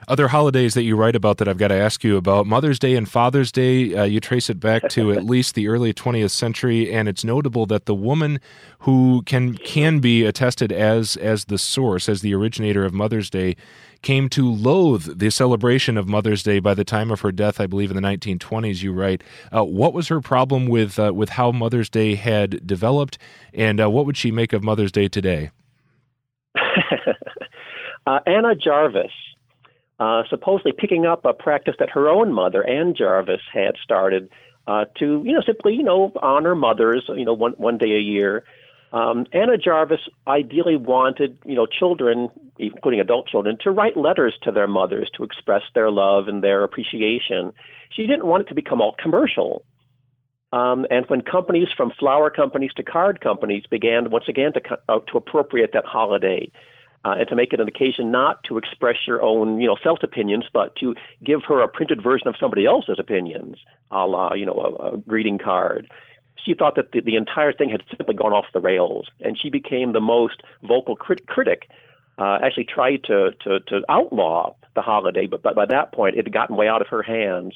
Other 0.08 0.28
holidays 0.28 0.74
that 0.74 0.84
you 0.84 0.94
write 0.94 1.16
about 1.16 1.38
that 1.38 1.48
I've 1.48 1.58
got 1.58 1.68
to 1.68 1.74
ask 1.74 2.04
you 2.04 2.16
about 2.16 2.46
Mother's 2.46 2.78
Day 2.78 2.94
and 2.94 3.08
Father's 3.08 3.50
Day, 3.50 3.92
uh, 3.92 4.04
you 4.04 4.20
trace 4.20 4.48
it 4.48 4.60
back 4.60 4.88
to 4.90 5.10
at 5.10 5.24
least 5.34 5.56
the 5.56 5.66
early 5.66 5.92
20th 5.92 6.30
century, 6.30 6.92
and 6.92 7.08
it's 7.08 7.24
notable 7.24 7.66
that 7.66 7.86
the 7.86 7.94
woman 7.94 8.38
who 8.80 9.22
can 9.26 9.54
can 9.54 9.98
be 9.98 10.24
attested 10.24 10.70
as 10.70 11.16
as 11.16 11.46
the 11.46 11.58
source, 11.58 12.08
as 12.08 12.20
the 12.20 12.32
originator 12.34 12.84
of 12.84 12.94
Mother's 12.94 13.28
Day, 13.28 13.56
came 14.02 14.28
to 14.28 14.48
loathe 14.48 15.18
the 15.18 15.28
celebration 15.28 15.98
of 15.98 16.06
Mother's 16.06 16.44
Day 16.44 16.60
by 16.60 16.74
the 16.74 16.84
time 16.84 17.10
of 17.10 17.22
her 17.22 17.32
death, 17.32 17.60
I 17.60 17.66
believe 17.66 17.90
in 17.90 17.96
the 17.96 18.02
1920s. 18.02 18.84
You 18.84 18.92
write, 18.92 19.24
uh, 19.52 19.64
what 19.64 19.92
was 19.92 20.06
her 20.06 20.20
problem 20.20 20.66
with 20.66 21.00
uh, 21.00 21.14
with 21.14 21.30
how 21.30 21.50
Mother's 21.50 21.90
Day 21.90 22.14
had 22.14 22.64
developed, 22.64 23.18
and 23.52 23.80
uh, 23.80 23.90
what 23.90 24.06
would 24.06 24.16
she 24.16 24.30
make 24.30 24.52
of 24.52 24.62
Mother's 24.62 24.92
Day 24.92 25.08
today? 25.08 25.50
Uh, 28.08 28.20
Anna 28.24 28.54
Jarvis 28.54 29.10
uh, 29.98 30.22
supposedly 30.28 30.72
picking 30.76 31.06
up 31.06 31.24
a 31.24 31.32
practice 31.32 31.74
that 31.78 31.90
her 31.90 32.08
own 32.08 32.32
mother, 32.32 32.66
Ann 32.66 32.94
Jarvis, 32.96 33.40
had 33.52 33.76
started 33.82 34.28
uh, 34.66 34.84
to, 34.98 35.22
you 35.24 35.32
know, 35.32 35.42
simply, 35.46 35.74
you 35.74 35.82
know, 35.82 36.12
honor 36.22 36.54
mothers, 36.54 37.04
you 37.08 37.24
know, 37.24 37.34
one 37.34 37.52
one 37.52 37.78
day 37.78 37.92
a 37.92 38.00
year. 38.00 38.44
Um, 38.92 39.26
Anna 39.32 39.58
Jarvis 39.58 40.00
ideally 40.26 40.76
wanted, 40.76 41.38
you 41.44 41.54
know, 41.54 41.66
children, 41.66 42.28
including 42.58 43.00
adult 43.00 43.28
children, 43.28 43.58
to 43.62 43.70
write 43.70 43.96
letters 43.96 44.34
to 44.42 44.52
their 44.52 44.68
mothers 44.68 45.10
to 45.16 45.24
express 45.24 45.62
their 45.74 45.90
love 45.90 46.28
and 46.28 46.42
their 46.42 46.62
appreciation. 46.62 47.52
She 47.90 48.06
didn't 48.06 48.26
want 48.26 48.42
it 48.42 48.48
to 48.48 48.54
become 48.54 48.80
all 48.80 48.94
commercial. 49.02 49.64
Um, 50.52 50.86
and 50.90 51.04
when 51.08 51.22
companies, 51.22 51.68
from 51.76 51.90
flower 51.98 52.30
companies 52.30 52.70
to 52.76 52.82
card 52.82 53.20
companies, 53.20 53.64
began 53.70 54.10
once 54.10 54.26
again 54.28 54.52
to 54.52 54.60
uh, 54.88 55.00
to 55.10 55.18
appropriate 55.18 55.70
that 55.72 55.84
holiday, 55.84 56.50
uh, 57.06 57.14
and 57.20 57.28
to 57.28 57.36
make 57.36 57.52
it 57.52 57.60
an 57.60 57.68
occasion 57.68 58.10
not 58.10 58.42
to 58.42 58.58
express 58.58 58.96
your 59.06 59.22
own, 59.22 59.60
you 59.60 59.68
know, 59.68 59.76
felt 59.80 60.02
opinions, 60.02 60.44
but 60.52 60.74
to 60.74 60.96
give 61.22 61.42
her 61.46 61.60
a 61.60 61.68
printed 61.68 62.02
version 62.02 62.26
of 62.26 62.34
somebody 62.38 62.66
else's 62.66 62.98
opinions, 62.98 63.58
a 63.92 64.04
la, 64.06 64.34
you 64.34 64.44
know, 64.44 64.76
a, 64.80 64.94
a 64.94 64.96
greeting 64.98 65.38
card. 65.38 65.88
She 66.44 66.52
thought 66.52 66.74
that 66.74 66.90
the, 66.90 67.00
the 67.00 67.14
entire 67.14 67.52
thing 67.52 67.70
had 67.70 67.82
simply 67.96 68.16
gone 68.16 68.32
off 68.32 68.46
the 68.52 68.60
rails, 68.60 69.06
and 69.20 69.38
she 69.40 69.50
became 69.50 69.92
the 69.92 70.00
most 70.00 70.42
vocal 70.64 70.96
crit- 70.96 71.28
critic. 71.28 71.68
Uh, 72.18 72.38
actually, 72.42 72.64
tried 72.64 73.04
to, 73.04 73.30
to 73.44 73.60
to 73.60 73.82
outlaw 73.88 74.54
the 74.74 74.82
holiday, 74.82 75.26
but, 75.26 75.42
but 75.42 75.54
by 75.54 75.66
that 75.66 75.92
point, 75.92 76.16
it 76.16 76.24
had 76.24 76.32
gotten 76.32 76.56
way 76.56 76.66
out 76.66 76.80
of 76.80 76.88
her 76.88 77.02
hands, 77.02 77.54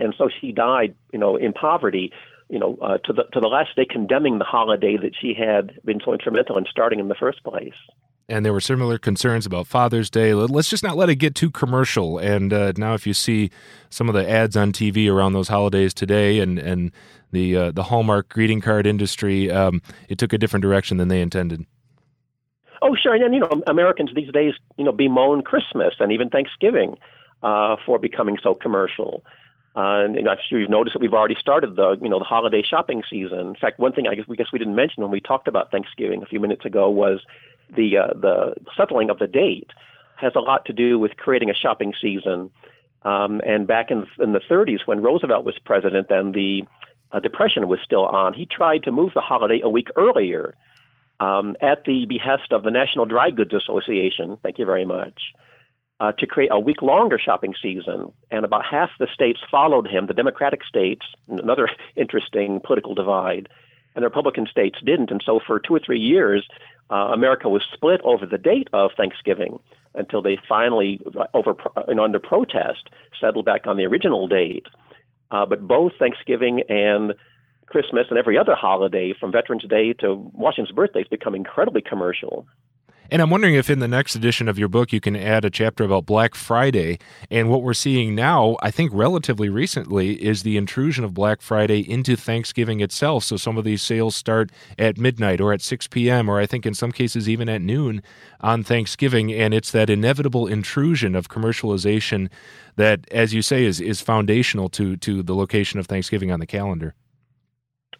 and 0.00 0.12
so 0.18 0.28
she 0.40 0.50
died, 0.50 0.94
you 1.12 1.20
know, 1.20 1.36
in 1.36 1.52
poverty 1.52 2.10
you 2.48 2.58
know, 2.58 2.76
uh, 2.82 2.98
to 2.98 3.12
the 3.12 3.22
to 3.32 3.40
the 3.40 3.46
last 3.46 3.74
day 3.76 3.86
condemning 3.88 4.38
the 4.38 4.44
holiday 4.44 4.98
that 4.98 5.12
she 5.18 5.32
had 5.32 5.78
been 5.84 6.00
so 6.04 6.12
instrumental 6.12 6.58
in 6.58 6.66
starting 6.68 6.98
in 6.98 7.08
the 7.08 7.14
first 7.14 7.42
place 7.44 7.72
and 8.28 8.44
there 8.44 8.52
were 8.52 8.60
similar 8.60 8.98
concerns 8.98 9.46
about 9.46 9.66
Father's 9.66 10.10
Day. 10.10 10.34
Let's 10.34 10.70
just 10.70 10.82
not 10.82 10.96
let 10.96 11.08
it 11.08 11.16
get 11.16 11.34
too 11.34 11.50
commercial. 11.50 12.18
And 12.18 12.52
uh, 12.52 12.72
now, 12.76 12.94
if 12.94 13.06
you 13.06 13.14
see 13.14 13.50
some 13.90 14.08
of 14.08 14.14
the 14.14 14.28
ads 14.28 14.56
on 14.56 14.72
TV 14.72 15.12
around 15.12 15.32
those 15.32 15.48
holidays 15.48 15.92
today, 15.92 16.38
and 16.40 16.58
and 16.58 16.92
the 17.30 17.56
uh, 17.56 17.70
the 17.72 17.84
Hallmark 17.84 18.28
greeting 18.28 18.60
card 18.60 18.86
industry, 18.86 19.50
um, 19.50 19.82
it 20.08 20.18
took 20.18 20.32
a 20.32 20.38
different 20.38 20.62
direction 20.62 20.96
than 20.96 21.08
they 21.08 21.20
intended. 21.20 21.66
Oh, 22.80 22.96
sure, 23.00 23.14
and 23.14 23.34
you 23.34 23.40
know, 23.40 23.62
Americans 23.66 24.10
these 24.14 24.32
days, 24.32 24.54
you 24.76 24.84
know, 24.84 24.92
bemoan 24.92 25.42
Christmas 25.42 25.94
and 26.00 26.10
even 26.10 26.30
Thanksgiving 26.30 26.96
uh, 27.42 27.76
for 27.86 27.98
becoming 27.98 28.38
so 28.42 28.54
commercial. 28.54 29.24
Uh, 29.74 30.04
and 30.04 30.28
I'm 30.28 30.36
sure 30.50 30.60
you've 30.60 30.68
noticed 30.68 30.94
that 30.94 31.00
we've 31.00 31.14
already 31.14 31.36
started 31.40 31.76
the, 31.76 31.96
you 32.02 32.08
know, 32.08 32.18
the 32.18 32.26
holiday 32.26 32.62
shopping 32.62 33.02
season. 33.08 33.38
In 33.38 33.54
fact, 33.54 33.78
one 33.78 33.92
thing 33.92 34.06
I 34.06 34.14
guess 34.14 34.26
we 34.28 34.36
guess 34.36 34.48
we 34.52 34.58
didn't 34.58 34.74
mention 34.74 35.02
when 35.02 35.10
we 35.10 35.20
talked 35.20 35.48
about 35.48 35.70
Thanksgiving 35.70 36.22
a 36.22 36.26
few 36.26 36.40
minutes 36.40 36.66
ago 36.66 36.90
was 36.90 37.20
the 37.74 37.98
uh, 37.98 38.14
the 38.14 38.54
settling 38.76 39.10
of 39.10 39.18
the 39.18 39.26
date 39.26 39.70
has 40.16 40.32
a 40.36 40.40
lot 40.40 40.64
to 40.66 40.72
do 40.72 40.98
with 40.98 41.16
creating 41.16 41.50
a 41.50 41.54
shopping 41.54 41.92
season. 42.00 42.50
Um, 43.02 43.40
and 43.44 43.66
back 43.66 43.90
in 43.90 44.06
in 44.20 44.32
the 44.32 44.40
30s, 44.40 44.86
when 44.86 45.02
Roosevelt 45.02 45.44
was 45.44 45.58
president 45.64 46.08
and 46.10 46.34
the 46.34 46.62
uh, 47.10 47.20
Depression 47.20 47.68
was 47.68 47.80
still 47.84 48.06
on, 48.06 48.32
he 48.34 48.46
tried 48.46 48.84
to 48.84 48.92
move 48.92 49.12
the 49.14 49.20
holiday 49.20 49.60
a 49.62 49.68
week 49.68 49.88
earlier 49.96 50.54
um, 51.20 51.56
at 51.60 51.84
the 51.84 52.06
behest 52.06 52.52
of 52.52 52.62
the 52.62 52.70
National 52.70 53.04
Dry 53.04 53.30
Goods 53.30 53.54
Association. 53.54 54.38
Thank 54.42 54.58
you 54.58 54.64
very 54.64 54.84
much. 54.84 55.20
Uh, 56.00 56.10
to 56.18 56.26
create 56.26 56.50
a 56.50 56.58
week 56.58 56.82
longer 56.82 57.16
shopping 57.16 57.54
season. 57.62 58.12
And 58.30 58.44
about 58.44 58.64
half 58.64 58.90
the 58.98 59.06
states 59.14 59.38
followed 59.48 59.86
him, 59.86 60.06
the 60.06 60.14
Democratic 60.14 60.64
states, 60.64 61.06
another 61.28 61.68
interesting 61.96 62.60
political 62.64 62.94
divide, 62.94 63.48
and 63.94 64.02
the 64.02 64.08
Republican 64.08 64.46
states 64.50 64.78
didn't. 64.84 65.10
And 65.12 65.22
so 65.24 65.38
for 65.46 65.60
two 65.60 65.74
or 65.74 65.80
three 65.84 66.00
years, 66.00 66.46
uh, 66.92 67.08
America 67.12 67.48
was 67.48 67.62
split 67.72 68.00
over 68.04 68.26
the 68.26 68.36
date 68.36 68.68
of 68.74 68.90
Thanksgiving 68.96 69.58
until 69.94 70.20
they 70.20 70.38
finally, 70.46 71.00
over 71.32 71.54
you 71.88 71.94
know, 71.94 72.04
under 72.04 72.18
protest, 72.18 72.90
settled 73.18 73.46
back 73.46 73.66
on 73.66 73.78
the 73.78 73.84
original 73.84 74.28
date. 74.28 74.66
Uh, 75.30 75.46
but 75.46 75.66
both 75.66 75.92
Thanksgiving 75.98 76.62
and 76.68 77.14
Christmas 77.66 78.06
and 78.10 78.18
every 78.18 78.36
other 78.36 78.54
holiday, 78.54 79.14
from 79.18 79.32
Veterans 79.32 79.64
Day 79.68 79.94
to 79.94 80.14
Washington's 80.34 80.74
birthday, 80.74 81.00
has 81.00 81.08
become 81.08 81.34
incredibly 81.34 81.80
commercial. 81.80 82.46
And 83.10 83.20
I'm 83.20 83.28
wondering 83.28 83.54
if 83.54 83.68
in 83.68 83.78
the 83.78 83.88
next 83.88 84.14
edition 84.14 84.48
of 84.48 84.58
your 84.58 84.68
book 84.68 84.92
you 84.92 85.00
can 85.00 85.14
add 85.14 85.44
a 85.44 85.50
chapter 85.50 85.84
about 85.84 86.06
Black 86.06 86.34
Friday. 86.34 86.98
And 87.30 87.50
what 87.50 87.62
we're 87.62 87.74
seeing 87.74 88.14
now, 88.14 88.56
I 88.62 88.70
think 88.70 88.90
relatively 88.94 89.50
recently, 89.50 90.14
is 90.22 90.42
the 90.42 90.56
intrusion 90.56 91.04
of 91.04 91.12
Black 91.12 91.42
Friday 91.42 91.80
into 91.80 92.16
Thanksgiving 92.16 92.80
itself. 92.80 93.24
So 93.24 93.36
some 93.36 93.58
of 93.58 93.64
these 93.64 93.82
sales 93.82 94.16
start 94.16 94.50
at 94.78 94.96
midnight 94.96 95.40
or 95.40 95.52
at 95.52 95.60
6 95.60 95.88
p.m., 95.88 96.28
or 96.28 96.40
I 96.40 96.46
think 96.46 96.64
in 96.64 96.74
some 96.74 96.92
cases 96.92 97.28
even 97.28 97.48
at 97.48 97.60
noon 97.60 98.02
on 98.40 98.62
Thanksgiving. 98.62 99.32
And 99.32 99.52
it's 99.52 99.70
that 99.72 99.90
inevitable 99.90 100.46
intrusion 100.46 101.14
of 101.14 101.28
commercialization 101.28 102.30
that, 102.76 103.06
as 103.10 103.34
you 103.34 103.42
say, 103.42 103.64
is, 103.64 103.80
is 103.80 104.00
foundational 104.00 104.68
to, 104.70 104.96
to 104.96 105.22
the 105.22 105.34
location 105.34 105.78
of 105.78 105.86
Thanksgiving 105.86 106.30
on 106.30 106.40
the 106.40 106.46
calendar. 106.46 106.94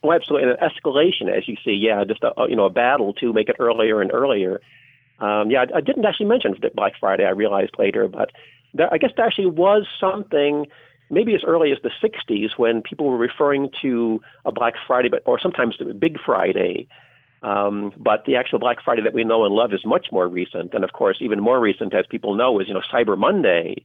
Oh, 0.03 0.13
absolutely. 0.13 0.49
And 0.49 0.59
an 0.59 0.69
escalation, 0.69 1.37
as 1.37 1.47
you 1.47 1.57
see, 1.65 1.73
yeah, 1.73 2.03
just 2.05 2.25
a, 2.25 2.33
you 2.49 2.57
know 2.57 2.65
a 2.65 2.71
battle 2.71 3.13
to 3.15 3.33
make 3.33 3.49
it 3.49 3.57
earlier 3.59 4.01
and 4.01 4.13
earlier. 4.13 4.61
Um, 5.23 5.53
yeah, 5.53 5.65
I, 5.73 5.79
I, 5.79 5.81
didn't 5.81 6.05
actually 6.05 6.27
mention 6.27 6.57
Black 6.75 6.95
Friday. 6.99 7.25
I 7.25 7.31
realized 7.31 7.77
later, 7.79 8.09
but 8.09 8.33
there, 8.75 8.93
I 8.93 8.99
guess 8.99 9.13
there 9.17 9.25
actually 9.25 9.47
was 9.47 9.87
something, 10.01 10.67
maybe 11.11 11.33
as 11.37 11.45
early 11.47 11.71
as 11.71 11.79
the 11.85 11.93
'60s, 12.03 12.59
when 12.59 12.83
people 12.83 13.09
were 13.09 13.17
referring 13.17 13.71
to 13.83 14.21
a 14.45 14.51
Black 14.51 14.75
Friday, 14.85 15.09
but 15.09 15.23
or 15.25 15.39
sometimes 15.39 15.77
Big 15.99 16.19
Friday. 16.21 16.89
Um, 17.45 17.93
but 17.97 18.25
the 18.25 18.35
actual 18.35 18.59
Black 18.59 18.83
Friday 18.85 19.03
that 19.03 19.15
we 19.15 19.23
know 19.23 19.45
and 19.45 19.55
love 19.55 19.73
is 19.73 19.85
much 19.87 20.09
more 20.11 20.27
recent, 20.27 20.75
and 20.75 20.83
of 20.83 20.93
course, 20.93 21.19
even 21.21 21.39
more 21.39 21.61
recent, 21.61 21.95
as 21.95 22.05
people 22.09 22.35
know, 22.35 22.59
is 22.59 22.67
you 22.67 22.75
know 22.75 22.83
Cyber 22.93 23.17
Monday, 23.17 23.85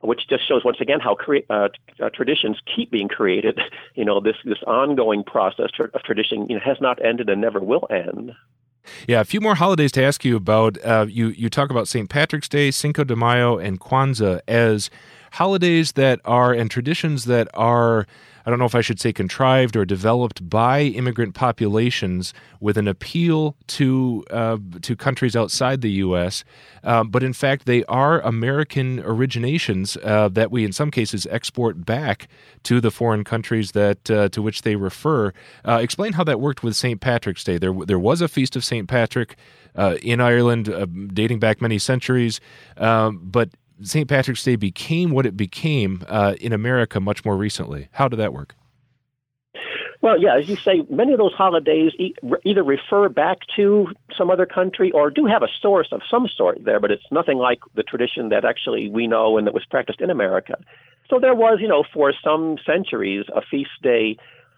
which 0.00 0.28
just 0.30 0.48
shows 0.48 0.64
once 0.64 0.80
again 0.80 1.00
how 1.00 1.14
cre- 1.14 1.48
uh, 1.50 1.68
uh, 2.02 2.08
traditions 2.08 2.56
keep 2.74 2.90
being 2.90 3.08
created. 3.08 3.60
You 3.96 4.06
know, 4.06 4.20
this 4.20 4.36
this 4.46 4.62
ongoing 4.66 5.24
process 5.24 5.68
of 5.78 6.02
tradition 6.04 6.46
you 6.48 6.54
know, 6.54 6.62
has 6.64 6.80
not 6.80 7.04
ended 7.04 7.28
and 7.28 7.40
never 7.42 7.60
will 7.60 7.86
end. 7.90 8.32
Yeah, 9.06 9.20
a 9.20 9.24
few 9.24 9.40
more 9.40 9.54
holidays 9.54 9.92
to 9.92 10.02
ask 10.02 10.24
you 10.24 10.36
about. 10.36 10.82
Uh, 10.84 11.06
you 11.08 11.28
you 11.28 11.48
talk 11.48 11.70
about 11.70 11.88
St. 11.88 12.08
Patrick's 12.08 12.48
Day, 12.48 12.70
Cinco 12.70 13.04
de 13.04 13.16
Mayo, 13.16 13.58
and 13.58 13.80
Kwanzaa 13.80 14.40
as 14.48 14.90
holidays 15.32 15.92
that 15.92 16.20
are 16.24 16.52
and 16.52 16.70
traditions 16.70 17.24
that 17.24 17.48
are 17.54 18.06
I 18.44 18.50
don't 18.50 18.58
know 18.58 18.64
if 18.66 18.74
I 18.74 18.80
should 18.80 19.00
say 19.00 19.12
contrived 19.12 19.76
or 19.76 19.84
developed 19.84 20.48
by 20.48 20.82
immigrant 20.82 21.34
populations 21.34 22.32
with 22.58 22.78
an 22.78 22.88
appeal 22.88 23.56
to 23.68 24.24
uh, 24.30 24.58
to 24.82 24.96
countries 24.96 25.36
outside 25.36 25.80
the 25.80 25.90
U.S. 25.92 26.44
Um, 26.82 27.10
but 27.10 27.22
in 27.22 27.32
fact, 27.32 27.66
they 27.66 27.84
are 27.84 28.20
American 28.20 29.02
originations 29.02 30.02
uh, 30.04 30.28
that 30.28 30.50
we, 30.50 30.64
in 30.64 30.72
some 30.72 30.90
cases, 30.90 31.26
export 31.30 31.84
back 31.84 32.28
to 32.64 32.80
the 32.80 32.90
foreign 32.90 33.24
countries 33.24 33.72
that 33.72 34.10
uh, 34.10 34.28
to 34.30 34.42
which 34.42 34.62
they 34.62 34.76
refer. 34.76 35.32
Uh, 35.66 35.78
explain 35.82 36.14
how 36.14 36.24
that 36.24 36.40
worked 36.40 36.62
with 36.62 36.76
St. 36.76 37.00
Patrick's 37.00 37.44
Day. 37.44 37.58
There, 37.58 37.72
there 37.72 37.98
was 37.98 38.20
a 38.20 38.28
feast 38.28 38.56
of 38.56 38.64
St. 38.64 38.88
Patrick. 38.88 39.36
Uh, 39.76 39.96
in 40.02 40.20
Ireland, 40.20 40.68
dating 41.14 41.38
back 41.38 41.62
many 41.62 41.78
centuries, 41.78 42.40
um, 42.76 43.20
but 43.22 43.50
St. 43.82 44.08
Patrick's 44.08 44.44
Day 44.44 44.56
became 44.56 45.10
what 45.10 45.26
it 45.26 45.36
became 45.36 46.02
uh, 46.08 46.34
in 46.40 46.52
America 46.52 47.00
much 47.00 47.24
more 47.24 47.36
recently. 47.36 47.88
How 47.92 48.08
did 48.08 48.18
that 48.18 48.32
work? 48.32 48.54
Well, 50.02 50.18
yeah, 50.18 50.36
as 50.38 50.48
you 50.48 50.56
say, 50.56 50.82
many 50.88 51.12
of 51.12 51.18
those 51.18 51.34
holidays 51.34 51.92
either 52.44 52.62
refer 52.62 53.10
back 53.10 53.38
to 53.56 53.88
some 54.16 54.30
other 54.30 54.46
country 54.46 54.90
or 54.92 55.10
do 55.10 55.26
have 55.26 55.42
a 55.42 55.48
source 55.60 55.88
of 55.92 56.00
some 56.10 56.26
sort 56.26 56.64
there, 56.64 56.80
but 56.80 56.90
it's 56.90 57.04
nothing 57.10 57.36
like 57.36 57.58
the 57.74 57.82
tradition 57.82 58.30
that 58.30 58.44
actually 58.44 58.88
we 58.88 59.06
know 59.06 59.36
and 59.36 59.46
that 59.46 59.52
was 59.52 59.64
practiced 59.66 60.00
in 60.00 60.08
America. 60.08 60.54
So 61.10 61.18
there 61.20 61.34
was, 61.34 61.58
you 61.60 61.68
know, 61.68 61.84
for 61.92 62.14
some 62.24 62.56
centuries, 62.64 63.26
a 63.34 63.42
feast 63.42 63.70
day 63.82 64.16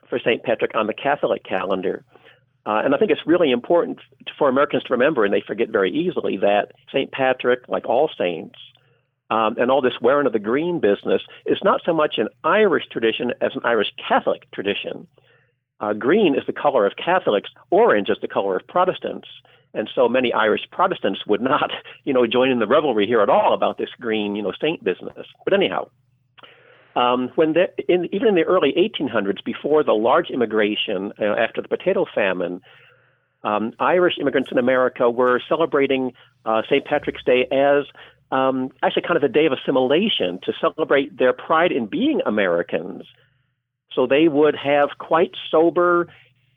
for 0.08 0.20
St. 0.20 0.44
Patrick 0.44 0.76
on 0.76 0.86
the 0.86 0.94
Catholic 0.94 1.42
calendar. 1.42 2.04
Uh, 2.64 2.82
and 2.84 2.94
I 2.94 2.98
think 2.98 3.10
it's 3.10 3.26
really 3.26 3.50
important 3.50 3.98
for 4.38 4.48
Americans 4.48 4.84
to 4.84 4.92
remember, 4.92 5.24
and 5.24 5.34
they 5.34 5.42
forget 5.44 5.70
very 5.70 5.90
easily, 5.90 6.36
that 6.36 6.72
St. 6.92 7.10
Patrick, 7.10 7.68
like 7.68 7.86
all 7.86 8.08
saints, 8.16 8.58
um, 9.30 9.56
and 9.58 9.70
all 9.70 9.80
this 9.80 10.00
wearing 10.00 10.26
of 10.26 10.32
the 10.32 10.38
green 10.38 10.80
business 10.80 11.22
is 11.46 11.58
not 11.64 11.80
so 11.84 11.92
much 11.92 12.18
an 12.18 12.28
Irish 12.44 12.84
tradition 12.90 13.32
as 13.40 13.52
an 13.54 13.62
Irish 13.64 13.92
Catholic 14.08 14.50
tradition. 14.52 15.06
Uh, 15.80 15.92
green 15.92 16.34
is 16.34 16.42
the 16.46 16.52
color 16.52 16.86
of 16.86 16.92
Catholics, 17.02 17.50
orange 17.70 18.08
is 18.08 18.18
the 18.20 18.28
color 18.28 18.56
of 18.56 18.66
Protestants. 18.66 19.28
And 19.74 19.88
so 19.94 20.06
many 20.06 20.32
Irish 20.34 20.62
Protestants 20.70 21.26
would 21.26 21.40
not, 21.40 21.70
you 22.04 22.12
know, 22.12 22.26
join 22.26 22.50
in 22.50 22.58
the 22.58 22.66
revelry 22.66 23.06
here 23.06 23.22
at 23.22 23.30
all 23.30 23.54
about 23.54 23.78
this 23.78 23.88
green, 24.00 24.36
you 24.36 24.42
know, 24.42 24.52
saint 24.60 24.84
business. 24.84 25.26
But 25.44 25.54
anyhow, 25.54 25.88
um, 26.94 27.30
when 27.36 27.54
the, 27.54 27.68
in, 27.88 28.14
even 28.14 28.28
in 28.28 28.34
the 28.34 28.44
early 28.44 28.74
1800s, 28.76 29.42
before 29.44 29.82
the 29.82 29.92
large 29.92 30.28
immigration 30.30 31.12
uh, 31.18 31.24
after 31.24 31.62
the 31.62 31.68
potato 31.68 32.04
famine, 32.14 32.60
um, 33.44 33.72
Irish 33.78 34.18
immigrants 34.20 34.50
in 34.52 34.58
America 34.58 35.10
were 35.10 35.40
celebrating 35.48 36.12
uh, 36.44 36.62
St. 36.68 36.84
Patrick's 36.84 37.24
Day 37.24 37.46
as 37.50 37.84
um, 38.32 38.70
actually 38.82 39.02
kind 39.02 39.16
of 39.16 39.22
a 39.22 39.28
day 39.28 39.46
of 39.46 39.52
assimilation 39.52 40.40
to 40.42 40.52
celebrate 40.60 41.16
their 41.16 41.34
pride 41.34 41.70
in 41.70 41.86
being 41.86 42.20
Americans. 42.26 43.04
So 43.94 44.06
they 44.06 44.26
would 44.26 44.56
have 44.56 44.88
quite 44.98 45.32
sober 45.50 46.08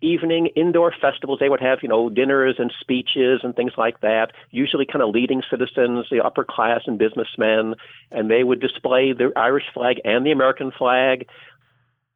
evening 0.02 0.48
indoor 0.56 0.94
festivals. 1.02 1.40
They 1.40 1.50
would 1.50 1.62
have, 1.62 1.80
you 1.82 1.90
know, 1.90 2.10
dinners 2.10 2.56
and 2.60 2.72
speeches 2.80 3.42
and 3.44 3.56
things 3.56 3.74
like 3.78 4.00
that, 4.02 4.32
usually 4.52 4.86
kind 4.86 5.04
of 5.04 5.10
leading 5.10 5.42
citizens, 5.50 6.06
the 6.10 6.24
upper 6.24 6.46
class 6.46 6.82
and 6.86 6.98
businessmen, 6.98 7.76
and 8.12 8.32
they 8.32 8.44
would 8.44 8.62
display 8.62 9.12
the 9.12 9.32
Irish 9.36 9.66
flag 9.74 10.00
and 10.06 10.26
the 10.26 10.32
American 10.32 10.72
flag. 10.72 11.28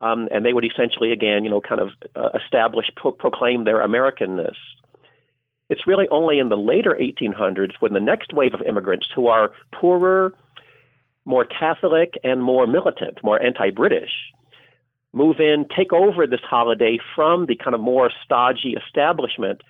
Um, 0.01 0.29
and 0.31 0.45
they 0.45 0.53
would 0.53 0.63
essentially, 0.63 1.11
again, 1.11 1.43
you 1.43 1.49
know, 1.49 1.59
kind 1.59 1.81
of 1.81 1.89
uh, 2.15 2.29
establish, 2.41 2.85
pro- 2.95 3.11
proclaim 3.11 3.65
their 3.65 3.85
Americanness. 3.85 4.55
It's 5.69 5.85
really 5.85 6.07
only 6.09 6.39
in 6.39 6.49
the 6.49 6.57
later 6.57 6.97
1800s 6.99 7.73
when 7.79 7.93
the 7.93 7.99
next 7.99 8.33
wave 8.33 8.53
of 8.53 8.61
immigrants 8.61 9.07
who 9.15 9.27
are 9.27 9.51
poorer, 9.73 10.33
more 11.25 11.45
Catholic, 11.45 12.15
and 12.23 12.41
more 12.41 12.65
militant, 12.65 13.19
more 13.23 13.41
anti 13.41 13.69
British, 13.69 14.11
move 15.13 15.39
in, 15.39 15.65
take 15.75 15.93
over 15.93 16.25
this 16.25 16.41
holiday 16.43 16.97
from 17.15 17.45
the 17.45 17.55
kind 17.55 17.75
of 17.75 17.81
more 17.81 18.11
stodgy 18.23 18.75
establishment 18.85 19.61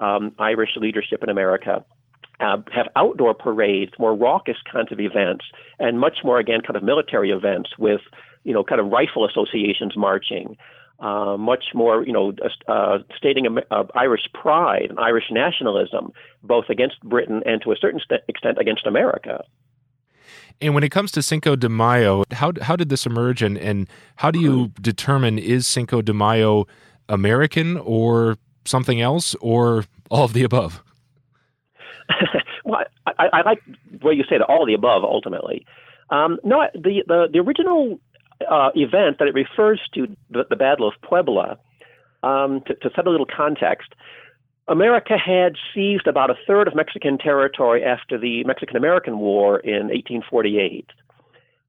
um, 0.00 0.32
Irish 0.38 0.70
leadership 0.76 1.22
in 1.22 1.28
America. 1.28 1.84
Uh, 2.40 2.58
have 2.72 2.86
outdoor 2.94 3.34
parades, 3.34 3.90
more 3.98 4.14
raucous 4.14 4.58
kinds 4.72 4.92
of 4.92 5.00
events, 5.00 5.44
and 5.80 5.98
much 5.98 6.18
more 6.22 6.38
again 6.38 6.60
kind 6.60 6.76
of 6.76 6.84
military 6.84 7.30
events 7.30 7.70
with 7.78 8.00
you 8.44 8.52
know 8.52 8.62
kind 8.62 8.80
of 8.80 8.86
rifle 8.88 9.26
associations 9.26 9.96
marching. 9.96 10.56
Uh, 11.00 11.36
much 11.36 11.66
more, 11.74 12.04
you 12.04 12.12
know, 12.12 12.32
uh, 12.66 12.98
stating 13.16 13.46
uh, 13.70 13.84
Irish 13.94 14.22
pride 14.34 14.86
and 14.90 14.98
Irish 14.98 15.26
nationalism, 15.30 16.12
both 16.42 16.64
against 16.68 17.00
Britain 17.02 17.40
and 17.46 17.62
to 17.62 17.70
a 17.70 17.76
certain 17.76 18.00
extent 18.26 18.58
against 18.58 18.84
America. 18.84 19.44
And 20.60 20.74
when 20.74 20.82
it 20.82 20.90
comes 20.90 21.12
to 21.12 21.22
Cinco 21.22 21.54
de 21.54 21.68
Mayo, 21.68 22.24
how 22.32 22.52
how 22.60 22.74
did 22.74 22.88
this 22.88 23.06
emerge, 23.06 23.42
and 23.42 23.56
and 23.56 23.88
how 24.16 24.32
do 24.32 24.40
you 24.40 24.72
determine 24.80 25.38
is 25.38 25.68
Cinco 25.68 26.02
de 26.02 26.12
Mayo 26.12 26.66
American 27.08 27.76
or 27.76 28.36
something 28.64 29.00
else, 29.00 29.36
or 29.40 29.84
all 30.10 30.24
of 30.24 30.32
the 30.32 30.42
above? 30.42 30.82
well, 32.64 32.82
I, 33.06 33.28
I, 33.32 33.42
like 33.42 33.62
what 34.00 34.16
you 34.16 34.24
say 34.24 34.38
that 34.38 34.46
all 34.48 34.62
of 34.62 34.66
the 34.66 34.74
above 34.74 35.04
ultimately. 35.04 35.64
Um, 36.10 36.38
no, 36.42 36.66
the, 36.74 37.04
the 37.06 37.28
the 37.32 37.38
original 37.38 38.00
uh, 38.48 38.70
event 38.74 39.18
that 39.18 39.28
it 39.28 39.34
refers 39.34 39.80
to, 39.94 40.06
the, 40.30 40.44
the 40.48 40.56
Battle 40.56 40.86
of 40.88 40.94
Puebla, 41.02 41.58
um, 42.22 42.62
to, 42.66 42.74
to 42.74 42.90
set 42.94 43.06
a 43.06 43.10
little 43.10 43.26
context, 43.26 43.94
America 44.68 45.16
had 45.16 45.54
seized 45.74 46.06
about 46.06 46.30
a 46.30 46.34
third 46.46 46.68
of 46.68 46.74
Mexican 46.74 47.16
territory 47.16 47.82
after 47.82 48.18
the 48.18 48.44
Mexican 48.44 48.76
American 48.76 49.18
War 49.18 49.58
in 49.60 49.88
1848. 49.88 50.86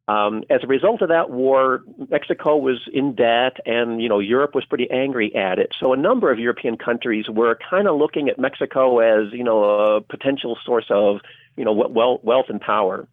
Um, 0.10 0.44
as 0.50 0.62
a 0.64 0.68
result 0.68 1.04
of 1.04 1.10
that 1.10 1.30
war, 1.30 1.84
Mexico 2.10 2.58
was 2.58 2.80
in 2.92 3.14
debt, 3.14 3.58
and 3.66 4.02
you 4.02 4.10
know 4.10 4.20
Europe 4.20 4.56
was 4.56 4.66
pretty 4.66 4.90
angry 4.90 5.34
at 5.36 5.60
it. 5.60 5.74
So 5.80 5.94
a 5.94 5.98
number 5.98 6.32
of 6.32 6.40
European 6.40 6.78
countries 6.78 7.26
were 7.30 7.58
kind 7.70 7.88
of 7.88 7.98
looking 7.98 8.28
at 8.28 8.40
Mexico 8.40 9.00
as 9.00 9.32
you 9.32 9.44
know 9.44 9.64
a 9.64 10.02
potential 10.02 10.58
source 10.66 10.88
of 10.90 11.18
you 11.56 11.64
know 11.64 11.72
wealth, 11.72 12.22
wealth 12.24 12.48
and 12.50 12.60
power. 12.60 13.08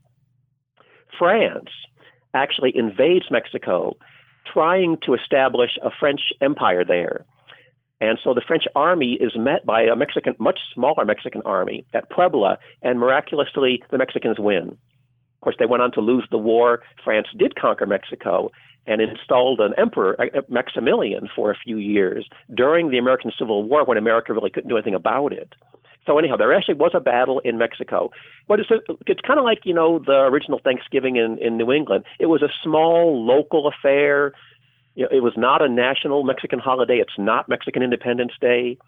France 1.19 1.69
actually 2.35 2.77
invades 2.77 3.27
Mexico, 3.31 3.97
trying 4.53 4.99
to 5.05 5.15
establish 5.15 5.79
a 5.83 5.91
French 5.91 6.21
empire 6.41 6.85
there. 6.85 7.25
And 8.01 8.19
so 8.23 8.35
the 8.35 8.43
French 8.47 8.65
army 8.75 9.15
is 9.15 9.33
met 9.37 9.65
by 9.65 9.83
a 9.83 9.97
Mexican, 9.97 10.35
much 10.39 10.61
smaller 10.75 11.05
Mexican 11.05 11.43
army 11.45 11.87
at 11.95 12.11
Puebla, 12.11 12.59
and 12.83 12.99
miraculously 12.99 13.83
the 13.91 13.99
Mexicans 13.99 14.39
win. 14.39 14.69
Of 14.69 15.41
course, 15.41 15.57
they 15.59 15.67
went 15.67 15.83
on 15.83 15.93
to 15.93 16.01
lose 16.01 16.27
the 16.31 16.39
war. 16.39 16.83
France 17.03 17.29
did 17.39 17.57
conquer 17.57 17.87
Mexico 17.87 18.51
and 18.87 19.01
installed 19.01 19.61
an 19.61 19.75
emperor, 19.77 20.17
uh, 20.21 20.39
uh, 20.39 20.43
Maximilian, 20.49 21.29
for 21.35 21.51
a 21.51 21.57
few 21.57 21.79
years 21.79 22.29
during 22.55 22.91
the 22.91 22.99
American 22.99 23.33
Civil 23.39 23.65
War 23.65 23.85
when 23.85 23.99
America 23.99 24.33
really 24.33 24.51
couldn't 24.51 24.69
do 24.69 24.77
anything 24.77 24.95
about 24.95 25.33
it. 25.33 25.55
So 26.07 26.19
anyhow, 26.19 26.37
there 26.37 26.55
actually 26.55 26.75
was 26.75 26.93
a 26.95 27.01
battle 27.01 27.41
in 27.41 27.59
Mexico. 27.59 28.11
But 28.47 28.61
it's, 28.61 28.71
a, 28.71 28.81
it's 29.07 29.21
kind 29.21 29.39
of 29.39 29.45
like 29.45 29.61
you 29.65 29.75
know 29.75 29.99
the 29.99 30.21
original 30.21 30.61
Thanksgiving 30.63 31.17
in, 31.17 31.39
in 31.39 31.57
New 31.57 31.73
England. 31.73 32.05
It 32.21 32.27
was 32.27 32.43
a 32.43 32.49
small 32.63 33.25
local 33.25 33.67
affair 33.67 34.33
it 34.97 35.23
was 35.23 35.35
not 35.37 35.63
a 35.63 35.69
national 35.69 36.25
Mexican 36.25 36.59
holiday. 36.59 36.97
It's 36.97 37.19
not 37.19 37.49
Mexican 37.49 37.83
Independence 37.83 38.33
Day. 38.41 38.79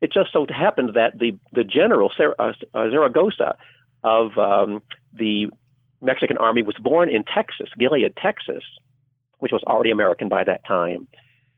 It 0.00 0.12
just 0.12 0.32
so 0.32 0.46
happened 0.48 0.92
that 0.94 1.18
the 1.18 1.38
the 1.52 1.64
general 1.64 2.10
uh, 2.18 2.52
Zaragoza 2.72 3.56
of 4.02 4.38
um, 4.38 4.82
the 5.12 5.48
Mexican 6.00 6.38
army 6.38 6.62
was 6.62 6.76
born 6.80 7.08
in 7.08 7.24
Texas, 7.24 7.68
Goliad, 7.78 8.14
Texas, 8.20 8.62
which 9.38 9.52
was 9.52 9.62
already 9.64 9.90
American 9.90 10.28
by 10.28 10.44
that 10.44 10.64
time. 10.66 11.06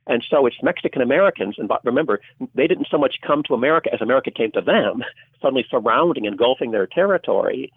And 0.09 0.25
so 0.29 0.47
it's 0.47 0.57
Mexican 0.63 1.03
Americans, 1.03 1.57
and 1.59 1.71
remember, 1.85 2.21
they 2.55 2.67
didn't 2.67 2.89
so 2.91 2.97
much 2.97 3.17
come 3.25 3.43
to 3.45 3.55
America 3.55 3.91
as 3.93 4.01
America 4.01 4.31
came 4.31 4.51
to 4.53 4.63
them, 4.63 5.05
suddenly 5.43 5.67
surrounding, 5.71 6.25
engulfing 6.25 6.71
their 6.71 6.87
territory. 6.87 7.71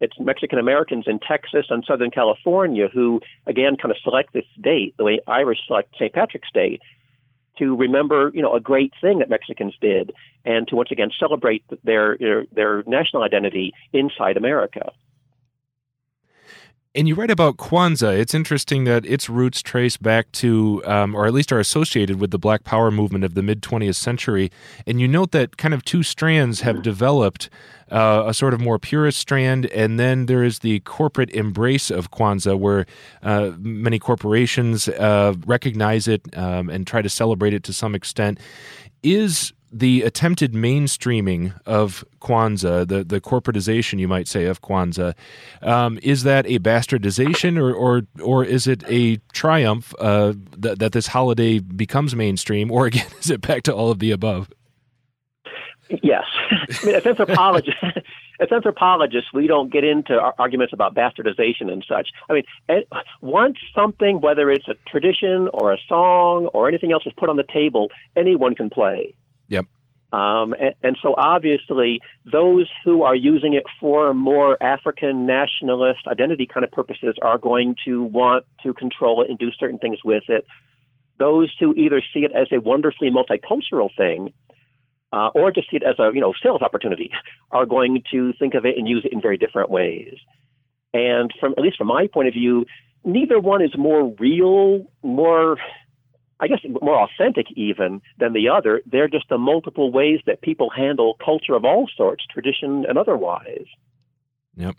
It's 0.00 0.18
Mexican 0.20 0.58
Americans 0.58 1.04
in 1.06 1.18
Texas 1.18 1.66
and 1.70 1.82
Southern 1.86 2.10
California 2.10 2.88
who, 2.92 3.20
again, 3.46 3.76
kind 3.76 3.90
of 3.90 3.96
select 4.02 4.34
this 4.34 4.44
date, 4.60 4.94
the 4.98 5.04
way 5.04 5.20
Irish 5.26 5.60
select 5.66 5.94
St. 5.94 6.12
Patrick's 6.12 6.50
Day, 6.52 6.78
to 7.58 7.76
remember, 7.76 8.30
you 8.34 8.42
know, 8.42 8.54
a 8.54 8.60
great 8.60 8.92
thing 9.00 9.20
that 9.20 9.30
Mexicans 9.30 9.74
did, 9.80 10.12
and 10.44 10.66
to 10.68 10.76
once 10.76 10.90
again 10.90 11.10
celebrate 11.18 11.64
their 11.84 12.16
their, 12.18 12.46
their 12.52 12.82
national 12.86 13.22
identity 13.22 13.72
inside 13.92 14.36
America. 14.36 14.90
And 16.94 17.08
you 17.08 17.14
write 17.14 17.30
about 17.30 17.56
Kwanzaa. 17.56 18.18
It's 18.18 18.34
interesting 18.34 18.84
that 18.84 19.06
its 19.06 19.30
roots 19.30 19.62
trace 19.62 19.96
back 19.96 20.30
to, 20.32 20.82
um, 20.84 21.14
or 21.14 21.24
at 21.24 21.32
least 21.32 21.50
are 21.50 21.58
associated 21.58 22.20
with 22.20 22.32
the 22.32 22.38
Black 22.38 22.64
Power 22.64 22.90
movement 22.90 23.24
of 23.24 23.32
the 23.32 23.42
mid 23.42 23.62
20th 23.62 23.94
century. 23.94 24.50
And 24.86 25.00
you 25.00 25.08
note 25.08 25.30
that 25.30 25.56
kind 25.56 25.72
of 25.72 25.86
two 25.86 26.02
strands 26.02 26.60
have 26.60 26.82
developed 26.82 27.48
uh, 27.90 28.24
a 28.26 28.34
sort 28.34 28.52
of 28.52 28.60
more 28.60 28.78
purist 28.78 29.18
strand, 29.18 29.66
and 29.66 29.98
then 29.98 30.26
there 30.26 30.44
is 30.44 30.58
the 30.58 30.80
corporate 30.80 31.30
embrace 31.30 31.90
of 31.90 32.10
Kwanzaa, 32.10 32.58
where 32.58 32.84
uh, 33.22 33.52
many 33.58 33.98
corporations 33.98 34.86
uh, 34.88 35.34
recognize 35.46 36.06
it 36.06 36.20
um, 36.36 36.68
and 36.68 36.86
try 36.86 37.00
to 37.00 37.08
celebrate 37.08 37.54
it 37.54 37.64
to 37.64 37.72
some 37.72 37.94
extent. 37.94 38.38
Is 39.02 39.54
the 39.72 40.02
attempted 40.02 40.52
mainstreaming 40.52 41.58
of 41.64 42.04
Kwanzaa, 42.20 42.86
the, 42.86 43.02
the 43.02 43.20
corporatization, 43.20 43.98
you 43.98 44.06
might 44.06 44.28
say, 44.28 44.44
of 44.44 44.60
Kwanzaa, 44.60 45.14
um, 45.62 45.98
is 46.02 46.24
that 46.24 46.46
a 46.46 46.58
bastardization 46.58 47.58
or, 47.58 47.72
or, 47.72 48.02
or 48.22 48.44
is 48.44 48.66
it 48.66 48.84
a 48.86 49.16
triumph 49.32 49.94
uh, 49.98 50.34
that, 50.56 50.78
that 50.78 50.92
this 50.92 51.08
holiday 51.08 51.58
becomes 51.58 52.14
mainstream? 52.14 52.70
Or 52.70 52.86
again, 52.92 53.06
is 53.20 53.30
it 53.30 53.40
back 53.40 53.62
to 53.64 53.74
all 53.74 53.90
of 53.90 53.98
the 53.98 54.10
above? 54.10 54.50
Yes. 56.02 56.24
I 56.50 56.86
mean, 56.86 56.94
as 56.94 57.04
anthropologists, 57.04 57.80
as 58.40 58.50
anthropologists, 58.50 59.30
we 59.32 59.46
don't 59.46 59.70
get 59.70 59.84
into 59.84 60.18
arguments 60.38 60.72
about 60.72 60.94
bastardization 60.94 61.70
and 61.70 61.84
such. 61.86 62.10
I 62.28 62.32
mean, 62.34 62.84
once 63.20 63.56
something, 63.74 64.20
whether 64.20 64.50
it's 64.50 64.68
a 64.68 64.74
tradition 64.88 65.48
or 65.52 65.72
a 65.72 65.78
song 65.88 66.46
or 66.54 66.68
anything 66.68 66.92
else, 66.92 67.04
is 67.06 67.12
put 67.16 67.28
on 67.28 67.36
the 67.36 67.44
table, 67.44 67.88
anyone 68.16 68.54
can 68.54 68.70
play. 68.70 69.14
Yep. 69.52 69.66
Um, 70.12 70.54
and, 70.60 70.74
and, 70.82 70.98
so 71.02 71.14
obviously, 71.16 72.00
those 72.30 72.68
who 72.84 73.02
are 73.02 73.14
using 73.14 73.54
it 73.54 73.64
for 73.80 74.12
more 74.12 74.62
African 74.62 75.24
nationalist 75.24 76.00
identity 76.06 76.46
kind 76.46 76.64
of 76.64 76.70
purposes 76.70 77.14
are 77.22 77.38
going 77.38 77.76
to 77.86 78.02
want 78.02 78.44
to 78.62 78.74
control 78.74 79.22
it 79.22 79.30
and 79.30 79.38
do 79.38 79.50
certain 79.58 79.78
things 79.78 79.98
with 80.04 80.24
it. 80.28 80.44
Those 81.18 81.50
who 81.58 81.72
either 81.74 82.02
see 82.12 82.20
it 82.20 82.32
as 82.32 82.48
a 82.52 82.60
wonderfully 82.60 83.10
multicultural 83.10 83.88
thing 83.96 84.34
uh, 85.12 85.28
or 85.34 85.50
just 85.50 85.70
see 85.70 85.76
it 85.76 85.82
as 85.82 85.98
a 85.98 86.10
you 86.14 86.20
know 86.20 86.34
sales 86.42 86.62
opportunity 86.62 87.10
are 87.50 87.66
going 87.66 88.02
to 88.10 88.32
think 88.38 88.54
of 88.54 88.66
it 88.66 88.76
and 88.76 88.88
use 88.88 89.02
it 89.04 89.12
in 89.12 89.20
very 89.20 89.38
different 89.38 89.70
ways. 89.70 90.14
And 90.92 91.32
from 91.40 91.52
at 91.56 91.62
least 91.62 91.78
from 91.78 91.86
my 91.86 92.06
point 92.12 92.28
of 92.28 92.34
view, 92.34 92.66
neither 93.04 93.40
one 93.40 93.62
is 93.62 93.76
more 93.78 94.14
real, 94.18 94.86
more 95.02 95.56
I 96.42 96.48
guess, 96.48 96.58
more 96.82 97.00
authentic 97.00 97.46
even 97.54 98.02
than 98.18 98.32
the 98.32 98.48
other. 98.48 98.82
They're 98.84 99.06
just 99.06 99.28
the 99.28 99.38
multiple 99.38 99.92
ways 99.92 100.18
that 100.26 100.42
people 100.42 100.70
handle 100.70 101.16
culture 101.24 101.54
of 101.54 101.64
all 101.64 101.88
sorts, 101.96 102.24
tradition 102.26 102.84
and 102.88 102.98
otherwise. 102.98 103.66
Yep. 104.56 104.74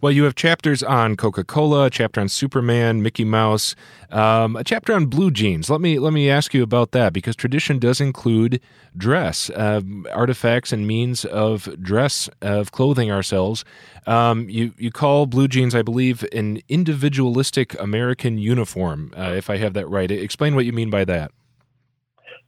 Well, 0.00 0.12
you 0.12 0.24
have 0.24 0.34
chapters 0.34 0.82
on 0.82 1.16
Coca 1.16 1.44
Cola, 1.44 1.84
a 1.86 1.90
chapter 1.90 2.20
on 2.20 2.28
Superman, 2.28 3.02
Mickey 3.02 3.24
Mouse, 3.24 3.74
um, 4.10 4.56
a 4.56 4.64
chapter 4.64 4.92
on 4.92 5.06
blue 5.06 5.30
jeans. 5.30 5.70
Let 5.70 5.80
me 5.80 5.98
let 5.98 6.12
me 6.12 6.28
ask 6.28 6.52
you 6.52 6.62
about 6.62 6.92
that 6.92 7.12
because 7.12 7.36
tradition 7.36 7.78
does 7.78 8.00
include 8.00 8.60
dress, 8.96 9.50
uh, 9.50 9.80
artifacts, 10.12 10.72
and 10.72 10.86
means 10.86 11.24
of 11.24 11.68
dress 11.80 12.28
of 12.40 12.72
clothing 12.72 13.10
ourselves. 13.10 13.64
Um, 14.06 14.48
you 14.48 14.74
you 14.78 14.90
call 14.90 15.26
blue 15.26 15.48
jeans, 15.48 15.74
I 15.74 15.82
believe, 15.82 16.24
an 16.32 16.60
individualistic 16.68 17.78
American 17.80 18.38
uniform. 18.38 19.12
Uh, 19.16 19.32
if 19.36 19.48
I 19.48 19.56
have 19.58 19.74
that 19.74 19.88
right, 19.88 20.10
explain 20.10 20.54
what 20.54 20.64
you 20.64 20.72
mean 20.72 20.90
by 20.90 21.04
that. 21.04 21.30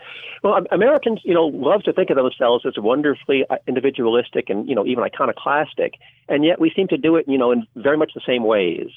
Well, 0.45 0.63
Americans, 0.71 1.21
you 1.25 1.33
know, 1.33 1.47
love 1.47 1.85
to 1.85 1.93
think 1.95 2.11
of 2.11 2.17
themselves 2.17 2.67
as 2.67 2.75
wonderfully 2.77 3.47
uh, 3.49 3.57
individualistic 3.67 4.51
and, 4.51 4.69
you 4.69 4.75
know, 4.75 4.85
even 4.85 5.03
iconoclastic, 5.03 5.95
and 6.29 6.45
yet 6.45 6.61
we 6.61 6.71
seem 6.77 6.87
to 6.89 6.99
do 6.99 7.17
it, 7.17 7.25
you 7.27 7.39
know, 7.39 7.51
in 7.51 7.67
very 7.77 7.97
much 7.97 8.13
the 8.15 8.21
same 8.27 8.45
ways. 8.45 8.89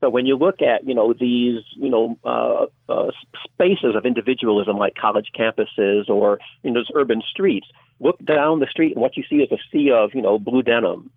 So 0.00 0.10
when 0.10 0.26
you 0.26 0.36
look 0.36 0.60
at, 0.60 0.84
you 0.84 0.92
know, 0.92 1.12
these, 1.12 1.60
you 1.76 1.90
know, 1.90 2.18
uh, 2.24 2.66
uh, 2.92 3.12
spaces 3.44 3.94
of 3.94 4.04
individualism 4.04 4.78
like 4.78 4.96
college 4.96 5.28
campuses 5.38 6.08
or, 6.08 6.40
you 6.64 6.72
know, 6.72 6.80
those 6.80 6.90
urban 6.96 7.22
streets, 7.30 7.68
look 8.00 8.18
down 8.24 8.58
the 8.58 8.66
street 8.66 8.94
and 8.94 9.00
what 9.00 9.16
you 9.16 9.22
see 9.30 9.36
is 9.36 9.52
a 9.52 9.58
sea 9.70 9.92
of, 9.92 10.10
you 10.12 10.22
know, 10.22 10.40
blue 10.40 10.62
denim. 10.64 11.08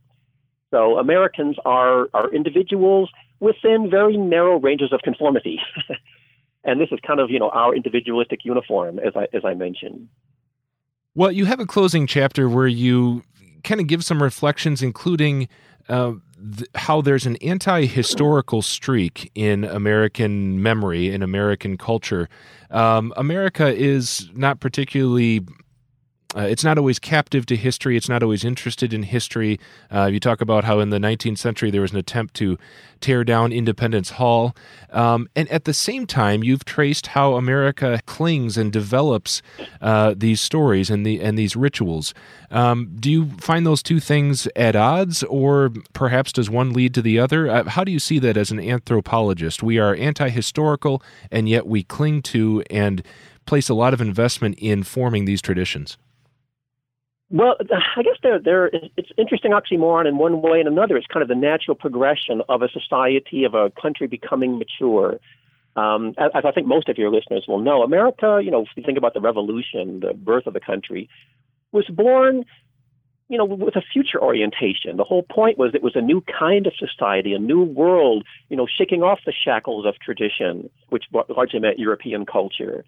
So 0.69 0.99
Americans 0.99 1.55
are 1.65 2.09
are 2.13 2.31
individuals 2.31 3.09
within 3.39 3.89
very 3.89 4.17
narrow 4.17 4.59
ranges 4.59 4.93
of 4.93 4.99
conformity. 5.03 5.59
and 6.63 6.79
this 6.79 6.89
is 6.91 6.99
kind 7.05 7.19
of 7.19 7.29
you 7.29 7.39
know 7.39 7.49
our 7.49 7.75
individualistic 7.75 8.45
uniform, 8.45 8.99
as 8.99 9.13
I 9.15 9.27
as 9.33 9.43
I 9.45 9.53
mentioned. 9.53 10.07
Well, 11.15 11.31
you 11.31 11.45
have 11.45 11.59
a 11.59 11.65
closing 11.65 12.07
chapter 12.07 12.49
where 12.49 12.67
you 12.67 13.23
kind 13.63 13.79
of 13.79 13.87
give 13.87 14.03
some 14.03 14.21
reflections, 14.21 14.81
including. 14.81 15.47
Uh, 15.89 16.13
th- 16.57 16.69
how 16.75 17.01
there's 17.01 17.25
an 17.25 17.35
anti-historical 17.37 18.61
streak 18.61 19.29
in 19.35 19.65
American 19.65 20.63
memory 20.63 21.11
in 21.11 21.21
American 21.21 21.77
culture. 21.77 22.29
Um, 22.71 23.13
America 23.17 23.67
is 23.75 24.29
not 24.33 24.61
particularly 24.61 25.41
uh, 26.35 26.41
it's 26.41 26.63
not 26.63 26.77
always 26.77 26.99
captive 26.99 27.45
to 27.47 27.55
history. 27.55 27.95
It's 27.95 28.09
not 28.09 28.23
always 28.23 28.43
interested 28.43 28.93
in 28.93 29.03
history. 29.03 29.59
Uh, 29.91 30.05
you 30.05 30.19
talk 30.19 30.41
about 30.41 30.63
how 30.63 30.79
in 30.79 30.89
the 30.89 30.97
19th 30.97 31.37
century 31.37 31.69
there 31.69 31.81
was 31.81 31.91
an 31.91 31.97
attempt 31.97 32.33
to 32.35 32.57
tear 33.01 33.23
down 33.23 33.51
Independence 33.51 34.11
Hall. 34.11 34.55
Um, 34.91 35.29
and 35.35 35.49
at 35.49 35.65
the 35.65 35.73
same 35.73 36.07
time, 36.07 36.43
you've 36.43 36.65
traced 36.65 37.07
how 37.07 37.35
America 37.35 37.99
clings 38.05 38.57
and 38.57 38.71
develops 38.71 39.41
uh, 39.81 40.15
these 40.17 40.39
stories 40.41 40.89
and, 40.89 41.05
the, 41.05 41.21
and 41.21 41.37
these 41.37 41.55
rituals. 41.55 42.13
Um, 42.49 42.95
do 42.99 43.11
you 43.11 43.31
find 43.39 43.65
those 43.65 43.83
two 43.83 43.99
things 43.99 44.47
at 44.55 44.75
odds, 44.75 45.23
or 45.23 45.71
perhaps 45.93 46.31
does 46.31 46.49
one 46.49 46.71
lead 46.71 46.93
to 46.93 47.01
the 47.01 47.19
other? 47.19 47.49
Uh, 47.49 47.69
how 47.69 47.83
do 47.83 47.91
you 47.91 47.99
see 47.99 48.19
that 48.19 48.37
as 48.37 48.51
an 48.51 48.59
anthropologist? 48.59 49.61
We 49.61 49.79
are 49.79 49.95
anti 49.95 50.29
historical, 50.29 51.03
and 51.29 51.49
yet 51.49 51.67
we 51.67 51.83
cling 51.83 52.21
to 52.23 52.63
and 52.69 53.03
place 53.45 53.69
a 53.69 53.73
lot 53.73 53.93
of 53.93 54.01
investment 54.01 54.57
in 54.59 54.83
forming 54.83 55.25
these 55.25 55.41
traditions. 55.41 55.97
Well, 57.33 57.55
I 57.97 58.03
guess 58.03 58.17
there, 58.21 58.37
there, 58.37 58.69
it's 58.95 59.09
interesting 59.17 59.53
oxymoron 59.53 60.07
in 60.07 60.19
one 60.19 60.43
way 60.43 60.59
and 60.59 60.67
another. 60.67 60.95
It's 60.95 61.07
kind 61.07 61.23
of 61.23 61.29
the 61.29 61.35
natural 61.35 61.73
progression 61.73 62.43
of 62.47 62.61
a 62.61 62.69
society, 62.69 63.43
of 63.43 63.55
a 63.55 63.71
country 63.71 64.05
becoming 64.05 64.59
mature. 64.59 65.19
Um, 65.75 66.13
as, 66.19 66.29
as 66.35 66.43
I 66.45 66.51
think 66.51 66.67
most 66.67 66.89
of 66.89 66.99
your 66.99 67.09
listeners 67.09 67.45
will 67.47 67.57
know, 67.57 67.81
America, 67.81 68.39
you 68.43 68.51
know, 68.51 68.61
if 68.61 68.67
you 68.75 68.83
think 68.83 68.99
about 68.99 69.15
the 69.15 69.19
revolution, 69.19 70.01
the 70.01 70.13
birth 70.13 70.45
of 70.45 70.53
the 70.53 70.59
country, 70.59 71.09
was 71.71 71.85
born, 71.87 72.45
you 73.29 73.39
know, 73.39 73.45
with 73.45 73.75
a 73.75 73.81
future 73.81 74.21
orientation. 74.21 74.97
The 74.97 75.03
whole 75.03 75.23
point 75.23 75.57
was 75.57 75.73
it 75.73 75.81
was 75.81 75.95
a 75.95 76.01
new 76.01 76.21
kind 76.21 76.67
of 76.67 76.73
society, 76.77 77.33
a 77.33 77.39
new 77.39 77.63
world, 77.63 78.25
you 78.49 78.57
know, 78.57 78.67
shaking 78.67 79.01
off 79.01 79.21
the 79.25 79.33
shackles 79.33 79.87
of 79.87 79.95
tradition, 79.97 80.69
which 80.89 81.05
largely 81.29 81.59
meant 81.59 81.79
European 81.79 82.27
culture. 82.27 82.85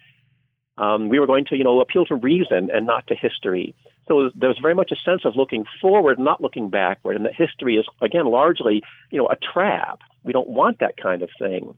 Um, 0.77 1.09
we 1.09 1.19
were 1.19 1.27
going 1.27 1.45
to, 1.45 1.55
you 1.55 1.63
know, 1.63 1.79
appeal 1.79 2.05
to 2.05 2.15
reason 2.15 2.69
and 2.73 2.85
not 2.85 3.07
to 3.07 3.15
history. 3.15 3.75
So 4.07 4.29
there's 4.35 4.59
very 4.61 4.75
much 4.75 4.91
a 4.91 5.09
sense 5.09 5.21
of 5.25 5.35
looking 5.35 5.65
forward, 5.81 6.19
not 6.19 6.41
looking 6.41 6.69
backward, 6.69 7.15
and 7.15 7.25
that 7.25 7.33
history 7.33 7.77
is 7.77 7.85
again 8.01 8.25
largely, 8.25 8.83
you 9.09 9.17
know, 9.17 9.27
a 9.27 9.35
trap. 9.35 9.99
We 10.23 10.33
don't 10.33 10.49
want 10.49 10.79
that 10.79 10.97
kind 10.97 11.21
of 11.21 11.29
thing. 11.39 11.75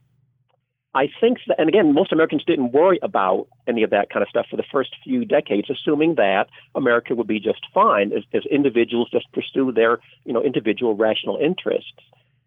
I 0.95 1.10
think 1.22 1.38
that, 1.48 1.60
and 1.60 1.70
again, 1.70 1.93
most 1.93 2.12
Americans 2.12 2.43
didn't 2.45 2.72
worry 2.72 2.98
about 3.04 3.48
any 3.68 3.84
of 3.84 3.91
that 3.91 4.10
kind 4.10 4.24
of 4.24 4.30
stuff 4.30 4.48
for 4.50 4.58
the 4.58 4.64
first 4.72 4.95
few 5.04 5.26
decades, 5.26 5.70
assuming 5.70 6.16
that 6.16 6.48
America 6.74 7.14
would 7.14 7.28
be 7.28 7.39
just 7.39 7.60
fine 7.72 8.12
as, 8.14 8.24
as 8.34 8.43
individuals 8.50 9.10
just 9.12 9.32
pursue 9.32 9.72
their, 9.72 10.00
you 10.26 10.34
know, 10.34 10.41
individual 10.41 10.95
rational 10.95 11.38
interests. 11.38 11.91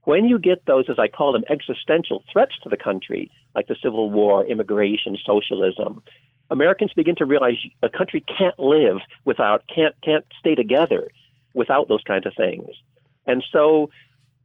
When 0.05 0.24
you 0.24 0.38
get 0.38 0.66
those, 0.66 0.86
as 0.88 0.98
I 0.98 1.07
call 1.07 1.32
them, 1.32 1.44
existential 1.48 2.24
threats 2.32 2.55
to 2.64 2.68
the 2.68 2.76
country, 2.76 3.30
like 3.55 3.68
the 3.68 3.76
Civil 3.80 4.11
War, 4.11 4.44
immigration, 4.44 5.16
socialism, 5.24 6.03
Americans 6.51 6.92
begin 6.94 7.14
to 7.16 7.24
realize 7.24 7.57
a 7.82 7.88
country 7.88 8.24
can't 8.38 8.59
live 8.59 8.98
without, 9.24 9.62
can't, 9.74 9.94
can't 10.03 10.24
stay 10.38 10.55
together 10.55 11.09
without 11.55 11.88
those 11.88 12.03
kinds 12.03 12.26
of 12.26 12.32
things. 12.36 12.68
And 13.26 13.44
so 13.53 13.90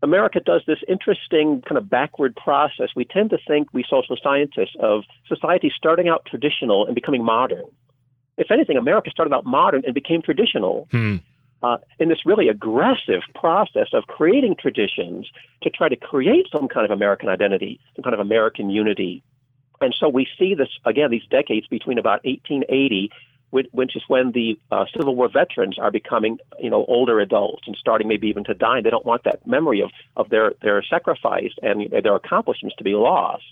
America 0.04 0.40
does 0.40 0.62
this 0.68 0.80
interesting 0.88 1.62
kind 1.68 1.78
of 1.78 1.90
backward 1.90 2.36
process. 2.36 2.90
We 2.96 3.06
tend 3.06 3.32
to 3.32 3.38
think, 3.48 3.70
we 3.74 3.84
social 3.90 4.18
scientists, 4.22 4.76
of 4.80 5.04
society 5.28 5.72
starting 5.76 6.08
out 6.08 6.26
traditional 6.26 6.86
and 6.86 6.94
becoming 6.94 7.24
modern. 7.24 7.66
If 8.38 8.52
anything, 8.52 8.78
America 8.78 9.10
started 9.10 9.34
out 9.34 9.46
modern 9.46 9.84
and 9.86 9.94
became 9.94 10.22
traditional. 10.22 10.88
Hmm. 10.92 11.18
Uh, 11.64 11.78
in 11.98 12.10
this 12.10 12.26
really 12.26 12.48
aggressive 12.50 13.22
process 13.34 13.88
of 13.94 14.04
creating 14.06 14.56
traditions 14.60 15.28
to 15.64 15.70
try 15.72 15.90
to 15.90 15.96
create 15.96 16.46
some 16.52 16.68
kind 16.68 16.86
of 16.86 16.92
American 16.92 17.28
identity, 17.28 17.80
some 17.96 18.04
kind 18.04 18.14
of 18.14 18.20
American 18.20 18.70
unity. 18.70 19.24
And 19.82 19.96
so 19.98 20.10
we 20.10 20.28
see 20.38 20.54
this 20.56 20.70
again 20.86 21.12
these 21.12 21.26
decades 21.30 21.68
between 21.68 21.98
about 21.98 22.24
1880, 22.26 23.12
which 23.52 23.96
is 23.96 24.04
when 24.08 24.32
the 24.32 24.60
uh, 24.72 24.86
Civil 24.96 25.16
War 25.16 25.30
veterans 25.30 25.78
are 25.80 25.92
becoming 25.92 26.38
you 26.60 26.70
know 26.70 26.86
older 26.86 27.20
adults 27.20 27.64
and 27.68 27.76
starting 27.76 28.08
maybe 28.08 28.28
even 28.28 28.44
to 28.46 28.54
die. 28.54 28.82
They 28.82 28.90
don't 28.90 29.06
want 29.06 29.24
that 29.24 29.46
memory 29.46 29.82
of 29.82 29.92
of 30.16 30.30
their 30.30 30.54
their 30.62 30.84
sacrifice 30.84 31.52
and 31.62 31.90
their 31.92 32.16
accomplishments 32.16 32.76
to 32.78 32.84
be 32.84 32.94
lost. 32.94 33.44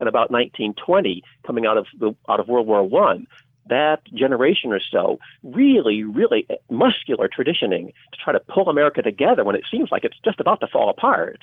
And 0.00 0.08
about 0.08 0.30
1920, 0.30 1.24
coming 1.44 1.66
out 1.66 1.76
of 1.76 1.86
the 1.98 2.14
out 2.28 2.40
of 2.40 2.48
World 2.48 2.66
War 2.66 2.82
One, 2.84 3.26
that 3.68 4.00
generation 4.12 4.72
or 4.72 4.80
so 4.80 5.18
really, 5.42 6.04
really 6.04 6.46
muscular 6.70 7.28
traditioning 7.28 7.92
to 8.12 8.18
try 8.22 8.32
to 8.32 8.40
pull 8.40 8.68
America 8.68 9.02
together 9.02 9.44
when 9.44 9.56
it 9.56 9.64
seems 9.70 9.90
like 9.90 10.04
it's 10.04 10.18
just 10.24 10.40
about 10.40 10.60
to 10.60 10.66
fall 10.66 10.88
apart. 10.88 11.40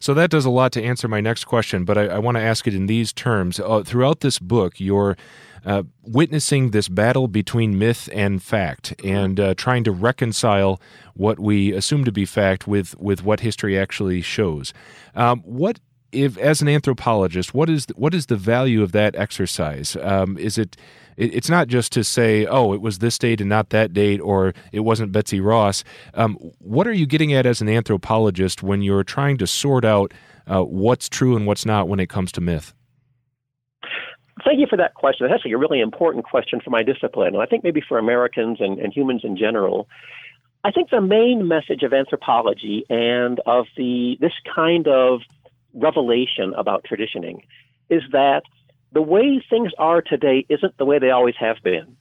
So 0.00 0.14
that 0.14 0.30
does 0.30 0.44
a 0.44 0.50
lot 0.50 0.72
to 0.72 0.82
answer 0.82 1.08
my 1.08 1.20
next 1.20 1.44
question, 1.44 1.84
but 1.84 1.98
I, 1.98 2.06
I 2.06 2.18
want 2.18 2.36
to 2.36 2.42
ask 2.42 2.66
it 2.66 2.74
in 2.74 2.86
these 2.86 3.12
terms. 3.12 3.60
Uh, 3.60 3.82
throughout 3.82 4.20
this 4.20 4.38
book, 4.38 4.78
you're 4.78 5.16
uh, 5.64 5.82
witnessing 6.02 6.70
this 6.70 6.88
battle 6.88 7.26
between 7.26 7.78
myth 7.78 8.08
and 8.12 8.42
fact 8.42 8.94
and 9.04 9.40
uh, 9.40 9.54
trying 9.54 9.84
to 9.84 9.90
reconcile 9.90 10.80
what 11.14 11.40
we 11.40 11.72
assume 11.72 12.04
to 12.04 12.12
be 12.12 12.24
fact 12.24 12.68
with, 12.68 12.96
with 13.00 13.24
what 13.24 13.40
history 13.40 13.78
actually 13.78 14.22
shows. 14.22 14.72
Um, 15.14 15.40
what 15.40 15.80
if, 16.12 16.38
as 16.38 16.62
an 16.62 16.68
anthropologist, 16.68 17.54
what 17.54 17.68
is 17.68 17.86
the, 17.86 17.94
what 17.94 18.14
is 18.14 18.26
the 18.26 18.36
value 18.36 18.82
of 18.82 18.92
that 18.92 19.16
exercise? 19.16 19.96
Um, 20.00 20.38
is 20.38 20.58
it 20.58 20.76
it's 21.16 21.48
not 21.48 21.68
just 21.68 21.92
to 21.92 22.04
say, 22.04 22.46
oh, 22.46 22.74
it 22.74 22.80
was 22.80 22.98
this 22.98 23.18
date 23.18 23.40
and 23.40 23.48
not 23.48 23.70
that 23.70 23.92
date, 23.92 24.20
or 24.20 24.52
it 24.72 24.80
wasn't 24.80 25.12
Betsy 25.12 25.40
Ross. 25.40 25.82
Um, 26.14 26.34
what 26.58 26.86
are 26.86 26.92
you 26.92 27.06
getting 27.06 27.32
at 27.32 27.46
as 27.46 27.60
an 27.60 27.68
anthropologist 27.68 28.62
when 28.62 28.82
you're 28.82 29.04
trying 29.04 29.38
to 29.38 29.46
sort 29.46 29.84
out 29.84 30.12
uh, 30.46 30.62
what's 30.62 31.08
true 31.08 31.34
and 31.34 31.46
what's 31.46 31.64
not 31.64 31.88
when 31.88 32.00
it 32.00 32.08
comes 32.08 32.32
to 32.32 32.40
myth? 32.40 32.74
Thank 34.44 34.60
you 34.60 34.66
for 34.68 34.76
that 34.76 34.94
question. 34.94 35.26
That's 35.26 35.38
actually 35.38 35.52
a 35.52 35.58
really 35.58 35.80
important 35.80 36.24
question 36.24 36.60
for 36.62 36.70
my 36.70 36.82
discipline, 36.82 37.34
and 37.34 37.42
I 37.42 37.46
think 37.46 37.64
maybe 37.64 37.80
for 37.80 37.98
Americans 37.98 38.58
and, 38.60 38.78
and 38.78 38.92
humans 38.92 39.22
in 39.24 39.36
general. 39.36 39.88
I 40.62 40.70
think 40.70 40.90
the 40.90 41.00
main 41.00 41.48
message 41.48 41.82
of 41.82 41.92
anthropology 41.92 42.84
and 42.90 43.40
of 43.46 43.66
the 43.76 44.18
this 44.20 44.32
kind 44.54 44.86
of 44.88 45.20
revelation 45.76 46.54
about 46.56 46.84
traditioning 46.84 47.42
is 47.88 48.02
that 48.12 48.42
the 48.92 49.02
way 49.02 49.42
things 49.48 49.72
are 49.78 50.02
today 50.02 50.46
isn't 50.48 50.76
the 50.78 50.84
way 50.84 50.98
they 50.98 51.10
always 51.10 51.34
have 51.38 51.56
been. 51.62 51.96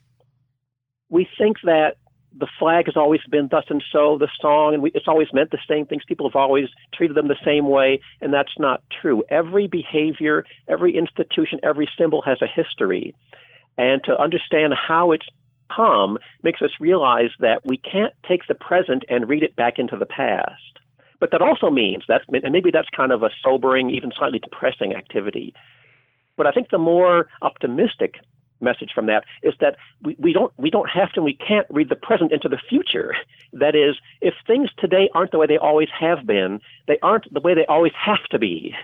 We 1.10 1.28
think 1.38 1.58
that 1.64 1.98
the 2.38 2.48
flag 2.60 2.86
has 2.88 2.98
always 2.98 3.22
been 3.30 3.48
thus 3.50 3.66
and 3.70 3.84
so, 3.92 4.18
the 4.18 4.28
song, 4.42 4.74
and 4.74 4.84
we, 4.84 4.92
it's 4.94 5.08
always 5.08 5.28
meant 5.32 5.52
the 5.52 5.60
same 5.70 5.86
things. 5.86 6.04
People 6.06 6.30
have 6.30 6.36
always 6.36 6.68
treated 6.94 7.16
them 7.16 7.28
the 7.28 7.38
same 7.46 7.70
way, 7.70 8.02
and 8.22 8.34
that's 8.34 8.58
not 8.60 8.84
true. 9.02 9.24
Every 9.30 9.68
behavior, 9.68 10.46
every 10.68 10.98
institution, 10.98 11.60
every 11.64 11.90
symbol 11.98 12.22
has 12.24 12.42
a 12.42 12.48
history. 12.48 13.16
And 13.78 14.04
to 14.06 14.20
understand 14.20 14.74
how 14.74 15.12
it's 15.12 15.28
come 15.74 16.18
makes 16.44 16.62
us 16.62 16.72
realize 16.80 17.32
that 17.40 17.62
we 17.66 17.78
can't 17.78 18.14
take 18.28 18.48
the 18.48 18.56
present 18.56 19.04
and 19.10 19.28
read 19.28 19.44
it 19.44 19.56
back 19.56 19.80
into 19.80 19.98
the 19.98 20.06
past. 20.06 20.75
But 21.20 21.32
that 21.32 21.42
also 21.42 21.70
means 21.70 22.04
that's, 22.08 22.26
and 22.30 22.54
maybe 22.54 22.72
that's 22.72 22.90
kind 22.96 23.12
of 23.12 23.24
a 23.24 23.30
sobering, 23.44 23.90
even 23.92 24.12
slightly 24.18 24.40
depressing 24.40 24.94
activity 24.96 25.54
But 26.38 26.48
I 26.48 26.52
think 26.52 26.70
the 26.72 26.80
more 26.80 27.28
optimistic 27.42 28.16
message 28.62 28.92
from 28.96 29.08
that 29.08 29.26
is 29.44 29.54
that 29.62 29.78
we, 30.04 30.16
we 30.20 30.34
don't 30.34 30.54
we 30.58 30.70
don't 30.72 30.90
have 30.90 31.12
to 31.14 31.22
we 31.22 31.36
can't 31.36 31.68
read 31.70 31.90
the 31.90 31.96
present 31.98 32.32
into 32.32 32.50
the 32.50 32.60
future. 32.70 33.16
That 33.54 33.76
is, 33.76 33.98
if 34.22 34.36
things 34.48 34.70
today 34.80 35.10
aren't 35.16 35.32
the 35.32 35.40
way 35.40 35.48
they 35.48 35.58
always 35.58 35.90
have 36.00 36.26
been, 36.28 36.60
they 36.88 37.00
aren't 37.02 37.34
the 37.34 37.42
way 37.42 37.56
they 37.56 37.66
always 37.68 37.94
have 37.96 38.24
to 38.32 38.40
be. 38.40 38.76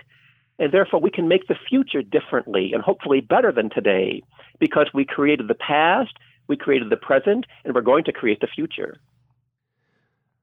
And 0.58 0.72
therefore 0.72 1.00
we 1.00 1.10
can 1.10 1.28
make 1.28 1.48
the 1.48 1.56
future 1.68 2.02
differently 2.02 2.72
and 2.74 2.82
hopefully 2.82 3.20
better 3.20 3.52
than 3.52 3.70
today 3.70 4.22
because 4.60 4.88
we 4.94 5.04
created 5.06 5.48
the 5.48 5.54
past, 5.56 6.12
we 6.48 6.56
created 6.56 6.90
the 6.90 6.96
present, 6.98 7.46
and 7.64 7.74
we're 7.74 7.82
going 7.82 8.04
to 8.04 8.12
create 8.12 8.40
the 8.40 8.48
future. 8.48 8.98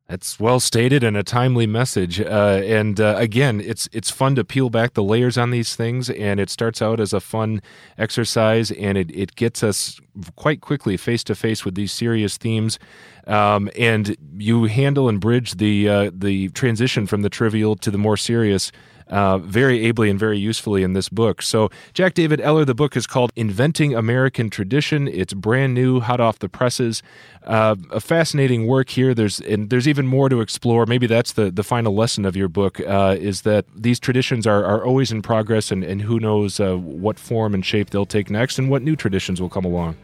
That's 0.10 0.39
well 0.39 0.60
stated 0.60 1.03
and 1.03 1.16
a 1.16 1.22
timely 1.22 1.68
message. 1.68 2.20
Uh, 2.20 2.62
and 2.66 2.99
uh, 2.99 3.14
again, 3.20 3.62
it's 3.62 3.88
it's 3.91 4.10
fun 4.10 4.34
to 4.36 4.43
peel 4.43 4.72
back 4.72 4.95
the 4.95 5.03
layers 5.03 5.38
on 5.38 5.51
these 5.51 5.76
things, 5.76 6.10
and 6.10 6.39
it 6.39 6.49
starts 6.49 6.82
out 6.82 6.99
as 6.99 7.14
a 7.14 7.20
fun 7.20 7.62
exercise, 7.95 8.72
and 8.72 8.97
it, 8.97 9.12
it 9.12 9.36
gets 9.36 9.62
us 9.62 10.01
quite 10.36 10.62
quickly 10.62 10.97
face 10.97 11.24
to 11.26 11.36
face 11.36 11.64
with 11.64 11.76
these 11.76 11.91
serious 11.91 12.38
themes. 12.38 12.80
Um, 13.28 13.70
and 13.78 14.18
you 14.36 14.64
handle 14.66 15.10
and 15.10 15.22
bridge 15.22 15.57
the 15.57 15.88
uh, 15.88 16.12
the 16.12 16.49
transition 16.49 17.05
from 17.05 17.22
the 17.22 17.30
trivial 17.30 17.76
to 17.76 17.91
the 17.91 17.99
more 17.99 18.18
serious 18.18 18.72
uh, 19.10 19.38
very 19.39 19.86
ably 19.86 20.10
and 20.10 20.20
very 20.20 20.38
usefully 20.38 20.84
in 20.84 20.93
this 20.93 21.10
book. 21.10 21.41
So, 21.41 21.70
Jack 21.93 22.14
David 22.14 22.39
Eller, 22.41 22.66
the 22.66 22.76
book 22.76 22.95
is 22.95 23.07
called 23.07 23.32
Inventing 23.36 23.95
American 23.95 24.49
Tradition. 24.49 25.07
It's 25.07 25.34
brand 25.34 25.74
new, 25.74 25.99
hot 25.99 26.20
off 26.20 26.39
the 26.39 26.49
presses. 26.49 27.01
Uh, 27.43 27.76
a 27.91 27.99
fascinating 27.99 28.68
work 28.68 28.89
here. 28.89 29.14
There's 29.14 29.39
and 29.39 29.70
there's 29.70 29.88
even 29.88 30.05
more 30.05 30.30
to 30.30 30.41
explore. 30.41 30.86
Maybe 30.86 31.07
that's 31.07 31.34
the, 31.34 31.49
the 31.49 31.64
final 31.64 31.95
lesson 31.95 32.26
of 32.26 32.36
your 32.36 32.47
book 32.47 32.80
uh, 32.82 33.16
is 33.20 33.41
that 33.41 33.66
these 33.76 33.99
traditions 33.99 34.45
are, 34.45 34.64
are 34.64 34.86
always 34.86 35.12
in 35.12 35.22
progress, 35.22 35.72
and, 35.72 35.84
and 35.84 36.01
who 36.01 36.20
knows 36.20 36.60
uh, 36.60 36.76
what 36.76 37.18
form 37.18 37.53
and 37.53 37.66
shape 37.66 37.89
they'll 37.89 38.05
take 38.05 38.30
next, 38.30 38.60
and 38.60 38.70
what 38.70 38.82
new 38.82 38.95
traditions 38.95 39.41
will 39.41 39.49
come 39.49 39.66
along. 39.66 39.95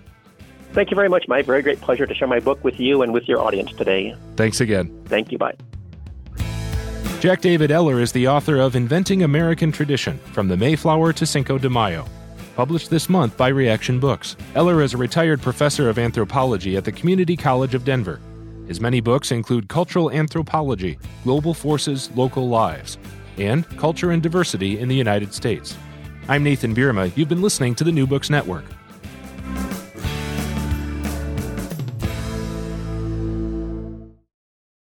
Thank 0.73 0.91
you 0.91 0.95
very 0.95 1.07
much, 1.07 1.27
Mike. 1.27 1.45
Very 1.45 1.61
great 1.61 1.79
pleasure 1.79 2.05
to 2.05 2.13
share 2.13 2.27
my 2.27 2.39
book 2.39 2.61
with 2.63 2.79
you 2.79 3.01
and 3.01 3.13
with 3.13 3.29
your 3.29 3.39
audience 3.39 3.71
today. 3.73 4.13
Thanks 4.35 4.59
again. 4.59 5.03
Thank 5.05 5.31
you. 5.31 5.37
Bye. 5.37 5.55
Jack 7.25 7.41
David 7.41 7.71
Eller 7.71 8.01
is 8.01 8.11
the 8.11 8.27
author 8.27 8.57
of 8.57 8.75
Inventing 8.75 9.23
American 9.23 9.71
Tradition 9.71 10.19
From 10.31 10.47
the 10.47 10.55
Mayflower 10.55 11.11
to 11.13 11.25
Cinco 11.25 11.57
de 11.57 11.67
Mayo, 11.67 12.05
published 12.55 12.91
this 12.91 13.09
month 13.09 13.35
by 13.35 13.49
Reaktion 13.49 13.99
Books. 13.99 14.35
Eller 14.53 14.83
is 14.83 14.93
a 14.93 14.97
retired 14.97 15.41
professor 15.41 15.89
of 15.89 15.97
anthropology 15.97 16.77
at 16.77 16.85
the 16.85 16.91
Community 16.91 17.35
College 17.35 17.73
of 17.73 17.83
Denver. 17.83 18.21
His 18.67 18.79
many 18.79 19.01
books 19.01 19.31
include 19.31 19.69
Cultural 19.69 20.11
Anthropology, 20.11 20.99
Global 21.23 21.55
Forces, 21.55 22.11
Local 22.11 22.47
Lives, 22.47 22.99
and 23.39 23.67
Culture 23.75 24.11
and 24.11 24.21
Diversity 24.21 24.77
in 24.77 24.87
the 24.87 24.93
United 24.93 25.33
States. 25.33 25.75
I'm 26.27 26.43
Nathan 26.43 26.75
Bierma. 26.75 27.11
You've 27.17 27.27
been 27.27 27.41
listening 27.41 27.73
to 27.73 27.83
the 27.83 27.91
New 27.91 28.05
Books 28.05 28.29
Network. 28.29 28.65